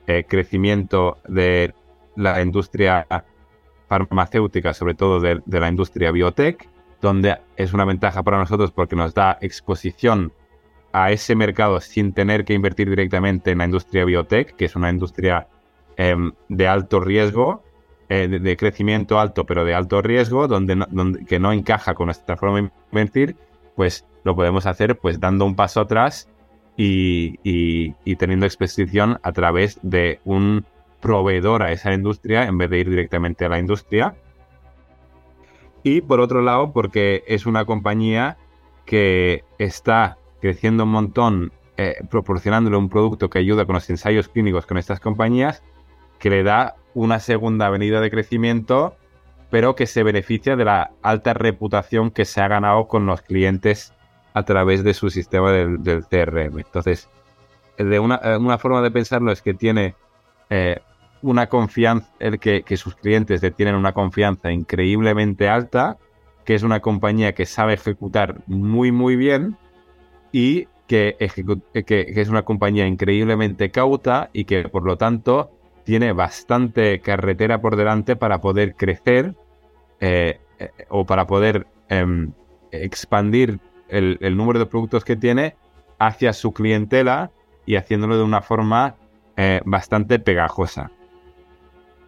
eh, 0.06 0.24
crecimiento 0.28 1.18
de 1.26 1.74
la 2.16 2.42
industria 2.42 3.06
farmacéutica, 3.88 4.74
sobre 4.74 4.94
todo 4.94 5.20
de, 5.20 5.40
de 5.46 5.60
la 5.60 5.68
industria 5.68 6.10
biotech, 6.10 6.68
donde 7.00 7.38
es 7.56 7.72
una 7.72 7.84
ventaja 7.84 8.22
para 8.22 8.38
nosotros 8.38 8.72
porque 8.72 8.96
nos 8.96 9.14
da 9.14 9.38
exposición 9.40 10.32
a 10.92 11.12
ese 11.12 11.34
mercado 11.34 11.80
sin 11.80 12.12
tener 12.12 12.44
que 12.44 12.54
invertir 12.54 12.90
directamente 12.90 13.50
en 13.52 13.58
la 13.58 13.64
industria 13.64 14.04
biotech, 14.04 14.56
que 14.56 14.64
es 14.64 14.76
una 14.76 14.90
industria 14.90 15.48
em, 15.96 16.32
de 16.48 16.66
alto 16.66 17.00
riesgo, 17.00 17.62
eh, 18.08 18.28
de, 18.28 18.56
crecimiento 18.56 19.18
alto, 19.20 19.44
pero 19.44 19.64
de 19.64 19.74
alto 19.74 20.02
riesgo, 20.02 20.48
donde, 20.48 20.84
donde, 20.90 21.24
que 21.24 21.38
no 21.38 21.52
encaja 21.52 21.94
con 21.94 22.06
nuestra 22.06 22.36
forma 22.36 22.60
de 22.60 22.70
invertir, 22.90 23.36
pues 23.76 24.06
lo 24.24 24.34
podemos 24.34 24.66
hacer 24.66 24.98
pues 24.98 25.20
dando 25.20 25.44
un 25.44 25.54
paso 25.54 25.80
atrás 25.80 26.28
y, 26.76 27.38
y 27.42 28.16
teniendo 28.16 28.46
exposición 28.46 29.18
a 29.22 29.32
través 29.32 29.78
de 29.82 30.20
un 30.24 30.64
proveedor 31.00 31.62
a 31.62 31.72
esa 31.72 31.92
industria 31.92 32.44
en 32.44 32.58
vez 32.58 32.70
de 32.70 32.78
ir 32.78 32.90
directamente 32.90 33.44
a 33.44 33.48
la 33.48 33.58
industria. 33.58 34.14
Y 35.82 36.00
por 36.00 36.20
otro 36.20 36.42
lado, 36.42 36.72
porque 36.72 37.24
es 37.26 37.46
una 37.46 37.64
compañía 37.64 38.36
que 38.84 39.44
está 39.58 40.18
creciendo 40.40 40.84
un 40.84 40.90
montón, 40.90 41.52
eh, 41.76 41.96
proporcionándole 42.10 42.76
un 42.76 42.88
producto 42.88 43.30
que 43.30 43.38
ayuda 43.38 43.64
con 43.64 43.74
los 43.74 43.88
ensayos 43.90 44.28
clínicos 44.28 44.66
con 44.66 44.78
estas 44.78 45.00
compañías, 45.00 45.62
que 46.18 46.30
le 46.30 46.42
da 46.42 46.76
una 46.98 47.20
segunda 47.20 47.66
avenida 47.66 48.00
de 48.00 48.10
crecimiento, 48.10 48.96
pero 49.50 49.76
que 49.76 49.86
se 49.86 50.02
beneficia 50.02 50.56
de 50.56 50.64
la 50.64 50.90
alta 51.00 51.32
reputación 51.32 52.10
que 52.10 52.24
se 52.24 52.40
ha 52.40 52.48
ganado 52.48 52.88
con 52.88 53.06
los 53.06 53.22
clientes 53.22 53.94
a 54.34 54.42
través 54.42 54.82
de 54.82 54.94
su 54.94 55.08
sistema 55.08 55.52
del, 55.52 56.04
CRM. 56.10 56.58
Entonces, 56.58 57.08
de 57.78 58.00
una, 58.00 58.20
una, 58.38 58.58
forma 58.58 58.82
de 58.82 58.90
pensarlo 58.90 59.30
es 59.30 59.42
que 59.42 59.54
tiene 59.54 59.94
eh, 60.50 60.80
una 61.22 61.46
confianza, 61.46 62.08
el 62.18 62.40
que, 62.40 62.64
sus 62.76 62.96
clientes 62.96 63.42
le 63.42 63.52
tienen 63.52 63.76
una 63.76 63.92
confianza 63.92 64.50
increíblemente 64.50 65.48
alta, 65.48 65.98
que 66.44 66.56
es 66.56 66.64
una 66.64 66.80
compañía 66.80 67.32
que 67.32 67.46
sabe 67.46 67.74
ejecutar 67.74 68.40
muy, 68.48 68.90
muy 68.90 69.14
bien 69.14 69.56
y 70.32 70.66
que, 70.88 71.16
es 71.20 72.28
una 72.28 72.42
compañía 72.42 72.88
increíblemente 72.88 73.70
cauta 73.70 74.30
y 74.32 74.46
que 74.46 74.68
por 74.68 74.84
lo 74.84 74.96
tanto 74.96 75.57
tiene 75.88 76.12
bastante 76.12 77.00
carretera 77.00 77.62
por 77.62 77.74
delante 77.74 78.14
para 78.14 78.42
poder 78.42 78.74
crecer 78.74 79.34
eh, 80.00 80.38
eh, 80.58 80.68
o 80.90 81.06
para 81.06 81.26
poder 81.26 81.66
em, 81.88 82.32
expandir 82.70 83.58
el, 83.88 84.36
número 84.36 84.58
de 84.58 84.66
productos 84.66 85.02
que 85.02 85.16
tiene 85.16 85.56
hacia 85.98 86.34
su 86.34 86.52
clientela 86.52 87.30
y 87.64 87.76
haciéndolo 87.76 88.18
de 88.18 88.22
una 88.22 88.42
forma 88.42 88.96
eh, 89.38 89.62
bastante 89.64 90.18
pegajosa. 90.18 90.90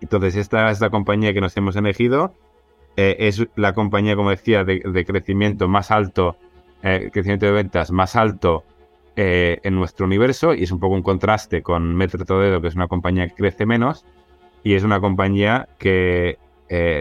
Entonces, 0.03 0.37
esta 0.37 0.71
es 0.71 0.83
la 0.83 0.91
compañía 0.91 1.33
que 1.33 1.41
nos 1.41 1.57
hemos 1.57 1.75
elegido. 1.75 2.35
Es 2.97 3.47
la 3.57 3.73
compañía, 3.73 4.15
como 4.15 4.29
decía, 4.29 4.63
de, 4.63 5.05
crecimiento 5.07 5.69
más 5.69 5.91
alto, 5.91 6.37
crecimiento 6.83 7.47
de 7.47 7.53
ventas 7.53 7.91
más 7.93 8.15
alto 8.15 8.63
eh, 9.23 9.61
en 9.65 9.75
nuestro 9.75 10.07
universo 10.07 10.55
y 10.55 10.63
es 10.63 10.73
un 10.73 10.81
poco 10.81 10.95
un 10.95 11.03
contraste 11.03 11.63
con 11.63 11.95
Metro 11.95 12.25
Toledo, 12.25 12.63
que 12.63 12.69
es 12.69 12.75
una 12.75 12.89
compañía 12.89 13.29
que 13.29 13.35
crece 13.35 13.67
menos 13.67 14.07
y 14.65 14.73
es 14.77 14.83
una 14.83 14.99
compañía 14.99 15.69
que, 15.79 16.39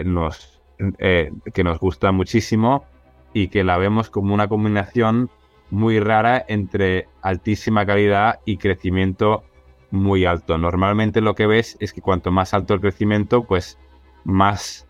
nos, 0.04 0.60
que 0.78 1.64
nos 1.64 1.78
gusta 1.78 2.12
muchísimo 2.12 2.84
y 3.32 3.48
que 3.48 3.64
la 3.64 3.78
vemos 3.78 4.10
como 4.10 4.34
una 4.34 4.48
combinación 4.48 5.30
muy 5.70 5.98
rara 5.98 6.44
entre 6.46 7.08
altísima 7.22 7.86
calidad 7.86 8.40
y 8.44 8.58
crecimiento 8.58 9.44
muy 9.90 10.26
alto. 10.26 10.58
Normalmente 10.58 11.22
lo 11.22 11.34
que 11.34 11.46
ves 11.46 11.78
es 11.80 11.94
que 11.94 12.02
cuanto 12.02 12.30
más 12.30 12.52
alto 12.52 12.74
el 12.74 12.82
crecimiento, 12.82 13.44
pues 13.44 13.78
más 14.24 14.86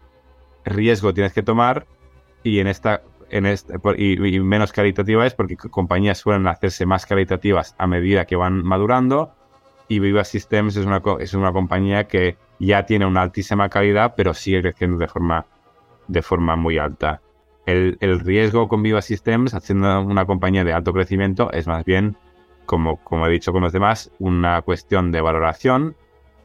riesgo 0.64 1.14
tienes 1.14 1.32
que 1.32 1.44
tomar 1.44 1.86
y 2.42 2.58
en 2.58 2.66
esta 2.66 3.02
en 3.30 3.46
este, 3.46 3.74
y, 3.96 4.40
menos 4.40 4.72
caritativa 4.72 5.26
es 5.26 5.34
porque 5.34 5.56
compañías 5.56 6.18
suelen 6.18 6.46
hacerse 6.46 6.86
más 6.86 7.06
caritativas 7.06 7.74
a 7.78 7.86
medida 7.86 8.24
que 8.24 8.36
van 8.36 8.64
madurando 8.64 9.34
y 9.88 9.98
Viva 9.98 10.24
Systems 10.24 10.76
es 10.76 10.86
una, 10.86 11.02
es 11.18 11.34
una 11.34 11.52
compañía 11.52 12.06
que 12.06 12.36
ya 12.58 12.86
tiene 12.86 13.06
una 13.06 13.22
altísima 13.22 13.68
calidad 13.68 14.14
pero 14.16 14.34
sigue 14.34 14.62
creciendo 14.62 14.98
de 14.98 15.08
forma, 15.08 15.46
de 16.08 16.22
forma 16.22 16.56
muy 16.56 16.78
alta. 16.78 17.20
El, 17.66 17.98
el 18.00 18.20
riesgo 18.20 18.68
con 18.68 18.82
Viva 18.82 19.02
Systems, 19.02 19.54
haciendo 19.54 20.00
una 20.02 20.24
compañía 20.24 20.64
de 20.64 20.72
alto 20.72 20.92
crecimiento, 20.92 21.52
es 21.52 21.66
más 21.66 21.84
bien 21.84 22.16
como, 22.70 23.26
he 23.26 23.30
dicho 23.30 23.52
con 23.52 23.62
los 23.62 23.72
demás, 23.72 24.12
una 24.20 24.62
cuestión 24.62 25.10
de 25.10 25.20
valoración 25.20 25.96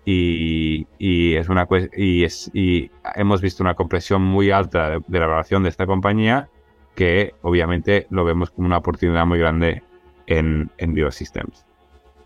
y, 0.06 0.88
es 1.36 1.50
una 1.50 1.68
y, 1.96 2.24
es, 2.24 2.50
y 2.54 2.90
hemos 3.16 3.42
visto 3.42 3.64
una 3.64 3.76
compresión 3.76 4.24
muy 4.24 4.50
alta 4.50 4.90
de, 4.90 5.20
la 5.20 5.28
valoración 5.28 5.64
de 5.64 5.70
esta 5.70 5.86
compañía 5.86 6.50
que 6.96 7.34
obviamente 7.42 8.08
lo 8.10 8.26
vemos 8.26 8.52
como 8.52 8.68
una 8.68 8.78
oportunidad 8.78 9.26
muy 9.26 9.40
grande 9.40 9.84
en, 10.28 10.72
en 10.78 10.94
Biosystems. 10.94 11.66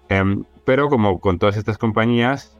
Em, 0.10 0.44
pero 0.66 0.90
como 0.90 1.20
con 1.20 1.40
todas 1.40 1.58
estas 1.58 1.78
compañías, 1.78 2.58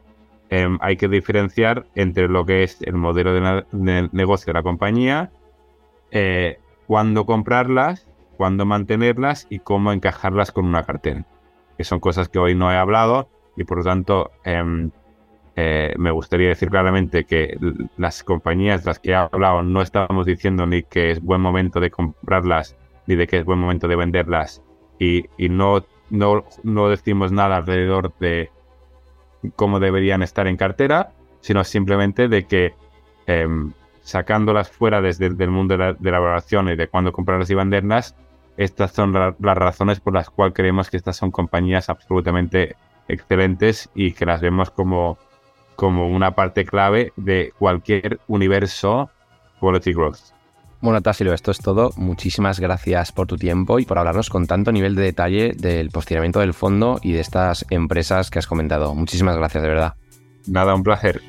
em, 0.50 0.78
hay 0.82 0.98
que 0.98 1.08
diferenciar 1.08 1.86
entre 1.96 2.28
lo 2.28 2.46
que 2.46 2.64
es 2.64 2.82
el 2.82 2.96
modelo 2.96 3.34
de, 3.34 4.10
negocio 4.12 4.48
de 4.48 4.54
la 4.54 4.64
compañía, 4.64 5.32
eh, 6.12 6.60
cuándo 6.88 7.26
comprarlas 7.26 8.10
cuándo 8.40 8.66
mantenerlas 8.66 9.48
y 9.50 9.60
cómo 9.60 9.92
encajarlas 9.92 10.54
con 10.54 10.64
una 10.64 10.84
cartera. 10.84 11.26
Que 11.78 11.84
son 11.84 12.00
cosas 12.00 12.30
que 12.30 12.40
hoy 12.40 12.56
no 12.56 12.72
he 12.72 12.78
hablado 12.78 13.28
y 13.58 13.66
por 13.66 13.80
lo 13.80 13.84
tanto 13.84 14.32
em, 14.46 14.92
eh, 15.62 15.94
me 15.98 16.12
gustaría 16.12 16.48
decir 16.48 16.70
claramente 16.70 17.26
que 17.26 17.58
las 17.98 18.24
compañías 18.24 18.86
de 18.86 18.92
las 18.92 19.00
que 19.00 19.12
he 19.12 19.16
hablado 19.16 19.62
no 19.62 19.82
estamos 19.82 20.26
diciendo 20.26 20.66
ni 20.66 20.84
que 20.84 21.12
es 21.12 21.22
buen 21.22 21.42
momento 21.42 21.82
de 21.82 21.92
comprarlas 21.92 22.78
ni 23.08 23.18
de 23.18 23.28
que 23.28 23.40
es 23.40 23.44
buen 23.44 23.60
momento 23.60 23.90
de 23.90 23.98
venderlas. 23.98 24.64
Y, 25.00 25.26
no, 25.50 25.84
no, 26.10 26.46
no 26.64 26.88
decimos 26.88 27.34
nada 27.34 27.58
alrededor 27.58 28.14
de 28.20 28.52
cómo 29.58 29.82
deberían 29.82 30.24
estar 30.24 30.48
en 30.48 30.56
cartera, 30.56 31.12
sino 31.42 31.66
simplemente 31.66 32.30
de 32.30 32.46
que 32.46 32.74
em, 33.28 33.74
sacándolas 34.00 34.72
fuera 34.72 35.02
desde 35.02 35.26
el 35.26 35.52
mundo 35.52 35.74
de 35.74 35.78
la, 35.78 35.94
de 35.94 36.12
la 36.12 36.20
valoración 36.20 36.70
y 36.70 36.78
de 36.78 36.88
cuándo 36.88 37.12
comprarlas 37.12 37.50
y 37.50 37.56
venderlas, 37.56 38.16
estas 38.56 38.94
son 38.94 39.12
las 39.12 39.58
razones 39.58 40.00
por 40.00 40.14
las 40.14 40.30
cuales 40.30 40.54
creemos 40.54 40.90
que 40.90 40.96
estas 40.96 41.18
son 41.18 41.32
compañías 41.32 41.90
absolutamente 41.90 42.78
excelentes 43.10 43.90
y 43.94 44.14
que 44.14 44.26
las 44.26 44.40
vemos 44.40 44.72
como, 44.72 45.18
como 45.80 46.10
una 46.10 46.36
parte 46.36 46.66
clave 46.66 47.14
de 47.16 47.54
cualquier 47.58 48.20
universo 48.28 49.10
Quality 49.62 49.94
Growth. 49.94 50.20
Bueno, 50.82 51.02
Tassilo, 51.02 51.34
esto 51.34 51.52
es 51.52 51.60
todo. 51.60 51.92
Muchísimas 51.96 52.60
gracias 52.60 53.14
por 53.14 53.28
tu 53.28 53.38
tiempo 53.38 53.80
y 53.80 53.86
por 53.86 53.98
hablarnos 53.98 54.30
con 54.30 54.46
tanto 54.46 54.74
nivel 54.74 54.96
de 54.96 55.04
detalle 55.04 55.54
del 55.56 55.90
posicionamiento 55.90 56.42
del 56.42 56.54
fondo 56.54 57.00
y 57.02 57.14
de 57.14 57.22
estas 57.22 57.66
empresas 57.70 58.30
que 58.30 58.40
has 58.40 58.48
comentado. 58.48 58.94
Muchísimas 58.94 59.38
gracias, 59.38 59.64
de 59.64 59.70
verdad. 59.70 59.94
Nada, 60.48 60.76
un 60.76 60.84
placer. 60.84 61.22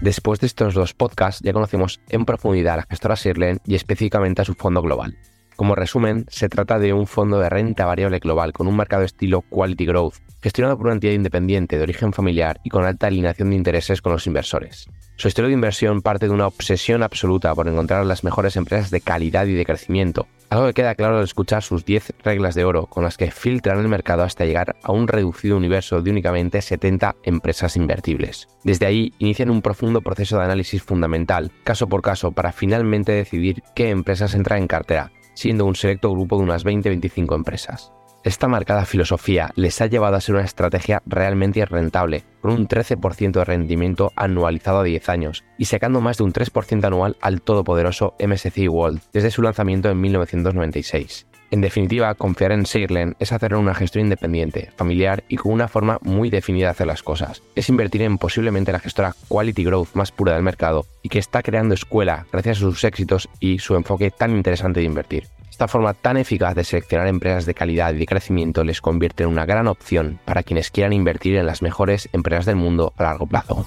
Después 0.00 0.38
de 0.38 0.46
estos 0.46 0.72
dos 0.74 0.94
podcasts 0.94 1.42
ya 1.42 1.52
conocemos 1.52 2.00
en 2.10 2.24
profundidad 2.24 2.74
a 2.74 2.76
la 2.76 2.86
gestora 2.88 3.16
Sirlen 3.16 3.58
y 3.66 3.74
específicamente 3.74 4.42
a 4.42 4.44
su 4.44 4.54
fondo 4.54 4.80
global. 4.82 5.16
Como 5.56 5.74
resumen, 5.74 6.26
se 6.28 6.50
trata 6.50 6.78
de 6.78 6.92
un 6.92 7.06
fondo 7.06 7.38
de 7.38 7.48
renta 7.48 7.86
variable 7.86 8.18
global 8.18 8.52
con 8.52 8.66
un 8.66 8.76
marcado 8.76 9.04
estilo 9.04 9.40
Quality 9.40 9.86
Growth, 9.86 10.16
gestionado 10.42 10.76
por 10.76 10.86
una 10.86 10.94
entidad 10.94 11.14
independiente 11.14 11.78
de 11.78 11.82
origen 11.82 12.12
familiar 12.12 12.60
y 12.62 12.68
con 12.68 12.84
alta 12.84 13.06
alineación 13.06 13.48
de 13.48 13.56
intereses 13.56 14.02
con 14.02 14.12
los 14.12 14.26
inversores. 14.26 14.90
Su 15.16 15.28
estilo 15.28 15.48
de 15.48 15.54
inversión 15.54 16.02
parte 16.02 16.26
de 16.26 16.34
una 16.34 16.46
obsesión 16.46 17.02
absoluta 17.02 17.54
por 17.54 17.68
encontrar 17.68 18.04
las 18.04 18.22
mejores 18.22 18.54
empresas 18.56 18.90
de 18.90 19.00
calidad 19.00 19.46
y 19.46 19.54
de 19.54 19.64
crecimiento, 19.64 20.28
algo 20.50 20.66
que 20.66 20.74
queda 20.74 20.94
claro 20.94 21.16
al 21.16 21.24
escuchar 21.24 21.62
sus 21.62 21.86
10 21.86 22.12
reglas 22.22 22.54
de 22.54 22.66
oro 22.66 22.84
con 22.84 23.02
las 23.02 23.16
que 23.16 23.30
filtran 23.30 23.78
el 23.78 23.88
mercado 23.88 24.24
hasta 24.24 24.44
llegar 24.44 24.76
a 24.82 24.92
un 24.92 25.08
reducido 25.08 25.56
universo 25.56 26.02
de 26.02 26.10
únicamente 26.10 26.60
70 26.60 27.16
empresas 27.24 27.76
invertibles. 27.76 28.46
Desde 28.62 28.84
ahí 28.84 29.14
inician 29.18 29.48
un 29.48 29.62
profundo 29.62 30.02
proceso 30.02 30.36
de 30.36 30.44
análisis 30.44 30.82
fundamental, 30.82 31.50
caso 31.64 31.88
por 31.88 32.02
caso, 32.02 32.32
para 32.32 32.52
finalmente 32.52 33.12
decidir 33.12 33.62
qué 33.74 33.88
empresas 33.88 34.34
entran 34.34 34.60
en 34.60 34.68
cartera, 34.68 35.12
siendo 35.36 35.64
un 35.66 35.76
selecto 35.76 36.10
grupo 36.10 36.38
de 36.38 36.42
unas 36.42 36.64
20-25 36.64 37.36
empresas. 37.36 37.92
Esta 38.24 38.48
marcada 38.48 38.84
filosofía 38.86 39.52
les 39.54 39.80
ha 39.80 39.86
llevado 39.86 40.16
a 40.16 40.20
ser 40.20 40.34
una 40.34 40.44
estrategia 40.44 41.00
realmente 41.06 41.64
rentable, 41.64 42.24
con 42.40 42.50
un 42.50 42.66
13% 42.66 43.30
de 43.30 43.44
rendimiento 43.44 44.12
anualizado 44.16 44.80
a 44.80 44.82
10 44.82 45.08
años 45.10 45.44
y 45.58 45.66
sacando 45.66 46.00
más 46.00 46.18
de 46.18 46.24
un 46.24 46.32
3% 46.32 46.84
anual 46.84 47.16
al 47.20 47.40
todopoderoso 47.40 48.16
MSCI 48.18 48.66
World 48.66 49.00
desde 49.12 49.30
su 49.30 49.42
lanzamiento 49.42 49.90
en 49.90 50.00
1996. 50.00 51.25
En 51.50 51.60
definitiva, 51.60 52.14
confiar 52.14 52.52
en 52.52 52.66
Seirlen 52.66 53.14
es 53.20 53.32
hacer 53.32 53.54
una 53.54 53.74
gestión 53.74 54.04
independiente, 54.04 54.72
familiar 54.76 55.22
y 55.28 55.36
con 55.36 55.52
una 55.52 55.68
forma 55.68 55.98
muy 56.02 56.28
definida 56.28 56.66
de 56.66 56.70
hacer 56.72 56.86
las 56.86 57.02
cosas. 57.02 57.42
Es 57.54 57.68
invertir 57.68 58.02
en 58.02 58.18
posiblemente 58.18 58.72
la 58.72 58.80
gestora 58.80 59.14
Quality 59.28 59.64
Growth 59.64 59.94
más 59.94 60.10
pura 60.10 60.34
del 60.34 60.42
mercado 60.42 60.86
y 61.02 61.08
que 61.08 61.20
está 61.20 61.42
creando 61.42 61.74
escuela 61.74 62.26
gracias 62.32 62.58
a 62.58 62.60
sus 62.60 62.82
éxitos 62.82 63.28
y 63.38 63.60
su 63.60 63.76
enfoque 63.76 64.10
tan 64.10 64.32
interesante 64.32 64.80
de 64.80 64.86
invertir. 64.86 65.28
Esta 65.48 65.68
forma 65.68 65.94
tan 65.94 66.18
eficaz 66.18 66.54
de 66.54 66.64
seleccionar 66.64 67.06
empresas 67.06 67.46
de 67.46 67.54
calidad 67.54 67.94
y 67.94 67.98
de 67.98 68.06
crecimiento 68.06 68.62
les 68.62 68.82
convierte 68.82 69.22
en 69.22 69.30
una 69.30 69.46
gran 69.46 69.68
opción 69.68 70.18
para 70.24 70.42
quienes 70.42 70.70
quieran 70.70 70.92
invertir 70.92 71.36
en 71.36 71.46
las 71.46 71.62
mejores 71.62 72.10
empresas 72.12 72.44
del 72.44 72.56
mundo 72.56 72.92
a 72.98 73.04
largo 73.04 73.26
plazo. 73.26 73.66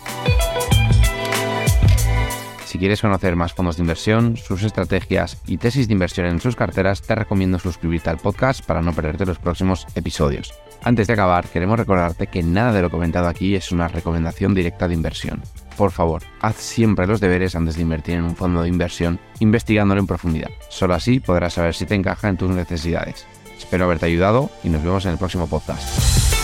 Si 2.70 2.78
quieres 2.78 3.02
conocer 3.02 3.36
más 3.36 3.54
fondos 3.54 3.78
de 3.78 3.82
inversión, 3.82 4.38
sus 4.38 4.62
estrategias 4.62 5.42
y 5.48 5.58
tesis 5.58 5.88
de 5.88 5.94
inversión 5.94 6.28
en 6.28 6.40
sus 6.40 6.56
carteras, 6.56 7.02
te 7.02 7.16
recomiendo 7.16 7.58
suscribirte 7.58 8.12
al 8.12 8.20
podcast 8.20 8.64
para 8.64 8.84
no 8.84 8.94
perderte 8.94 9.26
los 9.26 9.40
próximos 9.40 9.88
episodios. 9.96 10.54
Antes 10.84 11.08
de 11.08 11.14
acabar, 11.14 11.48
queremos 11.48 11.80
recordarte 11.80 12.28
que 12.28 12.44
nada 12.44 12.72
de 12.72 12.84
lo 12.84 12.92
comentado 12.92 13.28
aquí 13.28 13.56
es 13.56 13.72
una 13.72 13.88
recomendación 13.88 14.54
directa 14.54 14.88
de 14.88 14.94
inversión. 14.94 15.42
Por 15.78 15.90
favor, 15.90 16.22
haz 16.42 16.58
siempre 16.58 17.08
los 17.08 17.20
deberes 17.20 17.56
antes 17.56 17.76
de 17.76 17.82
invertir 17.82 18.14
en 18.14 18.26
un 18.26 18.36
fondo 18.36 18.62
de 18.62 18.70
inversión, 18.70 19.20
investigándolo 19.40 20.02
en 20.02 20.06
profundidad. 20.06 20.52
Solo 20.70 20.94
así 20.94 21.20
podrás 21.20 21.54
saber 21.54 21.74
si 21.74 21.88
te 21.88 21.96
encaja 21.96 22.30
en 22.30 22.38
tus 22.38 22.52
necesidades. 22.52 23.26
Espero 23.58 23.86
haberte 23.86 24.06
ayudado 24.06 24.52
y 24.64 24.70
nos 24.70 24.84
vemos 24.84 25.08
en 25.08 25.14
el 25.14 25.18
próximo 25.18 25.48
podcast. 25.48 26.39